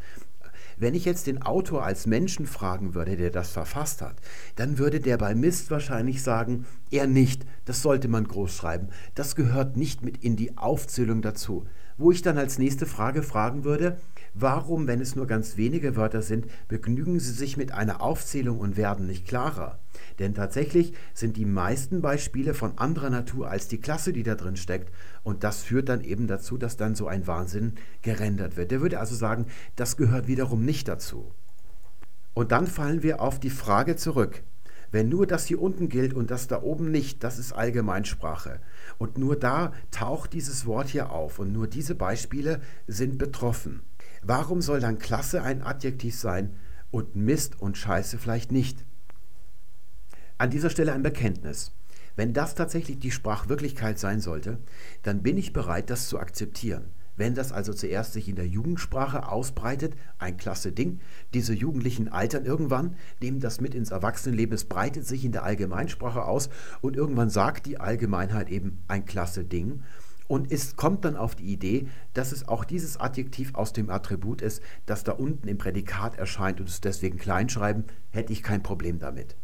Wenn 0.77 0.93
ich 0.93 1.05
jetzt 1.05 1.27
den 1.27 1.41
Autor 1.41 1.83
als 1.83 2.05
Menschen 2.05 2.45
fragen 2.45 2.93
würde, 2.93 3.15
der 3.17 3.31
das 3.31 3.49
verfasst 3.51 4.01
hat, 4.01 4.15
dann 4.55 4.77
würde 4.77 4.99
der 4.99 5.17
bei 5.17 5.33
Mist 5.33 5.71
wahrscheinlich 5.71 6.21
sagen, 6.21 6.65
er 6.91 7.07
nicht, 7.07 7.45
das 7.65 7.81
sollte 7.81 8.07
man 8.07 8.27
groß 8.27 8.55
schreiben, 8.55 8.89
das 9.15 9.35
gehört 9.35 9.75
nicht 9.75 10.03
mit 10.03 10.23
in 10.23 10.35
die 10.35 10.57
Aufzählung 10.57 11.21
dazu. 11.21 11.65
Wo 11.97 12.11
ich 12.11 12.21
dann 12.21 12.37
als 12.37 12.57
nächste 12.57 12.85
Frage 12.85 13.23
fragen 13.23 13.63
würde, 13.63 13.97
warum, 14.33 14.87
wenn 14.87 15.01
es 15.01 15.15
nur 15.15 15.27
ganz 15.27 15.57
wenige 15.57 15.95
Wörter 15.95 16.21
sind, 16.21 16.47
begnügen 16.67 17.19
Sie 17.19 17.31
sich 17.31 17.57
mit 17.57 17.71
einer 17.71 18.01
Aufzählung 18.01 18.59
und 18.59 18.77
werden 18.77 19.07
nicht 19.07 19.27
klarer? 19.27 19.79
Denn 20.19 20.33
tatsächlich 20.33 20.93
sind 21.13 21.37
die 21.37 21.45
meisten 21.45 22.01
Beispiele 22.01 22.53
von 22.53 22.77
anderer 22.77 23.09
Natur 23.09 23.49
als 23.49 23.67
die 23.67 23.79
Klasse, 23.79 24.13
die 24.13 24.23
da 24.23 24.35
drin 24.35 24.55
steckt. 24.55 24.91
Und 25.23 25.43
das 25.43 25.63
führt 25.63 25.89
dann 25.89 26.01
eben 26.01 26.27
dazu, 26.27 26.57
dass 26.57 26.77
dann 26.77 26.95
so 26.95 27.07
ein 27.07 27.27
Wahnsinn 27.27 27.73
gerendert 28.01 28.57
wird. 28.57 28.71
Der 28.71 28.81
würde 28.81 28.99
also 28.99 29.15
sagen, 29.15 29.47
das 29.75 29.97
gehört 29.97 30.27
wiederum 30.27 30.65
nicht 30.65 30.87
dazu. 30.87 31.31
Und 32.33 32.51
dann 32.51 32.67
fallen 32.67 33.03
wir 33.03 33.21
auf 33.21 33.39
die 33.39 33.49
Frage 33.49 33.95
zurück. 33.95 34.43
Wenn 34.91 35.09
nur 35.09 35.25
das 35.25 35.47
hier 35.47 35.59
unten 35.59 35.89
gilt 35.89 36.13
und 36.13 36.29
das 36.29 36.47
da 36.47 36.61
oben 36.61 36.91
nicht, 36.91 37.23
das 37.23 37.39
ist 37.39 37.51
Allgemeinsprache. 37.51 38.59
Und 38.99 39.17
nur 39.17 39.35
da 39.35 39.73
taucht 39.89 40.33
dieses 40.33 40.67
Wort 40.67 40.89
hier 40.89 41.11
auf 41.11 41.39
und 41.39 41.51
nur 41.51 41.65
diese 41.67 41.95
Beispiele 41.95 42.61
sind 42.87 43.17
betroffen. 43.17 43.81
Warum 44.25 44.61
soll 44.61 44.79
dann 44.79 44.99
Klasse 44.99 45.43
ein 45.43 45.61
Adjektiv 45.61 46.15
sein 46.15 46.55
und 46.91 47.15
Mist 47.15 47.59
und 47.59 47.77
Scheiße 47.77 48.17
vielleicht 48.17 48.51
nicht? 48.53 48.85
An 50.37 50.49
dieser 50.49 50.69
Stelle 50.69 50.93
ein 50.93 51.03
Bekenntnis. 51.03 51.71
Wenn 52.15 52.33
das 52.33 52.55
tatsächlich 52.55 52.99
die 52.99 53.11
Sprachwirklichkeit 53.11 53.99
sein 53.99 54.21
sollte, 54.21 54.59
dann 55.01 55.23
bin 55.23 55.37
ich 55.37 55.51
bereit, 55.51 55.89
das 55.89 56.07
zu 56.07 56.19
akzeptieren. 56.19 56.85
Wenn 57.15 57.35
das 57.35 57.51
also 57.51 57.73
zuerst 57.73 58.13
sich 58.13 58.29
in 58.29 58.35
der 58.35 58.47
Jugendsprache 58.47 59.27
ausbreitet, 59.27 59.93
ein 60.17 60.37
klasse 60.37 60.71
Ding, 60.71 60.99
diese 61.33 61.53
Jugendlichen 61.53 62.07
altern 62.07 62.45
irgendwann, 62.45 62.95
nehmen 63.21 63.39
das 63.39 63.61
mit 63.61 63.75
ins 63.75 63.91
Erwachsenenleben, 63.91 64.55
es 64.55 64.65
breitet 64.65 65.05
sich 65.05 65.25
in 65.25 65.31
der 65.31 65.43
Allgemeinsprache 65.43 66.23
aus 66.25 66.49
und 66.81 66.95
irgendwann 66.95 67.29
sagt 67.29 67.65
die 67.65 67.79
Allgemeinheit 67.79 68.49
eben 68.49 68.83
ein 68.87 69.05
klasse 69.05 69.43
Ding 69.43 69.83
und 70.33 70.51
es 70.51 70.75
kommt 70.75 71.05
dann 71.05 71.15
auf 71.15 71.35
die 71.35 71.53
Idee, 71.53 71.87
dass 72.15 72.31
es 72.31 72.47
auch 72.47 72.65
dieses 72.65 72.99
Adjektiv 72.99 73.53
aus 73.53 73.71
dem 73.71 73.91
Attribut 73.91 74.41
ist, 74.41 74.63
das 74.87 75.03
da 75.03 75.11
unten 75.11 75.47
im 75.47 75.59
Prädikat 75.59 76.17
erscheint 76.17 76.59
und 76.59 76.67
es 76.67 76.81
deswegen 76.81 77.19
kleinschreiben, 77.19 77.83
hätte 78.09 78.33
ich 78.33 78.41
kein 78.41 78.63
Problem 78.63 78.97
damit. 78.97 79.35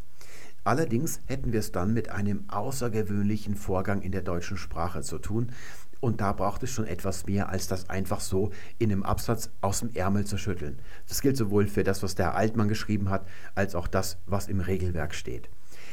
Allerdings 0.63 1.21
hätten 1.27 1.53
wir 1.53 1.59
es 1.59 1.71
dann 1.71 1.93
mit 1.93 2.09
einem 2.09 2.45
außergewöhnlichen 2.49 3.53
Vorgang 3.53 4.01
in 4.01 4.11
der 4.11 4.23
deutschen 4.23 4.57
Sprache 4.57 5.03
zu 5.03 5.19
tun, 5.19 5.51
und 5.99 6.21
da 6.21 6.33
braucht 6.33 6.63
es 6.63 6.71
schon 6.71 6.87
etwas 6.87 7.27
mehr, 7.27 7.49
als 7.49 7.67
das 7.67 7.87
einfach 7.91 8.19
so 8.19 8.49
in 8.79 8.91
einem 8.91 9.03
Absatz 9.03 9.51
aus 9.61 9.81
dem 9.81 9.93
Ärmel 9.93 10.25
zu 10.25 10.39
schütteln. 10.39 10.79
Das 11.07 11.21
gilt 11.21 11.37
sowohl 11.37 11.67
für 11.67 11.83
das, 11.83 12.01
was 12.01 12.15
der 12.15 12.33
Altmann 12.33 12.67
geschrieben 12.67 13.11
hat, 13.11 13.27
als 13.53 13.75
auch 13.75 13.87
das, 13.87 14.17
was 14.25 14.47
im 14.47 14.59
Regelwerk 14.59 15.13
steht. 15.13 15.49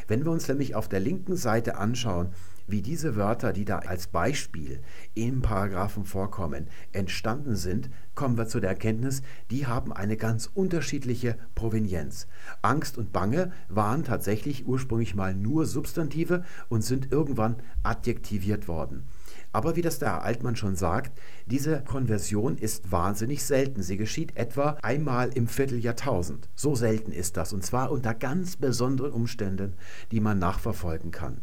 Wenn 0.08 0.24
wir 0.24 0.32
uns 0.32 0.48
nämlich 0.48 0.74
auf 0.74 0.88
der 0.88 1.00
linken 1.00 1.36
Seite 1.36 1.76
anschauen, 1.76 2.30
wie 2.66 2.82
diese 2.82 3.16
Wörter, 3.16 3.52
die 3.52 3.64
da 3.64 3.78
als 3.78 4.08
Beispiel 4.08 4.80
im 5.14 5.42
Paragraphen 5.42 6.04
vorkommen, 6.04 6.68
entstanden 6.92 7.56
sind, 7.56 7.90
kommen 8.14 8.36
wir 8.36 8.46
zu 8.46 8.60
der 8.60 8.70
Erkenntnis, 8.70 9.22
die 9.50 9.66
haben 9.66 9.92
eine 9.92 10.16
ganz 10.16 10.50
unterschiedliche 10.52 11.36
Provenienz. 11.54 12.26
Angst 12.62 12.98
und 12.98 13.12
Bange 13.12 13.52
waren 13.68 14.04
tatsächlich 14.04 14.66
ursprünglich 14.66 15.14
mal 15.14 15.34
nur 15.34 15.66
Substantive 15.66 16.44
und 16.68 16.82
sind 16.82 17.12
irgendwann 17.12 17.56
adjektiviert 17.82 18.68
worden. 18.68 19.06
Aber 19.52 19.76
wie 19.76 19.82
das 19.82 19.98
der 19.98 20.10
Herr 20.10 20.22
Altmann 20.22 20.56
schon 20.56 20.76
sagt, 20.76 21.18
diese 21.46 21.82
Konversion 21.82 22.58
ist 22.58 22.92
wahnsinnig 22.92 23.44
selten. 23.44 23.82
Sie 23.82 23.96
geschieht 23.96 24.36
etwa 24.36 24.76
einmal 24.82 25.30
im 25.30 25.46
Vierteljahrtausend. 25.46 26.48
So 26.54 26.74
selten 26.74 27.12
ist 27.12 27.36
das 27.36 27.52
und 27.52 27.64
zwar 27.64 27.90
unter 27.90 28.12
ganz 28.12 28.56
besonderen 28.56 29.12
Umständen, 29.12 29.74
die 30.10 30.20
man 30.20 30.38
nachverfolgen 30.38 31.10
kann. 31.10 31.40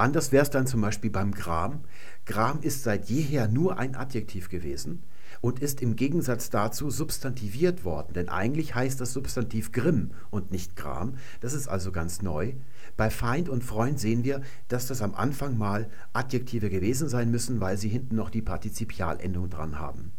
Anders 0.00 0.32
wäre 0.32 0.42
es 0.42 0.48
dann 0.48 0.66
zum 0.66 0.80
Beispiel 0.80 1.10
beim 1.10 1.32
Gram. 1.32 1.80
Gram 2.24 2.62
ist 2.62 2.84
seit 2.84 3.10
jeher 3.10 3.48
nur 3.48 3.78
ein 3.78 3.94
Adjektiv 3.94 4.48
gewesen 4.48 5.02
und 5.42 5.60
ist 5.60 5.82
im 5.82 5.94
Gegensatz 5.94 6.48
dazu 6.48 6.88
substantiviert 6.88 7.84
worden. 7.84 8.14
Denn 8.14 8.30
eigentlich 8.30 8.74
heißt 8.74 8.98
das 8.98 9.12
Substantiv 9.12 9.72
Grimm 9.72 10.12
und 10.30 10.52
nicht 10.52 10.74
Gram. 10.74 11.16
Das 11.42 11.52
ist 11.52 11.68
also 11.68 11.92
ganz 11.92 12.22
neu. 12.22 12.54
Bei 12.96 13.10
Feind 13.10 13.50
und 13.50 13.62
Freund 13.62 14.00
sehen 14.00 14.24
wir, 14.24 14.40
dass 14.68 14.86
das 14.86 15.02
am 15.02 15.14
Anfang 15.14 15.58
mal 15.58 15.90
Adjektive 16.14 16.70
gewesen 16.70 17.10
sein 17.10 17.30
müssen, 17.30 17.60
weil 17.60 17.76
sie 17.76 17.90
hinten 17.90 18.16
noch 18.16 18.30
die 18.30 18.40
Partizipialendung 18.40 19.50
dran 19.50 19.78
haben. 19.78 20.12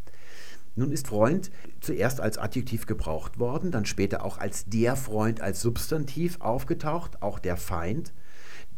Nun 0.75 0.91
ist 0.91 1.07
Freund 1.07 1.49
zuerst 1.79 2.21
als 2.21 2.37
Adjektiv 2.37 2.85
gebraucht 2.85 3.39
worden, 3.39 3.71
dann 3.71 3.87
später 3.87 4.23
auch 4.23 4.37
als 4.37 4.65
der 4.65 4.95
Freund 4.95 5.41
als 5.41 5.59
Substantiv 5.59 6.39
aufgetaucht, 6.39 7.23
auch 7.23 7.39
der 7.39 7.57
Feind. 7.57 8.13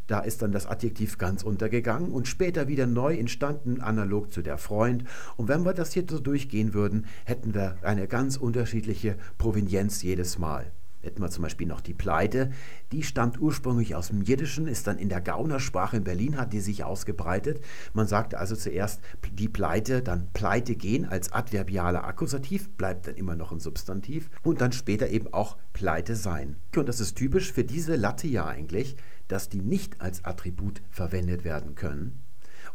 Da 0.08 0.20
ist 0.20 0.41
dann 0.41 0.51
das 0.51 0.66
Adjektiv 0.66 1.18
ganz 1.18 1.43
untergegangen 1.43 2.12
und 2.12 2.28
später 2.28 2.68
wieder 2.68 2.88
neu 2.88 3.16
entstanden, 3.16 3.82
analog 3.82 4.32
zu 4.34 4.41
der 4.41 4.58
Freund. 4.58 5.06
Und 5.38 5.47
wenn 5.47 5.64
wir 5.64 5.74
das 5.74 5.93
hier 5.93 6.06
so 6.10 6.20
durchgehen 6.20 6.74
würden, 6.74 7.06
hätten 7.26 7.54
wir 7.54 7.78
eine 7.82 8.08
ganz 8.08 8.38
unterschiedliche 8.38 9.16
Provenienz 9.38 10.01
jedes 10.01 10.38
Mal 10.38 10.72
hätten 11.04 11.22
wir 11.22 11.30
zum 11.30 11.43
Beispiel 11.43 11.68
noch 11.68 11.82
die 11.82 11.93
Pleite. 11.93 12.51
Die 12.91 13.04
stammt 13.04 13.39
ursprünglich 13.39 13.95
aus 13.95 14.08
dem 14.08 14.22
Jiddischen, 14.22 14.68
ist 14.68 14.88
dann 14.88 14.97
in 14.97 15.10
der 15.10 15.22
Gaunersprache 15.22 15.97
in 15.97 16.04
Berlin, 16.04 16.38
hat 16.38 16.54
die 16.54 16.62
sich 16.62 16.84
ausgebreitet. 16.84 17.62
Man 17.93 18.08
sagte 18.08 18.39
also 18.39 18.56
zuerst 18.56 19.01
die 19.34 19.49
Pleite, 19.49 20.01
dann 20.01 20.30
Pleite 20.34 20.76
gehen 20.76 21.06
als 21.06 21.32
adverbialer 21.32 22.06
Akkusativ, 22.06 22.70
bleibt 22.72 23.08
dann 23.08 23.16
immer 23.16 23.36
noch 23.36 23.51
ein 23.51 23.60
Substantiv 23.60 24.30
und 24.43 24.62
dann 24.62 24.72
später 24.72 25.10
eben 25.10 25.34
auch 25.34 25.58
Pleite 25.74 26.16
sein. 26.16 26.56
Und 26.76 26.88
das 26.88 26.99
ist 26.99 27.16
typisch 27.16 27.51
für 27.51 27.64
diese 27.64 27.95
Latte 27.95 28.28
ja 28.28 28.47
eigentlich, 28.47 28.95
dass 29.28 29.49
die 29.49 29.61
nicht 29.61 30.01
als 30.01 30.26
Attribut 30.26 30.82
verwendet 30.89 31.43
werden 31.43 31.76
können. 31.76 32.21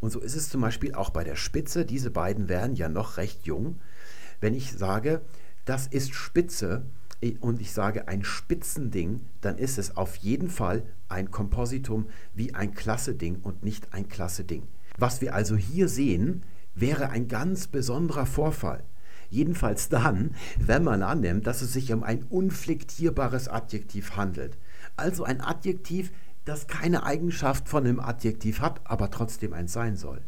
Und 0.01 0.11
so 0.11 0.20
ist 0.20 0.36
es 0.36 0.49
zum 0.49 0.61
Beispiel 0.61 0.94
auch 0.94 1.11
bei 1.11 1.24
der 1.24 1.36
Spitze. 1.36 1.84
Diese 1.84 2.11
beiden 2.11 2.49
wären 2.49 2.74
ja 2.74 2.88
noch 2.88 3.16
recht 3.16 3.44
jung. 3.44 3.80
Wenn 4.40 4.55
ich 4.55 4.72
sage, 4.72 5.22
das 5.64 5.86
ist 5.86 6.14
Spitze, 6.14 6.86
und 7.40 7.61
ich 7.61 7.72
sage 7.72 8.07
ein 8.07 8.22
Spitzending, 8.22 9.20
dann 9.40 9.59
ist 9.59 9.78
es 9.78 9.96
auf 9.96 10.14
jeden 10.16 10.49
Fall 10.49 10.84
ein 11.09 11.30
Kompositum 11.30 12.09
wie 12.34 12.55
ein 12.55 12.74
Klasse-Ding 12.74 13.40
und 13.42 13.64
nicht 13.64 13.92
ein 13.92 14.09
Klasse-Ding. 14.09 14.62
Was 14.99 15.20
wir 15.20 15.34
also 15.34 15.57
hier 15.57 15.88
sehen, 15.88 16.44
wäre 16.74 17.11
ein 17.11 17.26
ganz 17.26 17.66
besonderer 17.66 18.26
Vorfall. 18.26 18.84
Jedenfalls 19.30 19.88
dann, 19.88 20.34
wenn 20.59 20.84
man 20.84 21.03
annimmt, 21.03 21.46
dass 21.46 21.61
es 21.61 21.72
sich 21.72 21.92
um 21.92 22.03
ein 22.03 22.22
unflektierbares 22.22 23.49
Adjektiv 23.49 24.16
handelt. 24.16 24.57
Also 24.96 25.24
ein 25.24 25.40
Adjektiv, 25.40 26.12
das 26.49 26.66
keine 26.66 27.05
Eigenschaft 27.05 27.68
von 27.68 27.84
einem 27.84 28.01
Adjektiv 28.01 28.61
hat, 28.61 28.80
aber 28.84 29.11
trotzdem 29.11 29.53
ein 29.53 29.68
sein 29.68 29.96
soll. 29.96 30.22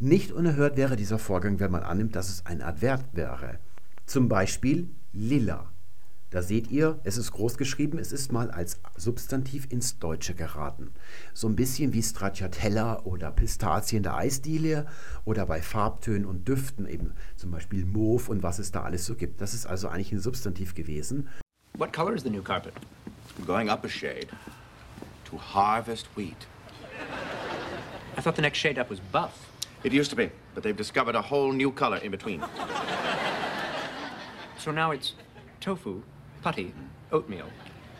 Nicht 0.00 0.32
unerhört 0.32 0.76
wäre 0.76 0.96
dieser 0.96 1.18
Vorgang, 1.18 1.60
wenn 1.60 1.70
man 1.70 1.82
annimmt, 1.82 2.16
dass 2.16 2.28
es 2.28 2.44
ein 2.46 2.60
Adverb 2.60 3.04
wäre. 3.12 3.58
Zum 4.06 4.28
Beispiel 4.28 4.90
lila. 5.12 5.70
Da 6.30 6.42
seht 6.42 6.72
ihr, 6.72 6.98
es 7.04 7.16
ist 7.16 7.30
groß 7.30 7.56
geschrieben, 7.56 7.98
es 7.98 8.10
ist 8.10 8.32
mal 8.32 8.50
als 8.50 8.80
Substantiv 8.96 9.68
ins 9.70 10.00
Deutsche 10.00 10.34
geraten. 10.34 10.90
So 11.32 11.48
ein 11.48 11.54
bisschen 11.54 11.92
wie 11.92 12.02
Stracciatella 12.02 13.02
oder 13.04 13.30
Pistazien 13.30 14.02
der 14.02 14.16
Eisdiele 14.16 14.86
oder 15.24 15.46
bei 15.46 15.62
Farbtönen 15.62 16.26
und 16.26 16.48
Düften 16.48 16.88
eben 16.88 17.12
zum 17.36 17.52
Beispiel 17.52 17.84
Mauve 17.84 18.28
und 18.28 18.42
was 18.42 18.58
es 18.58 18.72
da 18.72 18.82
alles 18.82 19.06
so 19.06 19.14
gibt. 19.14 19.40
Das 19.40 19.54
ist 19.54 19.66
also 19.66 19.86
eigentlich 19.86 20.10
ein 20.10 20.18
Substantiv 20.18 20.74
gewesen. 20.74 21.28
What 21.78 21.92
color 21.92 22.14
is 22.14 22.24
the 22.24 22.30
new 22.30 22.42
carpet? 22.42 22.72
I'm 23.38 23.46
going 23.46 23.68
up 23.68 23.84
a 23.84 23.88
shade 23.88 24.26
to 25.34 25.40
harvest 25.42 26.06
wheat. 26.16 26.46
I 28.16 28.20
thought 28.20 28.36
the 28.36 28.42
next 28.42 28.58
shade 28.58 28.78
up 28.78 28.90
was 28.90 29.00
buff. 29.00 29.50
It 29.82 29.92
used 29.92 30.10
to 30.10 30.16
be, 30.16 30.30
but 30.54 30.62
they've 30.62 30.76
discovered 30.76 31.14
a 31.14 31.22
whole 31.22 31.52
new 31.52 31.70
color 31.72 31.98
in 31.98 32.10
between. 32.10 32.42
So 34.58 34.70
now 34.70 34.92
it's 34.92 35.12
tofu 35.60 36.02
putty, 36.42 36.72
oatmeal, 37.10 37.48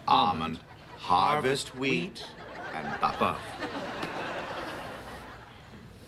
Almond, 0.07 0.59
harvest 0.99 1.75
wheat, 1.77 2.25
and 2.75 3.01
buff. 3.01 3.19
buff. 3.19 3.41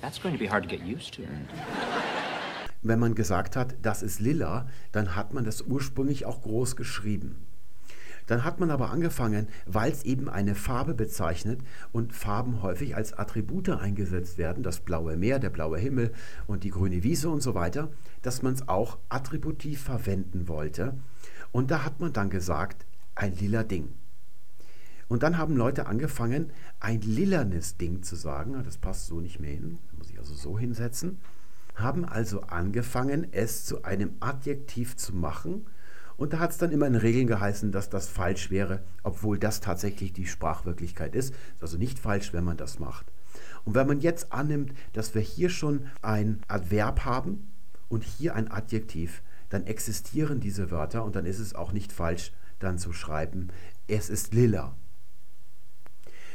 That's 0.01 0.19
going 0.19 0.35
to 0.35 0.39
be 0.39 0.47
hard 0.47 0.63
to 0.63 0.69
get 0.69 0.81
used 0.81 1.15
to. 1.15 1.23
Wenn 2.83 3.01
man 3.01 3.15
gesagt 3.15 3.57
hat, 3.57 3.75
das 3.83 4.03
ist 4.03 4.21
lila, 4.21 4.69
dann 4.93 5.17
hat 5.17 5.35
man 5.35 5.45
das 5.45 5.63
ursprünglich 5.63 6.25
auch 6.25 6.43
groß 6.43 6.77
geschrieben. 6.77 7.47
Dann 8.27 8.45
hat 8.45 8.61
man 8.61 8.71
aber 8.71 8.91
angefangen, 8.91 9.49
weil 9.67 9.91
es 9.93 10.05
eben 10.05 10.29
eine 10.29 10.55
Farbe 10.55 10.95
bezeichnet 10.95 11.61
und 11.93 12.13
Farben 12.13 12.63
häufig 12.63 12.97
als 12.97 13.13
Attribute 13.13 13.69
eingesetzt 13.71 14.37
werden, 14.39 14.63
das 14.63 14.81
blaue 14.81 15.17
Meer, 15.17 15.39
der 15.39 15.51
blaue 15.51 15.79
Himmel 15.79 16.13
und 16.47 16.65
die 16.65 16.71
grüne 16.71 17.03
Wiese 17.03 17.29
und 17.29 17.43
so 17.43 17.55
weiter, 17.55 17.91
dass 18.23 18.43
man 18.43 18.55
es 18.55 18.69
auch 18.69 18.99
attributiv 19.09 19.83
verwenden 19.83 20.49
wollte. 20.49 20.95
Und 21.53 21.71
da 21.71 21.85
hat 21.85 22.01
man 22.01 22.13
dann 22.13 22.31
gesagt, 22.31 22.85
ein 23.15 23.35
lila 23.37 23.63
Ding. 23.63 23.89
Und 25.09 25.23
dann 25.23 25.39
haben 25.39 25.57
Leute 25.57 25.87
angefangen, 25.87 26.51
ein 26.81 27.01
lilanes 27.01 27.77
Ding 27.77 28.03
zu 28.03 28.17
sagen. 28.17 28.61
Das 28.65 28.77
passt 28.77 29.07
so 29.07 29.21
nicht 29.21 29.39
mehr 29.39 29.53
hin. 29.53 29.79
Muss 29.97 30.11
ich 30.11 30.19
also 30.19 30.35
so 30.35 30.59
hinsetzen. 30.59 31.19
Haben 31.77 32.05
also 32.05 32.41
angefangen, 32.43 33.27
es 33.33 33.65
zu 33.65 33.85
einem 33.85 34.17
Adjektiv 34.21 34.97
zu 34.97 35.15
machen. 35.15 35.67
Und 36.17 36.33
da 36.33 36.39
hat 36.39 36.51
es 36.51 36.59
dann 36.59 36.73
immer 36.73 36.87
in 36.87 36.95
Regeln 36.95 37.27
geheißen, 37.27 37.73
dass 37.73 37.91
das 37.91 38.09
falsch 38.09 38.51
wäre, 38.51 38.83
obwohl 39.03 39.39
das 39.39 39.61
tatsächlich 39.61 40.13
die 40.13 40.27
Sprachwirklichkeit 40.27 41.15
ist. 41.15 41.35
Ist 41.55 41.63
also 41.63 41.77
nicht 41.77 41.99
falsch, 41.99 42.33
wenn 42.33 42.45
man 42.45 42.57
das 42.57 42.79
macht. 42.79 43.07
Und 43.65 43.75
wenn 43.75 43.87
man 43.87 44.01
jetzt 44.01 44.33
annimmt, 44.33 44.73
dass 44.93 45.15
wir 45.15 45.23
hier 45.23 45.51
schon 45.51 45.87
ein 46.01 46.41
Adverb 46.49 47.05
haben 47.05 47.49
und 47.89 48.05
hier 48.05 48.35
ein 48.35 48.51
Adjektiv, 48.51 49.23
dann 49.49 49.67
existieren 49.67 50.41
diese 50.41 50.71
Wörter 50.71 51.05
und 51.05 51.17
dann 51.17 51.27
ist 51.27 51.39
es 51.39 51.55
auch 51.55 51.73
nicht 51.73 51.93
falsch, 51.93 52.33
dann 52.59 52.79
zu 52.79 52.93
schreiben, 52.93 53.49
es 53.87 54.09
ist 54.09 54.35
lila. 54.35 54.75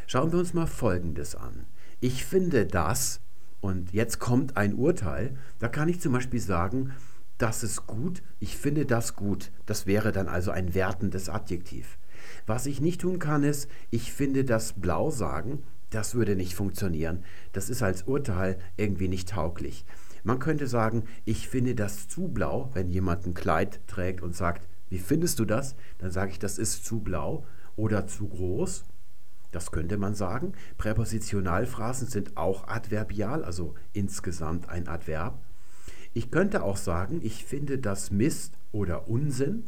Schauen 0.08 0.32
wir 0.32 0.40
uns 0.40 0.54
mal 0.54 0.68
Folgendes 0.68 1.36
an. 1.36 1.66
Ich 2.00 2.26
finde 2.26 2.66
das, 2.66 3.22
und 3.60 3.94
jetzt 3.94 4.20
kommt 4.20 4.58
ein 4.58 4.76
Urteil, 4.76 5.38
da 5.60 5.68
kann 5.68 5.90
ich 5.90 6.02
zum 6.02 6.14
Beispiel 6.14 6.40
sagen, 6.40 6.94
das 7.42 7.64
ist 7.64 7.88
gut, 7.88 8.22
ich 8.40 8.56
finde 8.56 8.86
das 8.86 9.16
gut. 9.16 9.52
Das 9.66 9.88
wäre 9.88 10.12
dann 10.12 10.28
also 10.28 10.52
ein 10.52 10.76
wertendes 10.76 11.28
Adjektiv. 11.28 11.98
Was 12.46 12.68
ich 12.68 12.82
nicht 12.82 13.02
tun 13.02 13.18
kann, 13.18 13.44
ist, 13.44 13.68
ich 13.90 14.14
finde 14.14 14.46
das 14.46 14.74
blau 14.74 15.10
sagen, 15.10 15.64
das 15.90 16.14
würde 16.14 16.36
nicht 16.36 16.54
funktionieren. 16.54 17.24
Das 17.52 17.70
ist 17.70 17.82
als 17.82 18.04
Urteil 18.04 18.60
irgendwie 18.78 19.08
nicht 19.08 19.30
tauglich. 19.30 19.86
Man 20.24 20.38
könnte 20.38 20.68
sagen, 20.68 21.06
ich 21.26 21.50
finde 21.50 21.74
das 21.74 22.08
zu 22.08 22.28
blau, 22.28 22.70
wenn 22.74 22.90
jemand 22.90 23.26
ein 23.26 23.34
Kleid 23.34 23.82
trägt 23.88 24.22
und 24.22 24.36
sagt, 24.36 24.68
wie 24.90 25.00
findest 25.00 25.40
du 25.40 25.46
das? 25.46 25.76
Dann 25.98 26.12
sage 26.12 26.32
ich, 26.32 26.40
das 26.40 26.60
ist 26.60 26.86
zu 26.86 27.00
blau 27.00 27.46
oder 27.76 28.06
zu 28.06 28.28
groß. 28.28 28.84
Das 29.50 29.72
könnte 29.72 29.98
man 29.98 30.14
sagen. 30.14 30.54
Präpositionalphrasen 30.78 32.08
sind 32.08 32.38
auch 32.38 32.68
adverbial, 32.68 33.44
also 33.44 33.74
insgesamt 33.94 34.70
ein 34.70 34.88
Adverb. 34.88 35.40
Ich 36.14 36.32
könnte 36.32 36.64
auch 36.64 36.78
sagen, 36.78 37.20
ich 37.24 37.46
finde 37.46 37.78
das 37.78 38.12
Mist 38.12 38.58
oder 38.72 39.08
Unsinn. 39.08 39.64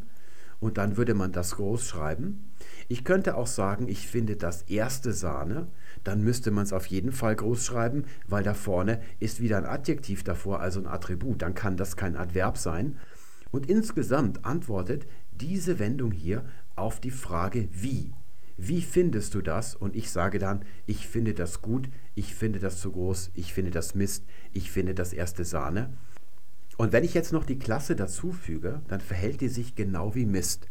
und 0.63 0.77
dann 0.77 0.95
würde 0.95 1.13
man 1.13 1.33
das 1.33 1.57
groß 1.57 1.85
schreiben. 1.85 2.45
Ich 2.87 3.03
könnte 3.03 3.35
auch 3.35 3.47
sagen, 3.47 3.89
ich 3.89 4.07
finde 4.07 4.37
das 4.37 4.61
erste 4.63 5.11
Sahne, 5.11 5.67
dann 6.05 6.23
müsste 6.23 6.51
man 6.51 6.63
es 6.63 6.71
auf 6.71 6.85
jeden 6.85 7.11
Fall 7.11 7.35
groß 7.35 7.65
schreiben, 7.65 8.05
weil 8.29 8.43
da 8.43 8.53
vorne 8.53 9.01
ist 9.19 9.41
wieder 9.41 9.57
ein 9.57 9.65
Adjektiv 9.65 10.23
davor, 10.23 10.61
also 10.61 10.79
ein 10.79 10.87
Attribut, 10.87 11.41
dann 11.41 11.53
kann 11.53 11.75
das 11.75 11.97
kein 11.97 12.15
Adverb 12.15 12.57
sein. 12.57 12.97
Und 13.51 13.69
insgesamt 13.69 14.45
antwortet 14.45 15.05
diese 15.33 15.79
Wendung 15.79 16.13
hier 16.13 16.45
auf 16.77 17.01
die 17.01 17.11
Frage 17.11 17.67
wie. 17.73 18.13
Wie 18.55 18.81
findest 18.81 19.33
du 19.35 19.41
das? 19.41 19.75
Und 19.75 19.97
ich 19.97 20.11
sage 20.11 20.39
dann, 20.39 20.63
ich 20.85 21.07
finde 21.09 21.33
das 21.33 21.61
gut, 21.61 21.89
ich 22.15 22.35
finde 22.35 22.59
das 22.59 22.79
zu 22.79 22.93
groß, 22.93 23.31
ich 23.33 23.51
finde 23.53 23.71
das 23.71 23.95
Mist, 23.95 24.23
ich 24.53 24.71
finde 24.71 24.93
das 24.93 25.11
erste 25.11 25.43
Sahne. 25.43 25.91
Und 26.77 26.91
wenn 26.91 27.03
ich 27.03 27.13
jetzt 27.13 27.33
noch 27.33 27.45
die 27.45 27.59
Klasse 27.59 27.95
dazu 27.95 28.31
füge, 28.31 28.81
dann 28.87 29.01
verhält 29.01 29.41
die 29.41 29.49
sich 29.49 29.75
genau 29.75 30.15
wie 30.15 30.25
Mist. 30.25 30.67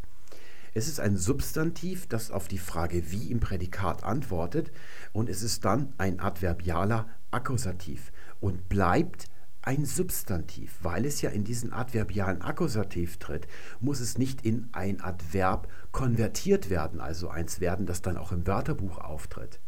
Es 0.74 0.88
ist 0.88 1.00
ein 1.00 1.18
Substantiv, 1.18 2.06
das 2.06 2.30
auf 2.30 2.48
die 2.48 2.58
Frage 2.58 3.12
wie 3.12 3.30
im 3.30 3.40
Prädikat 3.40 4.04
antwortet 4.04 4.72
und 5.12 5.28
es 5.28 5.42
ist 5.42 5.64
dann 5.66 5.92
ein 5.98 6.18
adverbialer 6.18 7.08
Akkusativ 7.30 8.10
und 8.40 8.70
bleibt 8.70 9.26
ein 9.60 9.84
Substantiv. 9.84 10.78
Weil 10.82 11.04
es 11.04 11.20
ja 11.20 11.30
in 11.30 11.44
diesen 11.44 11.74
adverbialen 11.74 12.40
Akkusativ 12.40 13.18
tritt, 13.18 13.46
muss 13.80 14.00
es 14.00 14.16
nicht 14.16 14.46
in 14.46 14.70
ein 14.72 15.02
Adverb 15.02 15.68
konvertiert 15.92 16.70
werden, 16.70 17.00
also 17.00 17.28
eins 17.28 17.60
werden, 17.60 17.84
das 17.84 18.00
dann 18.00 18.16
auch 18.16 18.32
im 18.32 18.46
Wörterbuch 18.46 18.98
auftritt. 18.98 19.60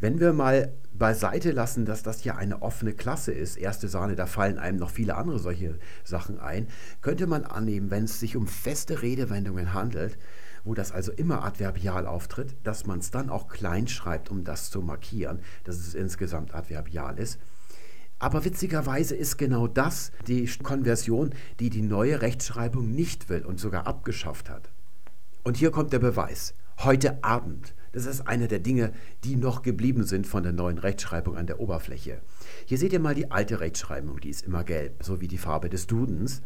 Wenn 0.00 0.18
wir 0.18 0.32
mal 0.32 0.72
beiseite 0.94 1.50
lassen, 1.50 1.84
dass 1.84 2.02
das 2.02 2.24
ja 2.24 2.36
eine 2.36 2.62
offene 2.62 2.94
Klasse 2.94 3.32
ist, 3.32 3.56
erste 3.56 3.86
Sahne, 3.86 4.16
da 4.16 4.26
fallen 4.26 4.58
einem 4.58 4.78
noch 4.78 4.90
viele 4.90 5.14
andere 5.14 5.38
solche 5.38 5.78
Sachen 6.04 6.40
ein, 6.40 6.68
könnte 7.02 7.26
man 7.26 7.44
annehmen, 7.44 7.90
wenn 7.90 8.04
es 8.04 8.18
sich 8.18 8.34
um 8.34 8.46
feste 8.46 9.02
Redewendungen 9.02 9.74
handelt, 9.74 10.18
wo 10.64 10.74
das 10.74 10.90
also 10.90 11.12
immer 11.12 11.44
adverbial 11.44 12.06
auftritt, 12.06 12.56
dass 12.64 12.86
man 12.86 13.00
es 13.00 13.10
dann 13.10 13.28
auch 13.28 13.48
klein 13.48 13.88
schreibt, 13.88 14.30
um 14.30 14.42
das 14.42 14.70
zu 14.70 14.80
markieren, 14.80 15.40
dass 15.64 15.76
es 15.76 15.94
insgesamt 15.94 16.54
adverbial 16.54 17.18
ist. 17.18 17.38
Aber 18.18 18.44
witzigerweise 18.44 19.16
ist 19.16 19.36
genau 19.36 19.66
das 19.66 20.12
die 20.26 20.46
Konversion, 20.62 21.30
die 21.58 21.70
die 21.70 21.82
neue 21.82 22.20
Rechtschreibung 22.20 22.90
nicht 22.90 23.28
will 23.28 23.44
und 23.44 23.60
sogar 23.60 23.86
abgeschafft 23.86 24.48
hat. 24.48 24.70
Und 25.42 25.56
hier 25.56 25.70
kommt 25.70 25.92
der 25.92 25.98
Beweis. 25.98 26.54
Heute 26.78 27.24
Abend 27.24 27.74
das 27.92 28.06
ist 28.06 28.26
eine 28.26 28.48
der 28.48 28.60
Dinge, 28.60 28.92
die 29.24 29.36
noch 29.36 29.62
geblieben 29.62 30.04
sind 30.04 30.26
von 30.26 30.42
der 30.42 30.52
neuen 30.52 30.78
Rechtschreibung 30.78 31.36
an 31.36 31.46
der 31.46 31.60
Oberfläche. 31.60 32.20
Hier 32.66 32.78
seht 32.78 32.92
ihr 32.92 33.00
mal 33.00 33.14
die 33.14 33.30
alte 33.30 33.60
Rechtschreibung, 33.60 34.20
die 34.20 34.30
ist 34.30 34.42
immer 34.42 34.64
gelb, 34.64 35.02
so 35.02 35.20
wie 35.20 35.28
die 35.28 35.38
Farbe 35.38 35.68
des 35.68 35.86
Dudens. 35.86 36.42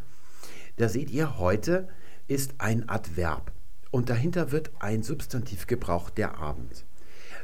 Da 0.77 0.89
seht 0.89 1.11
ihr, 1.11 1.39
heute 1.39 1.89
ist 2.27 2.55
ein 2.59 2.89
Adverb 2.89 3.53
und 3.91 4.11
dahinter 4.11 4.51
wird 4.51 4.71
ein 4.81 5.03
Substantiv 5.03 5.67
gebraucht, 5.67 6.19
der 6.19 6.39
Abend. 6.39 6.85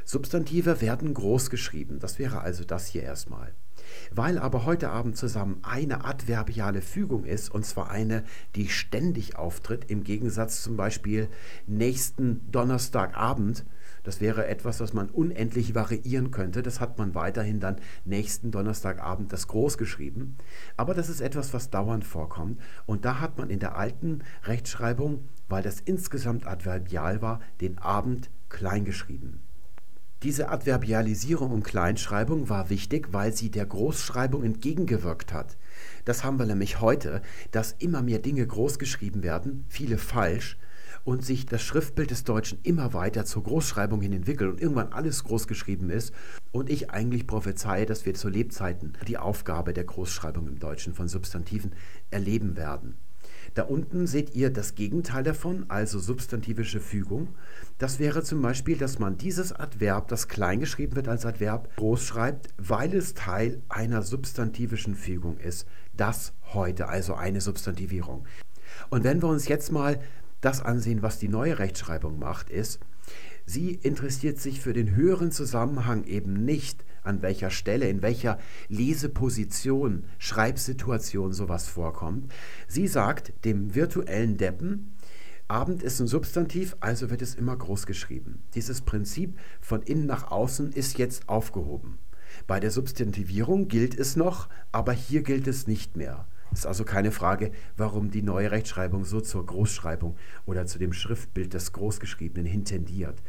Substantive 0.03 0.81
werden 0.81 1.13
groß 1.13 1.49
geschrieben, 1.49 1.99
das 1.99 2.19
wäre 2.19 2.41
also 2.41 2.63
das 2.63 2.87
hier 2.87 3.03
erstmal. 3.03 3.53
Weil 4.11 4.37
aber 4.37 4.65
heute 4.65 4.89
Abend 4.89 5.17
zusammen 5.17 5.59
eine 5.63 6.05
adverbiale 6.05 6.81
Fügung 6.81 7.25
ist, 7.25 7.49
und 7.49 7.65
zwar 7.65 7.89
eine, 7.89 8.23
die 8.55 8.69
ständig 8.69 9.35
auftritt, 9.35 9.89
im 9.89 10.03
Gegensatz 10.03 10.63
zum 10.63 10.75
Beispiel 10.75 11.29
nächsten 11.67 12.51
Donnerstagabend, 12.51 13.65
das 14.03 14.21
wäre 14.21 14.47
etwas, 14.47 14.79
was 14.79 14.93
man 14.93 15.09
unendlich 15.09 15.75
variieren 15.75 16.31
könnte. 16.31 16.63
Das 16.63 16.79
hat 16.79 16.97
man 16.97 17.13
weiterhin 17.15 17.59
dann 17.59 17.77
nächsten 18.05 18.51
Donnerstagabend 18.51 19.31
das 19.31 19.47
groß 19.47 19.77
geschrieben. 19.77 20.37
Aber 20.77 20.93
das 20.93 21.09
ist 21.09 21.21
etwas, 21.21 21.53
was 21.53 21.69
dauernd 21.69 22.05
vorkommt. 22.05 22.59
Und 22.85 23.05
da 23.05 23.19
hat 23.19 23.37
man 23.37 23.49
in 23.49 23.59
der 23.59 23.75
alten 23.75 24.23
Rechtschreibung, 24.43 25.27
weil 25.49 25.63
das 25.63 25.79
insgesamt 25.79 26.47
adverbial 26.47 27.21
war, 27.21 27.41
den 27.61 27.77
Abend 27.77 28.29
klein 28.49 28.85
geschrieben. 28.85 29.41
Diese 30.23 30.49
Adverbialisierung 30.49 31.51
und 31.51 31.63
Kleinschreibung 31.63 32.47
war 32.47 32.69
wichtig, 32.69 33.07
weil 33.11 33.33
sie 33.33 33.49
der 33.49 33.65
Großschreibung 33.65 34.43
entgegengewirkt 34.43 35.33
hat. 35.33 35.57
Das 36.05 36.23
haben 36.23 36.37
wir 36.37 36.45
nämlich 36.45 36.79
heute, 36.79 37.23
dass 37.49 37.71
immer 37.79 38.03
mehr 38.03 38.19
Dinge 38.19 38.45
großgeschrieben 38.45 39.23
werden, 39.23 39.65
viele 39.67 39.97
falsch, 39.97 40.57
und 41.03 41.25
sich 41.25 41.45
das 41.45 41.61
Schriftbild 41.61 42.11
des 42.11 42.23
Deutschen 42.23 42.59
immer 42.63 42.93
weiter 42.93 43.25
zur 43.25 43.43
Großschreibung 43.43 44.01
hin 44.01 44.13
entwickelt 44.13 44.51
und 44.51 44.61
irgendwann 44.61 44.93
alles 44.93 45.23
großgeschrieben 45.23 45.89
ist 45.89 46.13
und 46.51 46.69
ich 46.69 46.91
eigentlich 46.91 47.27
prophezeie, 47.27 47.85
dass 47.85 48.05
wir 48.05 48.13
zu 48.13 48.29
Lebzeiten 48.29 48.93
die 49.07 49.17
Aufgabe 49.17 49.73
der 49.73 49.85
Großschreibung 49.85 50.47
im 50.47 50.59
Deutschen 50.59 50.93
von 50.93 51.07
Substantiven 51.07 51.73
erleben 52.09 52.55
werden. 52.55 52.97
Da 53.53 53.63
unten 53.63 54.07
seht 54.07 54.33
ihr 54.35 54.49
das 54.49 54.75
Gegenteil 54.75 55.23
davon, 55.23 55.65
also 55.67 55.99
substantivische 55.99 56.79
Fügung. 56.79 57.29
Das 57.79 57.99
wäre 57.99 58.23
zum 58.23 58.41
Beispiel, 58.41 58.77
dass 58.77 58.99
man 58.99 59.17
dieses 59.17 59.51
Adverb, 59.51 60.07
das 60.07 60.27
klein 60.27 60.59
geschrieben 60.59 60.95
wird 60.95 61.07
als 61.07 61.25
Adverb, 61.25 61.75
groß 61.75 62.01
schreibt, 62.01 62.47
weil 62.57 62.93
es 62.93 63.13
Teil 63.13 63.61
einer 63.67 64.03
substantivischen 64.03 64.95
Fügung 64.95 65.37
ist. 65.37 65.67
Das 65.97 66.33
heute, 66.53 66.87
also 66.87 67.15
eine 67.15 67.41
Substantivierung. 67.41 68.25
Und 68.89 69.03
wenn 69.03 69.21
wir 69.21 69.27
uns 69.27 69.47
jetzt 69.47 69.71
mal 69.71 69.99
das 70.41 70.61
ansehen, 70.61 71.01
was 71.01 71.19
die 71.19 71.29
neue 71.29 71.59
Rechtschreibung 71.59 72.19
macht, 72.19 72.49
ist, 72.49 72.79
sie 73.45 73.71
interessiert 73.71 74.39
sich 74.39 74.59
für 74.59 74.73
den 74.73 74.95
höheren 74.95 75.31
Zusammenhang 75.31 76.03
eben 76.03 76.45
nicht, 76.45 76.83
an 77.03 77.21
welcher 77.21 77.49
Stelle, 77.49 77.89
in 77.89 78.01
welcher 78.01 78.37
Leseposition, 78.67 80.03
Schreibsituation 80.19 81.33
sowas 81.33 81.67
vorkommt. 81.67 82.31
Sie 82.67 82.87
sagt 82.87 83.33
dem 83.45 83.73
virtuellen 83.73 84.37
Deppen, 84.37 84.93
Abend 85.47 85.83
ist 85.83 85.99
ein 85.99 86.07
Substantiv, 86.07 86.77
also 86.79 87.09
wird 87.09 87.21
es 87.21 87.35
immer 87.35 87.57
groß 87.57 87.85
geschrieben. 87.85 88.41
Dieses 88.55 88.81
Prinzip 88.81 89.37
von 89.59 89.81
innen 89.81 90.05
nach 90.05 90.31
außen 90.31 90.71
ist 90.71 90.97
jetzt 90.97 91.27
aufgehoben. 91.27 91.97
Bei 92.47 92.61
der 92.61 92.71
Substantivierung 92.71 93.67
gilt 93.67 93.97
es 93.97 94.15
noch, 94.15 94.47
aber 94.71 94.93
hier 94.93 95.23
gilt 95.23 95.47
es 95.47 95.67
nicht 95.67 95.97
mehr. 95.97 96.25
Ist 96.51 96.65
also 96.65 96.83
keine 96.83 97.11
Frage, 97.11 97.51
warum 97.77 98.11
die 98.11 98.21
neue 98.21 98.51
Rechtschreibung 98.51 99.05
so 99.05 99.21
zur 99.21 99.45
Großschreibung 99.45 100.17
oder 100.45 100.65
zu 100.65 100.79
dem 100.79 100.93
Schriftbild 100.93 101.53
des 101.53 101.71
Großgeschriebenen 101.71 102.45
hintendiert. 102.45 103.21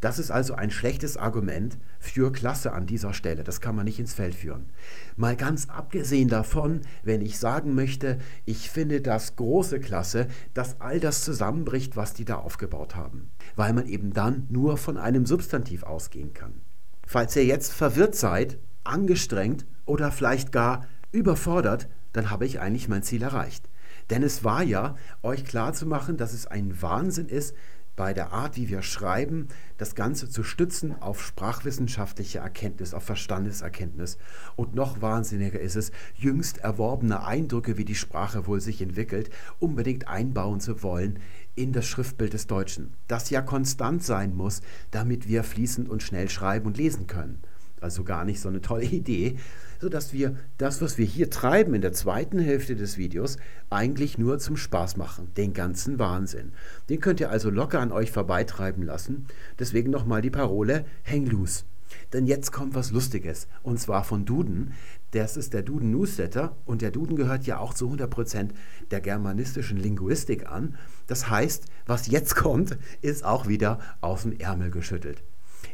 Das 0.00 0.18
ist 0.18 0.30
also 0.30 0.54
ein 0.54 0.70
schlechtes 0.70 1.18
Argument 1.18 1.78
für 1.98 2.32
Klasse 2.32 2.72
an 2.72 2.86
dieser 2.86 3.12
Stelle. 3.12 3.44
Das 3.44 3.60
kann 3.60 3.76
man 3.76 3.84
nicht 3.84 4.00
ins 4.00 4.14
Feld 4.14 4.34
führen. 4.34 4.70
Mal 5.16 5.36
ganz 5.36 5.68
abgesehen 5.68 6.28
davon, 6.28 6.80
wenn 7.02 7.20
ich 7.20 7.38
sagen 7.38 7.74
möchte, 7.74 8.18
ich 8.46 8.70
finde 8.70 9.02
das 9.02 9.36
große 9.36 9.78
Klasse, 9.78 10.26
dass 10.54 10.80
all 10.80 11.00
das 11.00 11.22
zusammenbricht, 11.22 11.96
was 11.96 12.14
die 12.14 12.24
da 12.24 12.36
aufgebaut 12.36 12.96
haben. 12.96 13.30
Weil 13.56 13.74
man 13.74 13.86
eben 13.86 14.14
dann 14.14 14.46
nur 14.48 14.78
von 14.78 14.96
einem 14.96 15.26
Substantiv 15.26 15.82
ausgehen 15.82 16.32
kann. 16.32 16.62
Falls 17.06 17.36
ihr 17.36 17.44
jetzt 17.44 17.72
verwirrt 17.72 18.14
seid, 18.14 18.58
angestrengt 18.84 19.66
oder 19.84 20.10
vielleicht 20.12 20.50
gar 20.50 20.86
überfordert, 21.12 21.88
dann 22.12 22.30
habe 22.30 22.46
ich 22.46 22.60
eigentlich 22.60 22.88
mein 22.88 23.02
Ziel 23.02 23.22
erreicht. 23.22 23.68
Denn 24.10 24.22
es 24.22 24.44
war 24.44 24.62
ja, 24.62 24.96
euch 25.22 25.44
klarzumachen, 25.44 26.16
dass 26.16 26.32
es 26.32 26.46
ein 26.46 26.82
Wahnsinn 26.82 27.28
ist, 27.28 27.54
bei 28.00 28.14
der 28.14 28.32
Art, 28.32 28.56
wie 28.56 28.70
wir 28.70 28.80
schreiben, 28.80 29.48
das 29.76 29.94
Ganze 29.94 30.30
zu 30.30 30.42
stützen 30.42 30.94
auf 31.02 31.22
sprachwissenschaftliche 31.22 32.38
Erkenntnis, 32.38 32.94
auf 32.94 33.02
Verstandeserkenntnis. 33.02 34.16
Und 34.56 34.74
noch 34.74 35.02
wahnsinniger 35.02 35.60
ist 35.60 35.76
es, 35.76 35.92
jüngst 36.14 36.58
erworbene 36.58 37.24
Eindrücke, 37.26 37.76
wie 37.76 37.84
die 37.84 37.94
Sprache 37.94 38.46
wohl 38.46 38.62
sich 38.62 38.80
entwickelt, 38.80 39.28
unbedingt 39.58 40.08
einbauen 40.08 40.60
zu 40.60 40.82
wollen 40.82 41.18
in 41.56 41.74
das 41.74 41.86
Schriftbild 41.86 42.32
des 42.32 42.46
Deutschen, 42.46 42.94
das 43.06 43.28
ja 43.28 43.42
konstant 43.42 44.02
sein 44.02 44.34
muss, 44.34 44.62
damit 44.92 45.28
wir 45.28 45.44
fließend 45.44 45.86
und 45.86 46.02
schnell 46.02 46.30
schreiben 46.30 46.64
und 46.64 46.78
lesen 46.78 47.06
können. 47.06 47.42
Also 47.82 48.02
gar 48.02 48.24
nicht 48.24 48.40
so 48.40 48.48
eine 48.48 48.62
tolle 48.62 48.84
Idee, 48.86 49.36
sodass 49.80 50.12
wir 50.12 50.36
das, 50.58 50.82
was 50.82 50.98
wir 50.98 51.06
hier 51.06 51.30
treiben 51.30 51.74
in 51.74 51.80
der 51.80 51.92
zweiten 51.92 52.38
Hälfte 52.38 52.76
des 52.76 52.98
Videos, 52.98 53.38
eigentlich 53.70 54.18
nur 54.18 54.38
zum 54.38 54.56
Spaß 54.56 54.96
machen. 54.96 55.32
Den 55.36 55.54
ganzen 55.54 55.98
Wahnsinn. 55.98 56.52
Den 56.88 57.00
könnt 57.00 57.20
ihr 57.20 57.30
also 57.30 57.50
locker 57.50 57.80
an 57.80 57.92
euch 57.92 58.10
vorbeitreiben 58.10 58.82
lassen. 58.82 59.26
Deswegen 59.58 59.90
nochmal 59.90 60.22
die 60.22 60.30
Parole, 60.30 60.84
hang 61.04 61.26
loose. 61.26 61.64
Denn 62.12 62.26
jetzt 62.26 62.52
kommt 62.52 62.74
was 62.74 62.92
Lustiges, 62.92 63.48
und 63.62 63.80
zwar 63.80 64.04
von 64.04 64.24
Duden. 64.24 64.74
Das 65.12 65.36
ist 65.36 65.54
der 65.54 65.62
Duden 65.62 65.90
Newsletter 65.90 66.56
und 66.64 66.82
der 66.82 66.92
Duden 66.92 67.16
gehört 67.16 67.46
ja 67.46 67.58
auch 67.58 67.74
zu 67.74 67.90
100% 67.90 68.50
der 68.90 69.00
germanistischen 69.00 69.76
Linguistik 69.76 70.46
an. 70.46 70.76
Das 71.08 71.28
heißt, 71.28 71.64
was 71.86 72.06
jetzt 72.06 72.36
kommt, 72.36 72.78
ist 73.02 73.24
auch 73.24 73.48
wieder 73.48 73.80
aus 74.00 74.22
dem 74.22 74.38
Ärmel 74.38 74.70
geschüttelt. 74.70 75.24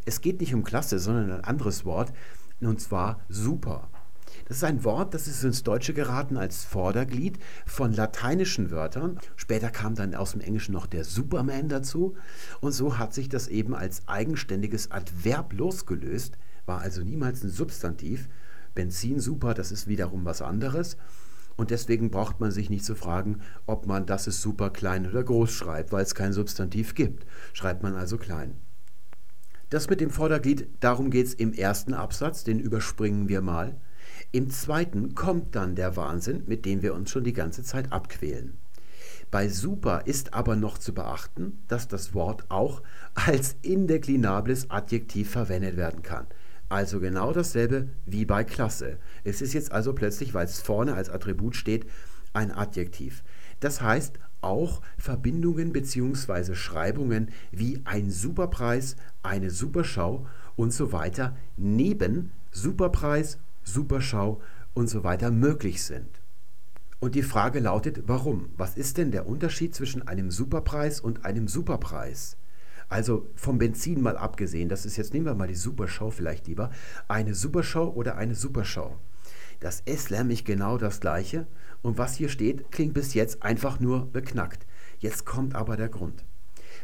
Es 0.06 0.20
geht 0.20 0.40
nicht 0.40 0.54
um 0.54 0.64
Klasse, 0.64 0.98
sondern 0.98 1.30
ein 1.30 1.44
anderes 1.44 1.84
Wort, 1.84 2.12
und 2.60 2.80
zwar 2.80 3.20
super. 3.28 3.90
Das 4.46 4.58
ist 4.58 4.64
ein 4.64 4.84
Wort, 4.84 5.12
das 5.12 5.26
ist 5.26 5.42
ins 5.42 5.64
Deutsche 5.64 5.92
geraten 5.92 6.36
als 6.36 6.64
Vorderglied 6.64 7.40
von 7.66 7.92
lateinischen 7.92 8.70
Wörtern. 8.70 9.18
Später 9.34 9.70
kam 9.70 9.96
dann 9.96 10.14
aus 10.14 10.32
dem 10.32 10.40
Englischen 10.40 10.72
noch 10.72 10.86
der 10.86 11.02
Superman 11.02 11.68
dazu. 11.68 12.14
Und 12.60 12.70
so 12.70 12.96
hat 12.96 13.12
sich 13.12 13.28
das 13.28 13.48
eben 13.48 13.74
als 13.74 14.06
eigenständiges 14.06 14.92
Adverb 14.92 15.52
losgelöst, 15.52 16.38
war 16.64 16.80
also 16.80 17.02
niemals 17.02 17.42
ein 17.42 17.50
Substantiv. 17.50 18.28
Benzin 18.74 19.18
super, 19.18 19.52
das 19.52 19.72
ist 19.72 19.88
wiederum 19.88 20.24
was 20.24 20.42
anderes. 20.42 20.96
Und 21.56 21.72
deswegen 21.72 22.12
braucht 22.12 22.38
man 22.38 22.52
sich 22.52 22.70
nicht 22.70 22.84
zu 22.84 22.94
fragen, 22.94 23.40
ob 23.66 23.86
man 23.86 24.06
das 24.06 24.28
ist 24.28 24.42
super 24.42 24.70
klein 24.70 25.08
oder 25.08 25.24
groß 25.24 25.50
schreibt, 25.50 25.90
weil 25.90 26.04
es 26.04 26.14
kein 26.14 26.32
Substantiv 26.32 26.94
gibt. 26.94 27.26
Schreibt 27.52 27.82
man 27.82 27.96
also 27.96 28.16
klein. 28.16 28.54
Das 29.70 29.90
mit 29.90 30.00
dem 30.00 30.10
Vorderglied, 30.10 30.68
darum 30.78 31.10
geht 31.10 31.26
es 31.26 31.34
im 31.34 31.52
ersten 31.52 31.94
Absatz, 31.94 32.44
den 32.44 32.60
überspringen 32.60 33.28
wir 33.28 33.40
mal. 33.40 33.80
Im 34.36 34.50
zweiten 34.50 35.14
kommt 35.14 35.56
dann 35.56 35.76
der 35.76 35.96
Wahnsinn, 35.96 36.42
mit 36.46 36.66
dem 36.66 36.82
wir 36.82 36.92
uns 36.92 37.10
schon 37.10 37.24
die 37.24 37.32
ganze 37.32 37.62
Zeit 37.62 37.90
abquälen. 37.90 38.58
Bei 39.30 39.48
super 39.48 40.02
ist 40.04 40.34
aber 40.34 40.56
noch 40.56 40.76
zu 40.76 40.92
beachten, 40.92 41.62
dass 41.68 41.88
das 41.88 42.12
Wort 42.12 42.44
auch 42.50 42.82
als 43.14 43.56
indeklinables 43.62 44.70
Adjektiv 44.70 45.30
verwendet 45.30 45.78
werden 45.78 46.02
kann. 46.02 46.26
Also 46.68 47.00
genau 47.00 47.32
dasselbe 47.32 47.88
wie 48.04 48.26
bei 48.26 48.44
Klasse. 48.44 48.98
Es 49.24 49.40
ist 49.40 49.54
jetzt 49.54 49.72
also 49.72 49.94
plötzlich, 49.94 50.34
weil 50.34 50.44
es 50.44 50.60
vorne 50.60 50.92
als 50.92 51.08
Attribut 51.08 51.56
steht, 51.56 51.86
ein 52.34 52.52
Adjektiv. 52.52 53.24
Das 53.60 53.80
heißt, 53.80 54.18
auch 54.42 54.82
Verbindungen 54.98 55.72
bzw. 55.72 56.54
Schreibungen 56.54 57.30
wie 57.52 57.80
ein 57.86 58.10
Superpreis, 58.10 58.96
eine 59.22 59.48
Superschau 59.48 60.26
und 60.56 60.74
so 60.74 60.92
weiter 60.92 61.34
neben 61.56 62.32
Superpreis, 62.50 63.38
Superschau 63.66 64.40
und 64.74 64.88
so 64.88 65.04
weiter 65.04 65.30
möglich 65.30 65.82
sind. 65.82 66.08
Und 66.98 67.14
die 67.14 67.22
Frage 67.22 67.60
lautet, 67.60 68.04
warum? 68.06 68.48
Was 68.56 68.76
ist 68.76 68.96
denn 68.96 69.10
der 69.10 69.26
Unterschied 69.26 69.74
zwischen 69.74 70.08
einem 70.08 70.30
Superpreis 70.30 71.00
und 71.00 71.26
einem 71.26 71.46
Superpreis? 71.46 72.38
Also 72.88 73.26
vom 73.34 73.58
Benzin 73.58 74.00
mal 74.00 74.16
abgesehen, 74.16 74.68
das 74.68 74.86
ist 74.86 74.96
jetzt, 74.96 75.12
nehmen 75.12 75.26
wir 75.26 75.34
mal 75.34 75.48
die 75.48 75.54
Superschau 75.54 76.10
vielleicht 76.10 76.46
lieber, 76.46 76.70
eine 77.08 77.34
Superschau 77.34 77.90
oder 77.90 78.16
eine 78.16 78.34
Superschau. 78.34 78.96
Das 79.60 79.80
ist 79.80 80.10
nämlich 80.10 80.44
genau 80.44 80.78
das 80.78 81.00
gleiche 81.00 81.46
und 81.82 81.98
was 81.98 82.14
hier 82.14 82.28
steht, 82.28 82.70
klingt 82.70 82.94
bis 82.94 83.14
jetzt 83.14 83.42
einfach 83.42 83.80
nur 83.80 84.06
beknackt. 84.06 84.66
Jetzt 84.98 85.26
kommt 85.26 85.54
aber 85.54 85.76
der 85.76 85.88
Grund. 85.88 86.24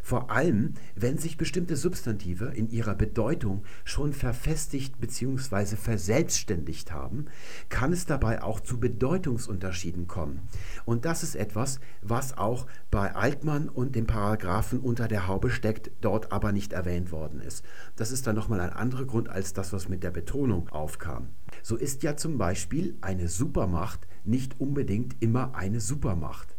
Vor 0.04 0.32
allem, 0.32 0.74
wenn 0.96 1.16
sich 1.16 1.36
bestimmte 1.36 1.76
Substantive 1.76 2.46
in 2.46 2.68
ihrer 2.68 2.96
Bedeutung 2.96 3.62
schon 3.84 4.12
verfestigt 4.12 5.00
bzw. 5.00 5.76
verselbstständigt 5.76 6.92
haben, 6.92 7.26
kann 7.68 7.92
es 7.92 8.04
dabei 8.04 8.42
auch 8.42 8.58
zu 8.58 8.80
Bedeutungsunterschieden 8.80 10.08
kommen. 10.08 10.40
Und 10.84 11.04
das 11.04 11.22
ist 11.22 11.36
etwas, 11.36 11.78
was 12.02 12.36
auch 12.36 12.66
bei 12.90 13.14
Altmann 13.14 13.68
und 13.68 13.94
dem 13.94 14.08
Paragraphen 14.08 14.80
unter 14.80 15.06
der 15.06 15.28
Haube 15.28 15.50
steckt, 15.50 15.92
dort 16.00 16.32
aber 16.32 16.50
nicht 16.50 16.72
erwähnt 16.72 17.12
worden 17.12 17.40
ist. 17.40 17.64
Das 17.94 18.10
ist 18.10 18.26
dann 18.26 18.34
nochmal 18.34 18.60
ein 18.60 18.70
anderer 18.70 19.04
Grund 19.04 19.28
als 19.28 19.52
das, 19.52 19.72
was 19.72 19.88
mit 19.88 20.02
der 20.02 20.10
Betonung 20.10 20.68
aufkam. 20.70 21.28
So 21.62 21.76
ist 21.76 22.02
ja 22.02 22.16
zum 22.16 22.38
Beispiel 22.38 22.96
eine 23.02 23.28
Supermacht 23.28 24.08
nicht 24.24 24.60
unbedingt 24.60 25.16
immer 25.20 25.54
eine 25.54 25.80
Supermacht. 25.80 26.51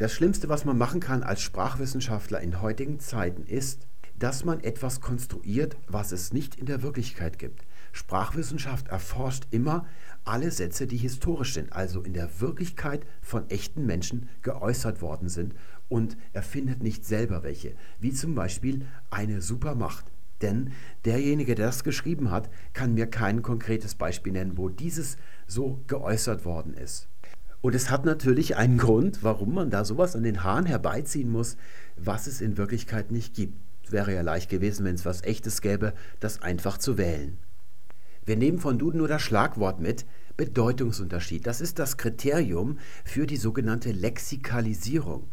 Das 0.00 0.14
Schlimmste, 0.14 0.48
was 0.48 0.64
man 0.64 0.78
machen 0.78 0.98
kann 0.98 1.22
als 1.22 1.42
Sprachwissenschaftler 1.42 2.40
in 2.40 2.62
heutigen 2.62 3.00
Zeiten, 3.00 3.42
ist, 3.42 3.86
dass 4.18 4.46
man 4.46 4.60
etwas 4.60 5.02
konstruiert, 5.02 5.76
was 5.88 6.10
es 6.12 6.32
nicht 6.32 6.54
in 6.54 6.64
der 6.64 6.80
Wirklichkeit 6.80 7.38
gibt. 7.38 7.66
Sprachwissenschaft 7.92 8.88
erforscht 8.88 9.46
immer 9.50 9.84
alle 10.24 10.52
Sätze, 10.52 10.86
die 10.86 10.96
historisch 10.96 11.52
sind, 11.52 11.74
also 11.74 12.00
in 12.00 12.14
der 12.14 12.40
Wirklichkeit 12.40 13.04
von 13.20 13.50
echten 13.50 13.84
Menschen 13.84 14.30
geäußert 14.40 15.02
worden 15.02 15.28
sind 15.28 15.54
und 15.90 16.16
erfindet 16.32 16.82
nicht 16.82 17.04
selber 17.04 17.42
welche, 17.42 17.74
wie 17.98 18.14
zum 18.14 18.34
Beispiel 18.34 18.86
eine 19.10 19.42
Supermacht. 19.42 20.06
Denn 20.40 20.72
derjenige, 21.04 21.54
der 21.54 21.66
das 21.66 21.84
geschrieben 21.84 22.30
hat, 22.30 22.48
kann 22.72 22.94
mir 22.94 23.06
kein 23.06 23.42
konkretes 23.42 23.96
Beispiel 23.96 24.32
nennen, 24.32 24.56
wo 24.56 24.70
dieses 24.70 25.18
so 25.46 25.84
geäußert 25.88 26.46
worden 26.46 26.72
ist. 26.72 27.09
Und 27.62 27.74
es 27.74 27.90
hat 27.90 28.04
natürlich 28.04 28.56
einen 28.56 28.78
Grund, 28.78 29.22
warum 29.22 29.54
man 29.54 29.70
da 29.70 29.84
sowas 29.84 30.16
an 30.16 30.22
den 30.22 30.42
Haaren 30.42 30.66
herbeiziehen 30.66 31.30
muss, 31.30 31.56
was 31.96 32.26
es 32.26 32.40
in 32.40 32.56
Wirklichkeit 32.56 33.10
nicht 33.10 33.34
gibt. 33.34 33.54
Wäre 33.90 34.14
ja 34.14 34.22
leicht 34.22 34.48
gewesen, 34.48 34.84
wenn 34.84 34.94
es 34.94 35.04
was 35.04 35.22
Echtes 35.22 35.60
gäbe, 35.60 35.92
das 36.20 36.42
einfach 36.42 36.78
zu 36.78 36.96
wählen. 36.96 37.38
Wir 38.24 38.36
nehmen 38.36 38.58
von 38.58 38.78
Duden 38.78 38.98
nur 38.98 39.08
das 39.08 39.22
Schlagwort 39.22 39.80
mit, 39.80 40.06
Bedeutungsunterschied. 40.36 41.46
Das 41.46 41.60
ist 41.60 41.78
das 41.78 41.96
Kriterium 41.96 42.78
für 43.04 43.26
die 43.26 43.36
sogenannte 43.36 43.92
Lexikalisierung, 43.92 45.28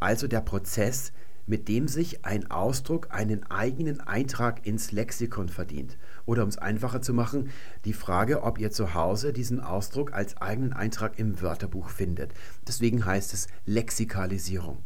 also 0.00 0.26
der 0.26 0.40
Prozess, 0.40 1.12
mit 1.46 1.68
dem 1.68 1.88
sich 1.88 2.24
ein 2.24 2.50
Ausdruck 2.50 3.08
einen 3.10 3.42
eigenen 3.50 4.00
Eintrag 4.00 4.66
ins 4.66 4.92
Lexikon 4.92 5.48
verdient. 5.48 5.98
Oder 6.28 6.42
um 6.42 6.50
es 6.50 6.58
einfacher 6.58 7.00
zu 7.00 7.14
machen, 7.14 7.48
die 7.86 7.94
Frage, 7.94 8.42
ob 8.42 8.58
ihr 8.58 8.70
zu 8.70 8.92
Hause 8.92 9.32
diesen 9.32 9.60
Ausdruck 9.60 10.12
als 10.12 10.36
eigenen 10.36 10.74
Eintrag 10.74 11.18
im 11.18 11.40
Wörterbuch 11.40 11.88
findet. 11.88 12.34
Deswegen 12.66 13.06
heißt 13.06 13.32
es 13.32 13.46
Lexikalisierung. 13.64 14.76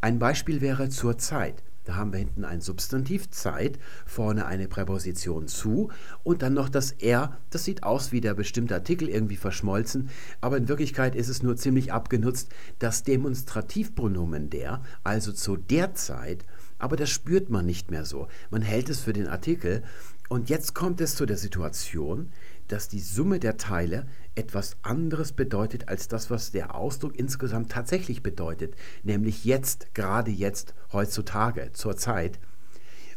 Ein 0.00 0.20
Beispiel 0.20 0.60
wäre 0.60 0.90
zur 0.90 1.18
Zeit. 1.18 1.64
Da 1.82 1.96
haben 1.96 2.12
wir 2.12 2.20
hinten 2.20 2.44
ein 2.44 2.60
Substantiv 2.60 3.28
Zeit, 3.30 3.80
vorne 4.06 4.46
eine 4.46 4.68
Präposition 4.68 5.48
zu 5.48 5.90
und 6.22 6.42
dann 6.42 6.54
noch 6.54 6.68
das 6.68 6.92
er. 6.92 7.38
Das 7.50 7.64
sieht 7.64 7.82
aus 7.82 8.12
wie 8.12 8.20
der 8.20 8.34
bestimmte 8.34 8.76
Artikel 8.76 9.08
irgendwie 9.08 9.36
verschmolzen, 9.36 10.10
aber 10.40 10.58
in 10.58 10.68
Wirklichkeit 10.68 11.16
ist 11.16 11.28
es 11.28 11.42
nur 11.42 11.56
ziemlich 11.56 11.92
abgenutzt. 11.92 12.52
Das 12.78 13.02
Demonstrativpronomen 13.02 14.48
der, 14.48 14.80
also 15.02 15.32
zu 15.32 15.56
der 15.56 15.94
Zeit, 15.94 16.46
aber 16.78 16.96
das 16.96 17.10
spürt 17.10 17.50
man 17.50 17.66
nicht 17.66 17.90
mehr 17.90 18.04
so. 18.04 18.28
Man 18.50 18.62
hält 18.62 18.88
es 18.88 19.00
für 19.00 19.12
den 19.12 19.26
Artikel 19.26 19.82
und 20.28 20.48
jetzt 20.48 20.74
kommt 20.74 21.00
es 21.00 21.16
zu 21.16 21.26
der 21.26 21.36
Situation, 21.36 22.30
dass 22.68 22.88
die 22.88 23.00
Summe 23.00 23.38
der 23.38 23.56
Teile 23.56 24.06
etwas 24.34 24.76
anderes 24.82 25.32
bedeutet 25.32 25.88
als 25.88 26.08
das, 26.08 26.30
was 26.30 26.50
der 26.50 26.74
Ausdruck 26.74 27.16
insgesamt 27.18 27.70
tatsächlich 27.70 28.22
bedeutet, 28.22 28.74
nämlich 29.02 29.44
jetzt, 29.44 29.94
gerade 29.94 30.30
jetzt, 30.30 30.74
heutzutage, 30.92 31.72
zur 31.72 31.96
Zeit. 31.96 32.40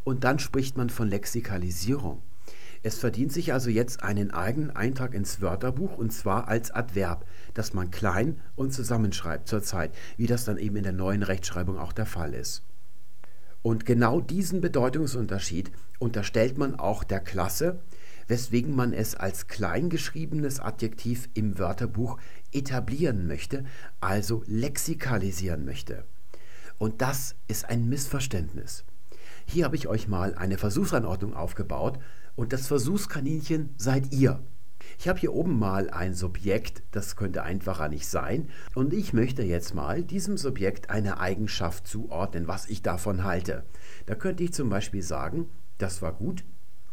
Und 0.03 0.24
dann 0.24 0.39
spricht 0.39 0.78
man 0.78 0.89
von 0.89 1.08
Lexikalisierung. 1.08 2.22
Es 2.84 2.99
verdient 2.99 3.32
sich 3.32 3.53
also 3.53 3.70
jetzt 3.70 4.03
einen 4.03 4.32
eigenen 4.32 4.72
Eintrag 4.72 5.14
ins 5.14 5.41
Wörterbuch 5.41 5.97
und 5.97 6.12
zwar 6.12 6.47
als 6.47 6.72
Adverb, 6.72 7.26
das 7.53 7.74
man 7.74 7.89
klein 7.89 8.39
und 8.55 8.74
zusammenschreibt 8.74 9.47
zur 9.47 9.64
Zeit, 9.64 9.93
wie 10.18 10.28
das 10.28 10.45
dann 10.45 10.58
eben 10.58 10.76
in 10.76 10.84
der 10.84 10.93
neuen 10.93 11.24
Rechtschreibung 11.24 11.78
auch 11.78 11.93
der 11.93 12.05
Fall 12.05 12.34
ist. 12.34 12.64
Und 13.62 13.86
genau 13.86 14.22
diesen 14.22 14.62
Bedeutungsunterschied 14.62 15.72
unterstellt 15.99 16.58
man 16.58 16.76
auch 16.76 17.03
der 17.03 17.20
Klasse, 17.20 17.80
weswegen 18.28 18.76
man 18.76 18.93
es 18.93 19.16
als 19.16 19.47
kleingeschriebenes 19.47 20.60
Adjektiv 20.60 21.30
im 21.34 21.58
Wörterbuch 21.58 22.18
etablieren 22.51 23.28
möchte, 23.28 23.66
also 23.99 24.43
lexikalisieren 24.47 25.66
möchte. 25.66 26.03
Und 26.78 27.01
das 27.01 27.36
ist 27.47 27.66
ein 27.66 27.89
Missverständnis. 27.89 28.86
Hier 29.45 29.66
habe 29.66 29.76
ich 29.76 29.88
euch 29.88 30.08
mal 30.08 30.36
eine 30.36 30.58
Versuchsanordnung 30.58 31.34
aufgebaut 31.34 31.99
und 32.36 32.53
das 32.53 32.68
Versuchskaninchen 32.68 33.70
seid 33.78 34.14
ihr. 34.14 34.41
Ich 34.99 35.07
habe 35.07 35.19
hier 35.19 35.33
oben 35.33 35.57
mal 35.59 35.89
ein 35.89 36.13
Subjekt, 36.13 36.83
das 36.91 37.15
könnte 37.15 37.43
einfacher 37.43 37.89
nicht 37.89 38.07
sein, 38.07 38.49
und 38.75 38.93
ich 38.93 39.13
möchte 39.13 39.43
jetzt 39.43 39.73
mal 39.75 40.03
diesem 40.03 40.38
Subjekt 40.38 40.89
eine 40.89 41.19
Eigenschaft 41.19 41.88
zuordnen, 41.88 42.47
was 42.47 42.67
ich 42.67 42.81
davon 42.81 43.23
halte. 43.23 43.63
Da 44.05 44.15
könnte 44.15 44.43
ich 44.43 44.53
zum 44.53 44.69
Beispiel 44.69 45.03
sagen, 45.03 45.47
das 45.77 46.01
war 46.01 46.13
gut, 46.13 46.43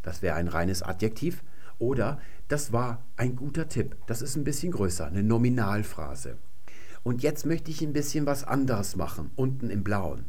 das 0.02 0.22
wäre 0.22 0.36
ein 0.36 0.48
reines 0.48 0.82
Adjektiv. 0.82 1.42
Oder 1.78 2.20
das 2.46 2.72
war 2.72 3.04
ein 3.16 3.34
guter 3.34 3.68
Tipp. 3.68 3.96
Das 4.06 4.22
ist 4.22 4.36
ein 4.36 4.44
bisschen 4.44 4.70
größer, 4.70 5.06
eine 5.06 5.24
Nominalphrase. 5.24 6.36
Und 7.02 7.22
jetzt 7.22 7.44
möchte 7.46 7.70
ich 7.70 7.82
ein 7.82 7.92
bisschen 7.92 8.26
was 8.26 8.44
anderes 8.44 8.96
machen, 8.96 9.30
unten 9.36 9.70
im 9.70 9.82
Blauen. 9.82 10.26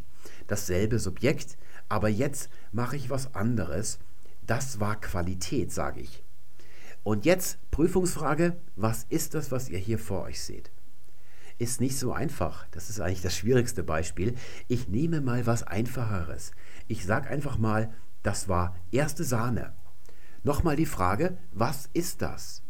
Dasselbe 0.48 1.00
Subjekt, 1.00 1.58
aber 1.88 2.10
jetzt 2.10 2.50
mache 2.72 2.96
ich 2.96 3.10
was 3.10 3.36
anderes. 3.36 4.00
Das 4.46 4.80
war 4.80 5.00
Qualität, 5.00 5.72
sage 5.72 6.02
ich. 6.02 6.25
Und 7.06 7.24
jetzt 7.24 7.60
Prüfungsfrage, 7.70 8.58
was 8.76 9.06
ist 9.10 9.36
das, 9.36 9.52
was 9.52 9.70
ihr 9.70 9.78
hier 9.78 10.00
vor 10.00 10.24
euch 10.24 10.42
seht? 10.42 10.72
Ist 11.60 11.80
nicht 11.80 12.00
so 12.00 12.12
einfach. 12.12 12.66
Das 12.72 12.90
ist 12.90 13.00
eigentlich 13.00 13.22
das 13.22 13.38
schwierigste 13.38 13.84
Beispiel. 13.84 14.34
Ich 14.68 14.88
nehme 14.88 15.22
mal 15.22 15.46
was 15.46 15.62
Einfacheres. 15.62 16.50
Ich 16.88 17.06
sage 17.06 17.30
einfach 17.30 17.60
mal, 17.60 17.94
das 18.24 18.50
war 18.50 18.76
erste 18.92 19.24
Sahne. 19.24 19.74
Nochmal 20.42 20.78
die 20.78 20.88
Frage, 20.88 21.38
was 21.52 21.92
ist 21.94 22.24
das? 22.24 22.64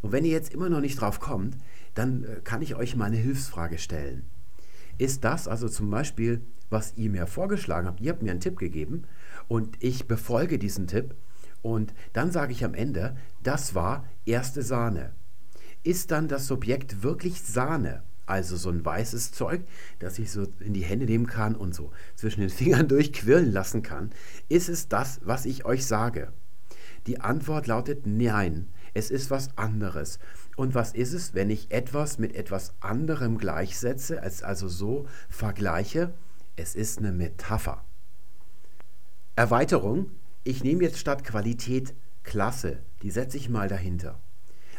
Und 0.00 0.12
wenn 0.12 0.24
ihr 0.24 0.32
jetzt 0.32 0.54
immer 0.54 0.70
noch 0.70 0.80
nicht 0.80 0.98
drauf 0.98 1.20
kommt, 1.20 1.58
dann 1.92 2.24
äh, 2.24 2.40
kann 2.42 2.62
ich 2.62 2.76
euch 2.76 2.96
mal 2.96 3.04
eine 3.04 3.18
Hilfsfrage 3.18 3.76
stellen. 3.76 4.24
Ist 4.96 5.22
das 5.22 5.46
also 5.48 5.68
zum 5.68 5.90
Beispiel, 5.90 6.40
was 6.70 6.94
ihr 6.96 7.10
mir 7.10 7.26
vorgeschlagen 7.26 7.88
habt? 7.88 8.00
Ihr 8.00 8.12
habt 8.12 8.22
mir 8.22 8.30
einen 8.30 8.40
Tipp 8.40 8.58
gegeben 8.58 9.02
und 9.48 9.76
ich 9.80 10.08
befolge 10.08 10.58
diesen 10.58 10.86
Tipp 10.86 11.14
und 11.62 11.94
dann 12.12 12.32
sage 12.32 12.52
ich 12.52 12.64
am 12.64 12.74
Ende, 12.74 13.16
das 13.42 13.74
war 13.74 14.04
erste 14.24 14.62
Sahne. 14.62 15.12
Ist 15.82 16.10
dann 16.10 16.28
das 16.28 16.46
Subjekt 16.46 17.02
wirklich 17.02 17.40
Sahne? 17.42 18.02
also 18.30 18.56
so 18.56 18.70
ein 18.70 18.84
weißes 18.84 19.32
Zeug, 19.32 19.62
das 19.98 20.18
ich 20.18 20.30
so 20.30 20.46
in 20.60 20.72
die 20.72 20.84
Hände 20.84 21.04
nehmen 21.04 21.26
kann 21.26 21.56
und 21.56 21.74
so 21.74 21.90
zwischen 22.14 22.40
den 22.40 22.50
Fingern 22.50 22.88
durchquirlen 22.88 23.52
lassen 23.52 23.82
kann, 23.82 24.12
ist 24.48 24.68
es 24.68 24.88
das, 24.88 25.20
was 25.24 25.44
ich 25.46 25.64
euch 25.64 25.84
sage? 25.84 26.32
Die 27.06 27.20
Antwort 27.20 27.66
lautet 27.66 28.06
nein, 28.06 28.68
es 28.94 29.10
ist 29.10 29.30
was 29.30 29.56
anderes. 29.58 30.18
Und 30.56 30.74
was 30.74 30.92
ist 30.92 31.12
es, 31.12 31.34
wenn 31.34 31.50
ich 31.50 31.70
etwas 31.70 32.18
mit 32.18 32.34
etwas 32.34 32.74
anderem 32.80 33.38
gleichsetze, 33.38 34.22
als 34.22 34.42
also 34.42 34.68
so 34.68 35.06
vergleiche? 35.28 36.12
Es 36.56 36.74
ist 36.74 36.98
eine 36.98 37.12
Metapher. 37.12 37.84
Erweiterung. 39.36 40.10
Ich 40.42 40.64
nehme 40.64 40.82
jetzt 40.82 40.98
statt 40.98 41.22
Qualität 41.22 41.94
Klasse. 42.22 42.78
Die 43.02 43.10
setze 43.10 43.36
ich 43.36 43.50
mal 43.50 43.68
dahinter. 43.68 44.18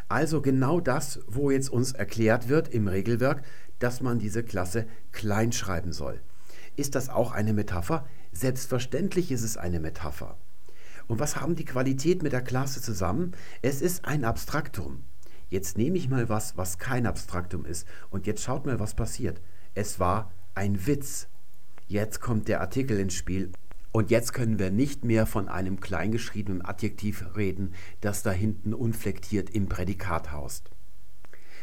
Also 0.09 0.41
genau 0.41 0.79
das, 0.79 1.19
wo 1.27 1.51
jetzt 1.51 1.69
uns 1.69 1.91
erklärt 1.91 2.49
wird 2.49 2.69
im 2.69 2.87
Regelwerk, 2.87 3.43
dass 3.77 4.01
man 4.01 4.17
diese 4.17 4.43
Klasse 4.43 4.87
klein 5.11 5.51
schreiben 5.51 5.93
soll. 5.93 6.19
Ist 6.75 6.95
das 6.95 7.09
auch 7.09 7.31
eine 7.31 7.53
Metapher? 7.53 8.07
Selbstverständlich 8.31 9.31
ist 9.31 9.43
es 9.43 9.55
eine 9.55 9.79
Metapher. 9.79 10.35
Und 11.07 11.19
was 11.19 11.35
haben 11.35 11.55
die 11.55 11.65
Qualität 11.65 12.23
mit 12.23 12.33
der 12.33 12.41
Klasse 12.41 12.81
zusammen? 12.81 13.33
Es 13.61 13.83
ist 13.83 14.05
ein 14.05 14.25
Abstraktum. 14.25 15.03
Jetzt 15.49 15.77
nehme 15.77 15.97
ich 15.97 16.09
mal 16.09 16.27
was, 16.27 16.57
was 16.57 16.79
kein 16.79 17.05
Abstraktum 17.05 17.65
ist. 17.65 17.87
Und 18.09 18.25
jetzt 18.25 18.41
schaut 18.41 18.65
mal, 18.65 18.79
was 18.79 18.95
passiert. 18.95 19.41
Es 19.75 19.99
war 19.99 20.31
ein 20.55 20.87
Witz. 20.87 21.27
Jetzt 21.87 22.19
kommt 22.19 22.47
der 22.47 22.61
Artikel 22.61 22.99
ins 22.99 23.13
Spiel. 23.13 23.51
Und 23.91 24.09
jetzt 24.09 24.33
können 24.33 24.57
wir 24.57 24.71
nicht 24.71 25.03
mehr 25.03 25.25
von 25.25 25.49
einem 25.49 25.79
kleingeschriebenen 25.79 26.63
Adjektiv 26.63 27.35
reden, 27.35 27.73
das 27.99 28.23
da 28.23 28.31
hinten 28.31 28.73
unflektiert 28.73 29.49
im 29.49 29.67
Prädikat 29.67 30.31
haust. 30.31 30.71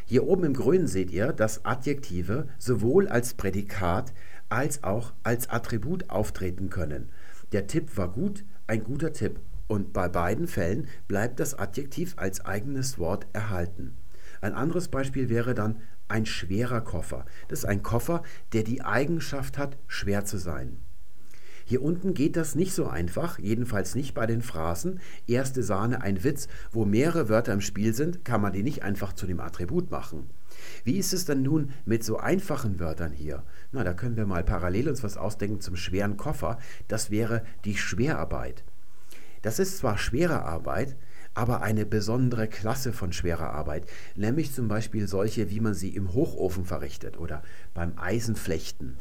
Hier 0.05 0.25
oben 0.25 0.45
im 0.45 0.55
Grünen 0.55 0.87
seht 0.87 1.11
ihr, 1.11 1.33
dass 1.33 1.65
Adjektive 1.65 2.49
sowohl 2.59 3.09
als 3.09 3.35
Prädikat 3.35 4.13
als 4.49 4.83
auch 4.83 5.13
als 5.23 5.49
Attribut 5.51 6.09
auftreten 6.11 6.71
können. 6.71 7.11
Der 7.53 7.67
Tipp 7.67 7.97
war 7.97 8.11
gut, 8.11 8.45
ein 8.67 8.85
guter 8.85 9.13
Tipp. 9.13 9.41
Und 9.67 9.93
bei 9.93 10.09
beiden 10.09 10.47
Fällen 10.47 10.89
bleibt 11.09 11.41
das 11.41 11.55
Adjektiv 11.55 12.15
als 12.17 12.45
eigenes 12.45 12.99
Wort 12.99 13.27
erhalten. 13.35 13.97
Ein 14.41 14.55
anderes 14.55 14.89
Beispiel 14.89 15.29
wäre 15.29 15.55
dann 15.55 15.83
ein 16.09 16.25
schwerer 16.25 16.81
Koffer. 16.81 17.27
Das 17.49 17.61
ist 17.61 17.65
ein 17.67 17.83
Koffer, 17.83 18.23
der 18.55 18.63
die 18.63 18.83
Eigenschaft 18.83 19.59
hat, 19.59 19.77
schwer 19.87 20.25
zu 20.25 20.39
sein. 20.39 20.79
Hier 21.69 21.83
unten 21.83 22.15
geht 22.15 22.37
das 22.37 22.55
nicht 22.55 22.73
so 22.73 22.87
einfach, 22.87 23.39
jedenfalls 23.39 23.95
nicht 23.95 24.15
bei 24.15 24.25
den 24.25 24.41
Phrasen. 24.41 25.01
Erste 25.27 25.63
Sahne, 25.63 26.01
ein 26.01 26.25
Witz, 26.25 26.49
wo 26.73 26.87
mehrere 26.87 27.29
Wörter 27.29 27.53
im 27.53 27.61
Spiel 27.61 27.93
sind, 27.93 28.25
kann 28.25 28.41
man 28.41 28.55
die 28.55 28.63
nicht 28.63 28.85
einfach 28.85 29.13
zu 29.13 29.27
dem 29.27 29.39
Attribut 29.39 29.91
machen. 29.91 30.31
Wie 30.85 30.97
ist 30.97 31.13
es 31.13 31.27
denn 31.27 31.43
nun 31.43 31.73
mit 31.85 32.03
so 32.03 32.17
einfachen 32.17 32.81
Wörtern 32.81 33.13
hier? 33.13 33.43
Na, 33.71 33.85
da 33.85 33.93
können 33.93 34.17
wir 34.17 34.25
mal 34.25 34.45
parallel 34.45 34.89
uns 34.89 35.03
was 35.03 35.19
ausdenken 35.19 35.61
zum 35.61 35.77
schweren 35.77 36.17
Koffer. 36.17 36.57
Das 36.89 37.11
wäre 37.11 37.43
die 37.67 37.77
Schwerarbeit. 37.77 38.65
Das 39.43 39.59
ist 39.59 39.77
zwar 39.77 39.99
schwere 39.99 40.47
Arbeit, 40.47 40.97
aber 41.35 41.61
eine 41.61 41.85
besondere 41.85 42.49
Klasse 42.49 42.95
von 42.95 43.13
schwerer 43.13 43.51
Arbeit, 43.51 43.87
nämlich 44.17 44.55
zum 44.55 44.69
Beispiel 44.69 45.07
solche, 45.07 45.51
wie 45.51 45.61
man 45.61 45.75
sie 45.75 45.95
im 45.95 46.15
Hochofen 46.15 46.65
verrichtet 46.65 47.19
oder 47.19 47.43
beim 47.75 47.93
Eisenflechten 47.99 48.97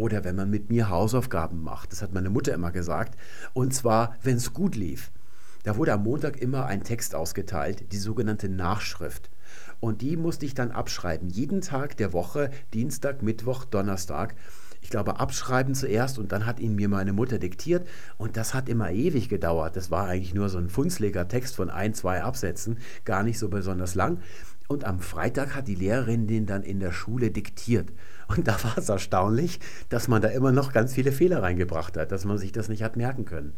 oder 0.00 0.24
wenn 0.24 0.34
man 0.34 0.48
mit 0.48 0.70
mir 0.70 0.88
Hausaufgaben 0.88 1.62
macht. 1.62 1.92
Das 1.92 2.00
hat 2.00 2.14
meine 2.14 2.30
Mutter 2.30 2.54
immer 2.54 2.70
gesagt. 2.70 3.18
Und 3.52 3.74
zwar, 3.74 4.16
wenn 4.22 4.36
es 4.36 4.54
gut 4.54 4.74
lief. 4.74 5.10
Da 5.62 5.76
wurde 5.76 5.92
am 5.92 6.02
Montag 6.04 6.40
immer 6.40 6.64
ein 6.64 6.82
Text 6.82 7.14
ausgeteilt, 7.14 7.92
die 7.92 7.98
sogenannte 7.98 8.48
Nachschrift. 8.48 9.30
Und 9.78 10.00
die 10.00 10.16
musste 10.16 10.46
ich 10.46 10.54
dann 10.54 10.70
abschreiben. 10.70 11.28
Jeden 11.28 11.60
Tag 11.60 11.98
der 11.98 12.14
Woche, 12.14 12.50
Dienstag, 12.72 13.22
Mittwoch, 13.22 13.66
Donnerstag 13.66 14.34
ich 14.82 14.88
glaube, 14.88 15.20
abschreiben 15.20 15.74
zuerst 15.74 16.18
und 16.18 16.32
dann 16.32 16.46
hat 16.46 16.58
ihn 16.58 16.74
mir 16.74 16.88
meine 16.88 17.12
Mutter 17.12 17.38
diktiert 17.38 17.86
und 18.16 18.36
das 18.36 18.54
hat 18.54 18.68
immer 18.68 18.90
ewig 18.90 19.28
gedauert. 19.28 19.76
Das 19.76 19.90
war 19.90 20.08
eigentlich 20.08 20.34
nur 20.34 20.48
so 20.48 20.58
ein 20.58 20.70
funzliger 20.70 21.28
Text 21.28 21.56
von 21.56 21.70
ein, 21.70 21.94
zwei 21.94 22.22
Absätzen, 22.22 22.78
gar 23.04 23.22
nicht 23.22 23.38
so 23.38 23.48
besonders 23.48 23.94
lang. 23.94 24.20
Und 24.68 24.84
am 24.84 25.00
Freitag 25.00 25.54
hat 25.54 25.68
die 25.68 25.74
Lehrerin 25.74 26.26
den 26.26 26.46
dann 26.46 26.62
in 26.62 26.78
der 26.80 26.92
Schule 26.92 27.30
diktiert. 27.30 27.92
Und 28.36 28.46
da 28.46 28.62
war 28.62 28.78
es 28.78 28.88
erstaunlich, 28.88 29.58
dass 29.88 30.06
man 30.06 30.22
da 30.22 30.28
immer 30.28 30.52
noch 30.52 30.72
ganz 30.72 30.94
viele 30.94 31.10
Fehler 31.10 31.42
reingebracht 31.42 31.96
hat, 31.96 32.12
dass 32.12 32.24
man 32.24 32.38
sich 32.38 32.52
das 32.52 32.68
nicht 32.68 32.82
hat 32.82 32.96
merken 32.96 33.24
können. 33.24 33.54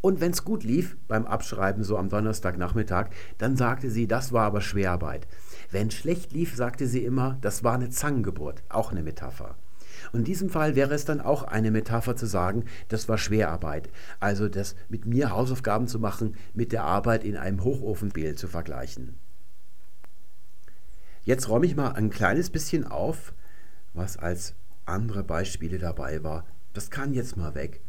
Und 0.00 0.20
wenn 0.20 0.32
es 0.32 0.44
gut 0.44 0.64
lief 0.64 0.96
beim 1.06 1.26
Abschreiben, 1.26 1.84
so 1.84 1.96
am 1.96 2.08
Donnerstagnachmittag, 2.08 3.06
dann 3.38 3.56
sagte 3.56 3.90
sie, 3.90 4.06
das 4.06 4.32
war 4.32 4.46
aber 4.46 4.60
Schwerarbeit. 4.60 5.26
Wenn 5.70 5.90
schlecht 5.90 6.32
lief, 6.32 6.56
sagte 6.56 6.86
sie 6.86 7.04
immer, 7.04 7.38
das 7.40 7.62
war 7.64 7.74
eine 7.74 7.88
Zangengeburt, 7.88 8.64
auch 8.68 8.90
eine 8.90 9.02
Metapher. 9.02 9.54
Und 10.12 10.20
in 10.20 10.24
diesem 10.24 10.50
Fall 10.50 10.74
wäre 10.74 10.92
es 10.92 11.04
dann 11.04 11.20
auch 11.20 11.44
eine 11.44 11.70
Metapher 11.70 12.16
zu 12.16 12.26
sagen, 12.26 12.64
das 12.88 13.08
war 13.08 13.16
Schwerarbeit. 13.16 13.88
Also 14.20 14.48
das 14.48 14.74
mit 14.88 15.06
mir 15.06 15.30
Hausaufgaben 15.30 15.86
zu 15.86 16.00
machen, 16.00 16.34
mit 16.52 16.72
der 16.72 16.82
Arbeit 16.82 17.24
in 17.24 17.36
einem 17.36 17.62
Hochofenbild 17.62 18.38
zu 18.38 18.48
vergleichen. 18.48 19.14
Jetzt 21.22 21.48
räume 21.48 21.64
ich 21.64 21.76
mal 21.76 21.92
ein 21.92 22.10
kleines 22.10 22.50
bisschen 22.50 22.86
auf, 22.86 23.32
was 23.94 24.16
als 24.16 24.54
andere 24.84 25.24
Beispiele 25.24 25.78
dabei 25.78 26.22
war. 26.22 26.46
Das 26.72 26.90
kann 26.90 27.14
jetzt 27.14 27.36
mal 27.36 27.54
weg. 27.54 27.80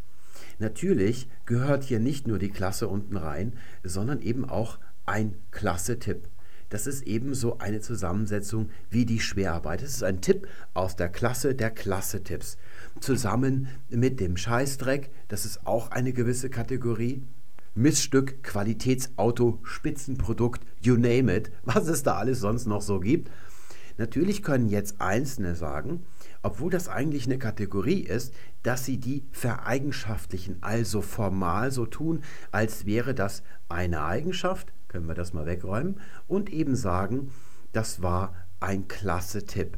Natürlich 0.60 1.28
gehört 1.46 1.84
hier 1.84 2.00
nicht 2.00 2.28
nur 2.28 2.40
die 2.40 2.50
Klasse 2.50 2.88
unten 2.88 3.18
rein, 3.18 3.54
sondern 3.84 4.22
eben 4.22 4.48
auch 4.48 4.80
ein 5.06 5.36
Klasse-Tipp. 5.52 6.30
Das 6.70 6.88
ist 6.88 7.04
ebenso 7.04 7.60
eine 7.60 7.80
Zusammensetzung 7.80 8.70
wie 8.90 9.06
die 9.06 9.20
Schwerarbeit. 9.20 9.84
Es 9.84 9.94
ist 9.94 10.04
ein 10.04 10.22
Tipp 10.22 10.48
aus 10.74 10.96
der 10.96 11.10
Klasse 11.10 11.54
der 11.54 11.72
Klasse-Tipps. 11.72 12.58
Zusammen 13.00 13.68
mit 13.90 14.20
dem 14.20 14.36
Scheißdreck, 14.36 15.12
das 15.28 15.46
ist 15.46 15.68
auch 15.68 15.92
eine 15.92 16.12
gewisse 16.12 16.50
Kategorie. 16.50 17.24
Missstück, 17.76 18.42
Qualitätsauto, 18.42 19.60
Spitzenprodukt, 19.64 20.66
you 20.82 20.96
name 20.96 21.36
it, 21.36 21.52
was 21.64 21.88
es 21.88 22.04
da 22.04 22.16
alles 22.16 22.40
sonst 22.40 22.66
noch 22.68 22.82
so 22.82 23.00
gibt. 23.00 23.30
Natürlich 23.98 24.44
können 24.44 24.68
jetzt 24.68 25.00
Einzelne 25.00 25.56
sagen, 25.56 26.06
obwohl 26.44 26.70
das 26.70 26.90
eigentlich 26.90 27.26
eine 27.26 27.38
Kategorie 27.38 28.02
ist, 28.02 28.34
dass 28.64 28.86
sie 28.86 28.98
die 28.98 29.24
vereigenschaftlichen, 29.32 30.58
also 30.62 31.02
formal 31.02 31.72
so 31.72 31.86
tun, 31.86 32.24
als 32.52 32.86
wäre 32.86 33.14
das 33.14 33.44
eine 33.70 34.04
Eigenschaft, 34.04 34.74
können 34.88 35.08
wir 35.08 35.16
das 35.16 35.34
mal 35.34 35.46
wegräumen 35.46 36.00
und 36.28 36.52
eben 36.52 36.76
sagen, 36.76 37.32
das 37.72 38.02
war 38.02 38.36
ein 38.60 38.88
klasse 38.88 39.46
Tipp. 39.46 39.78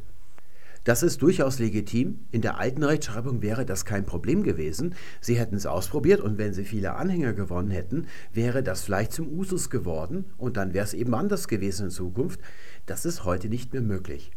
Das 0.88 1.02
ist 1.02 1.20
durchaus 1.20 1.58
legitim. 1.58 2.20
In 2.30 2.40
der 2.40 2.56
alten 2.56 2.82
Rechtschreibung 2.82 3.42
wäre 3.42 3.66
das 3.66 3.84
kein 3.84 4.06
Problem 4.06 4.42
gewesen. 4.42 4.94
Sie 5.20 5.38
hätten 5.38 5.54
es 5.54 5.66
ausprobiert 5.66 6.18
und 6.22 6.38
wenn 6.38 6.54
Sie 6.54 6.64
viele 6.64 6.94
Anhänger 6.94 7.34
gewonnen 7.34 7.70
hätten, 7.70 8.06
wäre 8.32 8.62
das 8.62 8.80
vielleicht 8.80 9.12
zum 9.12 9.28
Usus 9.28 9.68
geworden 9.68 10.24
und 10.38 10.56
dann 10.56 10.72
wäre 10.72 10.86
es 10.86 10.94
eben 10.94 11.14
anders 11.14 11.46
gewesen 11.46 11.84
in 11.84 11.90
Zukunft. 11.90 12.40
Das 12.86 13.04
ist 13.04 13.26
heute 13.26 13.50
nicht 13.50 13.74
mehr 13.74 13.82
möglich. 13.82 14.30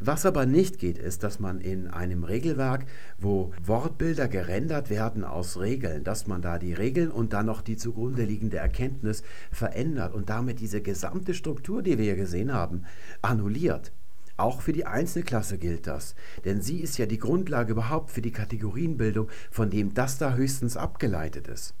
Was 0.00 0.26
aber 0.26 0.46
nicht 0.46 0.80
geht, 0.80 0.98
ist, 0.98 1.22
dass 1.22 1.38
man 1.38 1.60
in 1.60 1.86
einem 1.86 2.24
Regelwerk, 2.24 2.86
wo 3.16 3.52
Wortbilder 3.62 4.26
gerendert 4.26 4.90
werden 4.90 5.22
aus 5.22 5.60
Regeln, 5.60 6.02
dass 6.02 6.26
man 6.26 6.42
da 6.42 6.58
die 6.58 6.74
Regeln 6.74 7.12
und 7.12 7.32
dann 7.32 7.46
noch 7.46 7.62
die 7.62 7.76
zugrunde 7.76 8.24
liegende 8.24 8.56
Erkenntnis 8.56 9.22
verändert 9.52 10.12
und 10.12 10.28
damit 10.28 10.58
diese 10.58 10.82
gesamte 10.82 11.34
Struktur, 11.34 11.82
die 11.82 11.98
wir 11.98 12.04
hier 12.04 12.16
gesehen 12.16 12.52
haben, 12.52 12.82
annulliert. 13.22 13.92
Auch 14.36 14.62
für 14.62 14.72
die 14.72 14.86
Einzelklasse 14.86 15.58
gilt 15.58 15.86
das, 15.86 16.14
denn 16.44 16.60
sie 16.60 16.80
ist 16.80 16.98
ja 16.98 17.06
die 17.06 17.18
Grundlage 17.18 17.72
überhaupt 17.72 18.10
für 18.10 18.22
die 18.22 18.32
Kategorienbildung, 18.32 19.28
von 19.50 19.70
dem 19.70 19.94
das 19.94 20.18
da 20.18 20.34
höchstens 20.34 20.76
abgeleitet 20.76 21.46
ist. 21.46 21.74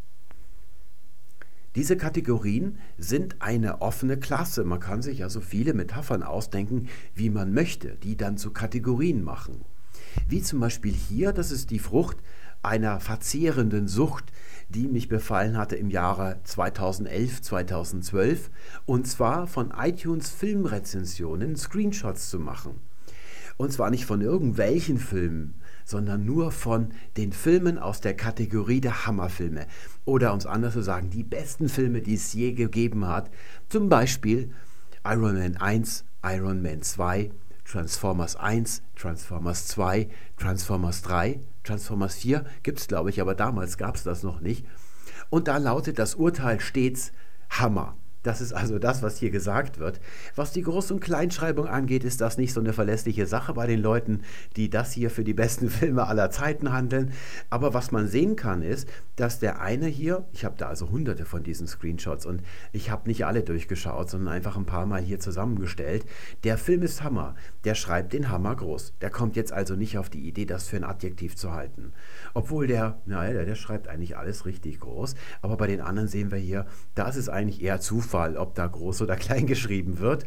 Diese 1.74 1.96
Kategorien 1.96 2.78
sind 2.98 3.42
eine 3.42 3.82
offene 3.82 4.16
Klasse. 4.16 4.62
Man 4.62 4.78
kann 4.78 5.02
sich 5.02 5.18
ja 5.18 5.28
so 5.28 5.40
viele 5.40 5.74
Metaphern 5.74 6.22
ausdenken, 6.22 6.88
wie 7.16 7.30
man 7.30 7.52
möchte, 7.52 7.96
die 7.96 8.16
dann 8.16 8.36
zu 8.36 8.52
Kategorien 8.52 9.24
machen. 9.24 9.64
Wie 10.28 10.40
zum 10.40 10.60
Beispiel 10.60 10.92
hier, 10.92 11.32
das 11.32 11.50
ist 11.50 11.70
die 11.70 11.80
Frucht 11.80 12.18
einer 12.62 13.00
verzehrenden 13.00 13.88
Sucht, 13.88 14.32
die 14.68 14.88
mich 14.88 15.08
befallen 15.08 15.56
hatte 15.56 15.76
im 15.76 15.90
Jahre 15.90 16.40
2011, 16.44 17.42
2012, 17.42 18.50
und 18.86 19.06
zwar 19.06 19.46
von 19.46 19.72
iTunes 19.76 20.30
Filmrezensionen 20.30 21.56
Screenshots 21.56 22.30
zu 22.30 22.38
machen. 22.38 22.80
Und 23.56 23.72
zwar 23.72 23.90
nicht 23.90 24.04
von 24.04 24.20
irgendwelchen 24.20 24.98
Filmen, 24.98 25.54
sondern 25.84 26.24
nur 26.24 26.50
von 26.50 26.88
den 27.16 27.32
Filmen 27.32 27.78
aus 27.78 28.00
der 28.00 28.14
Kategorie 28.14 28.80
der 28.80 29.06
Hammerfilme. 29.06 29.66
Oder 30.04 30.32
um 30.32 30.38
es 30.38 30.46
anders 30.46 30.72
zu 30.72 30.82
sagen, 30.82 31.10
die 31.10 31.22
besten 31.22 31.68
Filme, 31.68 32.00
die 32.00 32.14
es 32.14 32.32
je 32.32 32.52
gegeben 32.52 33.06
hat. 33.06 33.30
Zum 33.68 33.88
Beispiel 33.88 34.50
Iron 35.04 35.38
Man 35.38 35.56
1, 35.56 36.04
Iron 36.24 36.62
Man 36.62 36.82
2, 36.82 37.30
Transformers 37.74 38.36
1, 38.36 38.82
Transformers 38.94 39.66
2, 39.66 40.08
Transformers 40.36 41.02
3, 41.02 41.40
Transformers 41.64 42.14
4 42.14 42.44
gibt 42.62 42.78
es, 42.78 42.86
glaube 42.86 43.10
ich, 43.10 43.20
aber 43.20 43.34
damals 43.34 43.78
gab 43.78 43.96
es 43.96 44.04
das 44.04 44.22
noch 44.22 44.38
nicht. 44.38 44.64
Und 45.28 45.48
da 45.48 45.56
lautet 45.56 45.98
das 45.98 46.14
Urteil 46.14 46.60
stets 46.60 47.10
Hammer. 47.50 47.96
Das 48.24 48.40
ist 48.40 48.52
also 48.52 48.80
das, 48.80 49.02
was 49.02 49.18
hier 49.18 49.30
gesagt 49.30 49.78
wird. 49.78 50.00
Was 50.34 50.50
die 50.50 50.64
Groß- 50.64 50.92
und 50.92 51.00
Kleinschreibung 51.00 51.68
angeht, 51.68 52.02
ist 52.02 52.20
das 52.20 52.38
nicht 52.38 52.52
so 52.52 52.60
eine 52.60 52.72
verlässliche 52.72 53.26
Sache 53.26 53.54
bei 53.54 53.66
den 53.66 53.80
Leuten, 53.80 54.22
die 54.56 54.70
das 54.70 54.92
hier 54.92 55.10
für 55.10 55.22
die 55.22 55.34
besten 55.34 55.70
Filme 55.70 56.06
aller 56.08 56.30
Zeiten 56.30 56.72
handeln. 56.72 57.12
Aber 57.50 57.74
was 57.74 57.92
man 57.92 58.08
sehen 58.08 58.34
kann, 58.34 58.62
ist, 58.62 58.88
dass 59.16 59.38
der 59.38 59.60
eine 59.60 59.86
hier, 59.86 60.24
ich 60.32 60.44
habe 60.44 60.56
da 60.56 60.68
also 60.68 60.90
hunderte 60.90 61.26
von 61.26 61.42
diesen 61.42 61.66
Screenshots 61.66 62.26
und 62.26 62.42
ich 62.72 62.90
habe 62.90 63.08
nicht 63.08 63.26
alle 63.26 63.42
durchgeschaut, 63.42 64.10
sondern 64.10 64.34
einfach 64.34 64.56
ein 64.56 64.66
paar 64.66 64.86
Mal 64.86 65.02
hier 65.02 65.20
zusammengestellt. 65.20 66.06
Der 66.42 66.56
Film 66.56 66.82
ist 66.82 67.02
Hammer. 67.02 67.34
Der 67.64 67.74
schreibt 67.74 68.14
den 68.14 68.30
Hammer 68.30 68.56
groß. 68.56 68.94
Der 69.02 69.10
kommt 69.10 69.36
jetzt 69.36 69.52
also 69.52 69.76
nicht 69.76 69.98
auf 69.98 70.08
die 70.08 70.26
Idee, 70.26 70.46
das 70.46 70.66
für 70.66 70.76
ein 70.76 70.84
Adjektiv 70.84 71.36
zu 71.36 71.52
halten. 71.52 71.92
Obwohl 72.32 72.66
der, 72.66 72.98
naja, 73.04 73.44
der, 73.44 73.54
schreibt 73.54 73.86
eigentlich 73.86 74.16
alles 74.16 74.46
richtig 74.46 74.80
groß. 74.80 75.14
Aber 75.42 75.58
bei 75.58 75.66
den 75.66 75.82
anderen 75.82 76.08
sehen 76.08 76.30
wir 76.30 76.38
hier, 76.38 76.66
das 76.94 77.16
ist 77.16 77.28
eigentlich 77.28 77.62
eher 77.62 77.80
Zufall, 77.80 78.13
ob 78.14 78.54
da 78.54 78.66
groß 78.66 79.02
oder 79.02 79.16
klein 79.24 79.46
geschrieben 79.46 79.98
wird. 79.98 80.26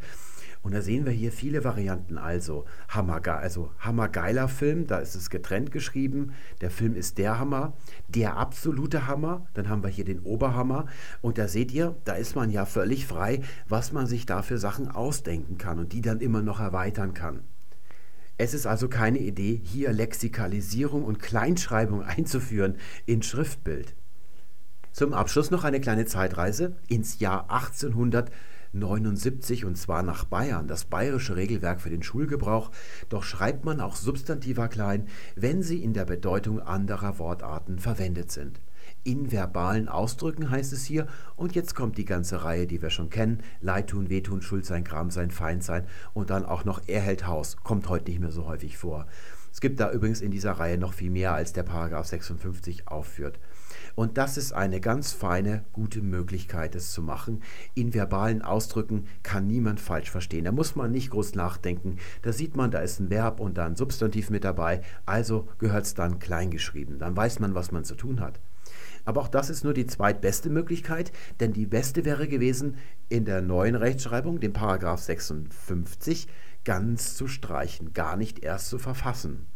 Und 0.64 0.74
da 0.74 0.82
sehen 0.82 1.06
wir 1.06 1.14
hier 1.14 1.32
viele 1.32 1.64
Varianten. 1.64 2.18
Also, 2.18 2.66
Hammerge 2.90 3.34
also 3.34 3.72
hammergeiler 3.80 4.48
Film, 4.50 4.86
da 4.86 4.98
ist 4.98 5.16
es 5.16 5.30
getrennt 5.30 5.72
geschrieben. 5.72 6.34
Der 6.62 6.72
Film 6.72 6.96
ist 6.96 7.18
der 7.18 7.40
Hammer. 7.40 7.74
Der 8.10 8.36
absolute 8.36 9.08
Hammer, 9.08 9.48
dann 9.54 9.70
haben 9.70 9.84
wir 9.84 9.90
hier 9.90 10.04
den 10.04 10.20
Oberhammer. 10.20 10.88
Und 11.22 11.38
da 11.38 11.48
seht 11.48 11.72
ihr, 11.72 11.96
da 12.04 12.14
ist 12.14 12.36
man 12.36 12.50
ja 12.50 12.66
völlig 12.66 13.08
frei, 13.08 13.42
was 13.70 13.94
man 13.94 14.08
sich 14.08 14.26
da 14.26 14.42
für 14.42 14.58
Sachen 14.58 14.90
ausdenken 14.90 15.58
kann 15.58 15.80
und 15.80 15.94
die 15.94 16.02
dann 16.02 16.20
immer 16.20 16.42
noch 16.42 16.60
erweitern 16.60 17.14
kann. 17.14 17.42
Es 18.38 18.54
ist 18.54 18.68
also 18.68 18.88
keine 18.88 19.20
Idee, 19.20 19.60
hier 19.64 19.92
Lexikalisierung 19.94 21.04
und 21.04 21.20
Kleinschreibung 21.20 22.04
einzuführen 22.04 22.76
in 23.06 23.24
Schriftbild. 23.24 23.96
Zum 24.98 25.14
Abschluss 25.14 25.52
noch 25.52 25.64
eine 25.64 25.80
kleine 25.80 26.08
Zeitreise 26.08 26.76
ins 26.88 27.20
Jahr 27.20 27.52
1879 27.52 29.64
und 29.64 29.78
zwar 29.78 30.02
nach 30.02 30.24
Bayern, 30.24 30.68
das 30.68 30.86
bayerische 30.86 31.36
Regelwerk 31.36 31.82
für 31.82 31.92
den 31.92 32.02
Schulgebrauch. 32.02 32.72
Doch 33.08 33.22
schreibt 33.22 33.64
man 33.64 33.80
auch 33.80 33.96
Substantiva 33.96 34.68
klein, 34.68 35.06
wenn 35.36 35.62
sie 35.62 35.84
in 35.84 35.94
der 35.94 36.06
Bedeutung 36.06 36.60
anderer 36.60 37.20
Wortarten 37.20 37.78
verwendet 37.78 38.32
sind 38.32 38.60
in 39.04 39.32
verbalen 39.32 39.88
Ausdrücken 39.88 40.50
heißt 40.50 40.74
es 40.74 40.84
hier. 40.84 41.08
Und 41.36 41.56
jetzt 41.56 41.76
kommt 41.76 41.98
die 41.98 42.06
ganze 42.06 42.44
Reihe, 42.44 42.68
die 42.68 42.82
wir 42.82 42.90
schon 42.90 43.10
kennen. 43.10 43.42
Leid 43.62 43.92
tun, 43.92 44.10
wehtun, 44.10 44.42
Schuld 44.42 44.66
sein, 44.66 44.84
Gram 44.84 45.12
sein, 45.12 45.32
Feind 45.32 45.64
sein. 45.64 45.86
Und 46.14 46.30
dann 46.30 46.46
auch 46.46 46.66
noch 46.66 46.82
er 46.88 47.02
hält 47.02 47.26
Haus. 47.26 47.58
Kommt 47.58 47.88
heute 47.88 48.10
nicht 48.10 48.20
mehr 48.20 48.32
so 48.32 48.48
häufig 48.48 48.78
vor. 48.78 49.08
Es 49.54 49.62
gibt 49.62 49.80
da 49.80 49.92
übrigens 49.92 50.22
in 50.22 50.32
dieser 50.32 50.54
Reihe 50.54 50.78
noch 50.78 50.94
viel 50.94 51.10
mehr, 51.10 51.34
als 51.34 51.54
der 51.54 51.64
Paragraph 51.64 52.08
56 52.08 52.90
aufführt. 52.90 53.40
Und 53.98 54.20
das 54.20 54.38
ist 54.38 54.54
eine 54.54 54.80
ganz 54.80 55.12
feine, 55.12 55.66
gute 55.74 56.04
Möglichkeit, 56.04 56.76
es 56.76 56.92
zu 56.92 57.02
machen. 57.02 57.42
In 57.74 57.96
verbalen 57.96 58.44
Ausdrücken 58.44 59.08
kann 59.24 59.48
niemand 59.48 59.80
falsch 59.80 60.12
verstehen. 60.12 60.46
Da 60.46 60.52
muss 60.52 60.76
man 60.76 60.92
nicht 60.92 61.10
groß 61.10 61.34
nachdenken. 61.34 61.96
Da 62.22 62.32
sieht 62.32 62.56
man, 62.56 62.70
da 62.70 62.78
ist 62.78 63.00
ein 63.00 63.10
Verb 63.10 63.40
und 63.40 63.58
da 63.58 63.66
ein 63.66 63.76
Substantiv 63.76 64.30
mit 64.30 64.44
dabei. 64.44 64.82
Also 65.08 65.48
gehört 65.58 65.86
es 65.86 65.96
dann 65.96 66.20
kleingeschrieben. 66.20 67.00
Dann 67.00 67.18
weiß 67.18 67.40
man, 67.40 67.56
was 67.56 67.72
man 67.72 67.86
zu 67.86 67.96
tun 67.96 68.20
hat. 68.20 68.40
Aber 69.04 69.20
auch 69.22 69.30
das 69.30 69.50
ist 69.50 69.64
nur 69.64 69.74
die 69.74 69.88
zweitbeste 69.88 70.52
Möglichkeit, 70.52 71.12
denn 71.40 71.52
die 71.52 71.66
beste 71.66 72.06
wäre 72.06 72.28
gewesen, 72.28 72.78
in 73.10 73.26
der 73.26 73.42
neuen 73.42 73.74
Rechtschreibung 73.74 74.40
den 74.40 74.54
Paragraph 74.54 75.02
56 75.02 76.28
ganz 76.64 77.16
zu 77.16 77.28
streichen, 77.28 77.94
gar 77.94 78.16
nicht 78.16 78.44
erst 78.44 78.70
zu 78.70 78.78
verfassen. 78.78 79.48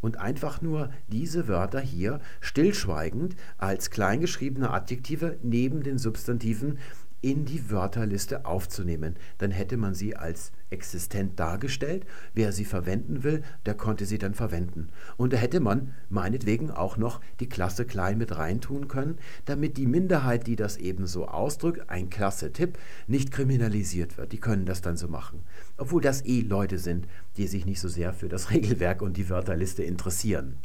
Und 0.00 0.18
einfach 0.18 0.62
nur 0.62 0.90
diese 1.08 1.48
Wörter 1.48 1.80
hier 1.80 2.20
stillschweigend 2.40 3.36
als 3.58 3.90
kleingeschriebene 3.90 4.70
Adjektive 4.70 5.38
neben 5.42 5.82
den 5.82 5.98
Substantiven 5.98 6.78
in 7.22 7.44
die 7.44 7.70
Wörterliste 7.70 8.46
aufzunehmen. 8.46 9.16
Dann 9.38 9.50
hätte 9.50 9.76
man 9.76 9.94
sie 9.94 10.16
als 10.16 10.52
existent 10.70 11.38
dargestellt. 11.38 12.06
Wer 12.34 12.52
sie 12.52 12.64
verwenden 12.64 13.22
will, 13.22 13.42
der 13.66 13.74
konnte 13.74 14.06
sie 14.06 14.18
dann 14.18 14.34
verwenden. 14.34 14.88
Und 15.16 15.32
da 15.32 15.36
hätte 15.36 15.60
man 15.60 15.94
meinetwegen 16.08 16.70
auch 16.70 16.96
noch 16.96 17.20
die 17.40 17.48
Klasse 17.48 17.84
klein 17.84 18.18
mit 18.18 18.36
reintun 18.36 18.88
können, 18.88 19.18
damit 19.44 19.76
die 19.76 19.86
Minderheit, 19.86 20.46
die 20.46 20.56
das 20.56 20.76
eben 20.76 21.06
so 21.06 21.26
ausdrückt, 21.26 21.90
ein 21.90 22.10
klasse 22.10 22.52
Tipp, 22.52 22.78
nicht 23.06 23.32
kriminalisiert 23.32 24.16
wird. 24.16 24.32
Die 24.32 24.40
können 24.40 24.66
das 24.66 24.80
dann 24.80 24.96
so 24.96 25.08
machen. 25.08 25.42
Obwohl 25.76 26.00
das 26.00 26.24
eh 26.24 26.40
Leute 26.40 26.78
sind, 26.78 27.06
die 27.36 27.46
sich 27.46 27.66
nicht 27.66 27.80
so 27.80 27.88
sehr 27.88 28.12
für 28.12 28.28
das 28.28 28.50
Regelwerk 28.50 29.02
und 29.02 29.16
die 29.16 29.28
Wörterliste 29.28 29.82
interessieren. 29.82 30.56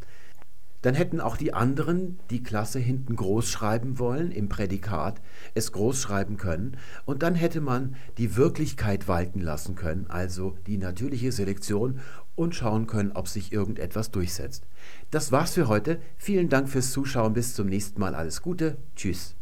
Dann 0.85 0.93
hätten 0.93 1.19
auch 1.19 1.35
die 1.35 1.51
anderen 1.51 2.19
die 2.29 2.43
Klasse 2.43 2.77
hinten 2.77 3.15
groß 3.15 3.49
schreiben 3.49 3.97
wollen 3.97 4.31
im 4.31 4.49
Prädikat, 4.49 5.19
es 5.55 5.71
groß 5.71 5.99
schreiben 5.99 6.37
können 6.37 6.77
und 7.05 7.23
dann 7.23 7.33
hätte 7.33 7.59
man 7.59 7.95
die 8.19 8.35
Wirklichkeit 8.35 9.07
walten 9.07 9.41
lassen 9.41 9.73
können, 9.73 10.05
also 10.09 10.55
die 10.67 10.77
natürliche 10.77 11.31
Selektion 11.31 12.01
und 12.35 12.53
schauen 12.53 12.85
können, 12.85 13.13
ob 13.13 13.27
sich 13.27 13.51
irgendetwas 13.51 14.11
durchsetzt. 14.11 14.67
Das 15.09 15.31
war's 15.31 15.55
für 15.55 15.67
heute. 15.67 15.99
Vielen 16.17 16.49
Dank 16.49 16.69
fürs 16.69 16.91
Zuschauen. 16.91 17.33
Bis 17.33 17.55
zum 17.55 17.65
nächsten 17.65 17.99
Mal. 17.99 18.13
Alles 18.13 18.43
Gute. 18.43 18.77
Tschüss. 18.95 19.35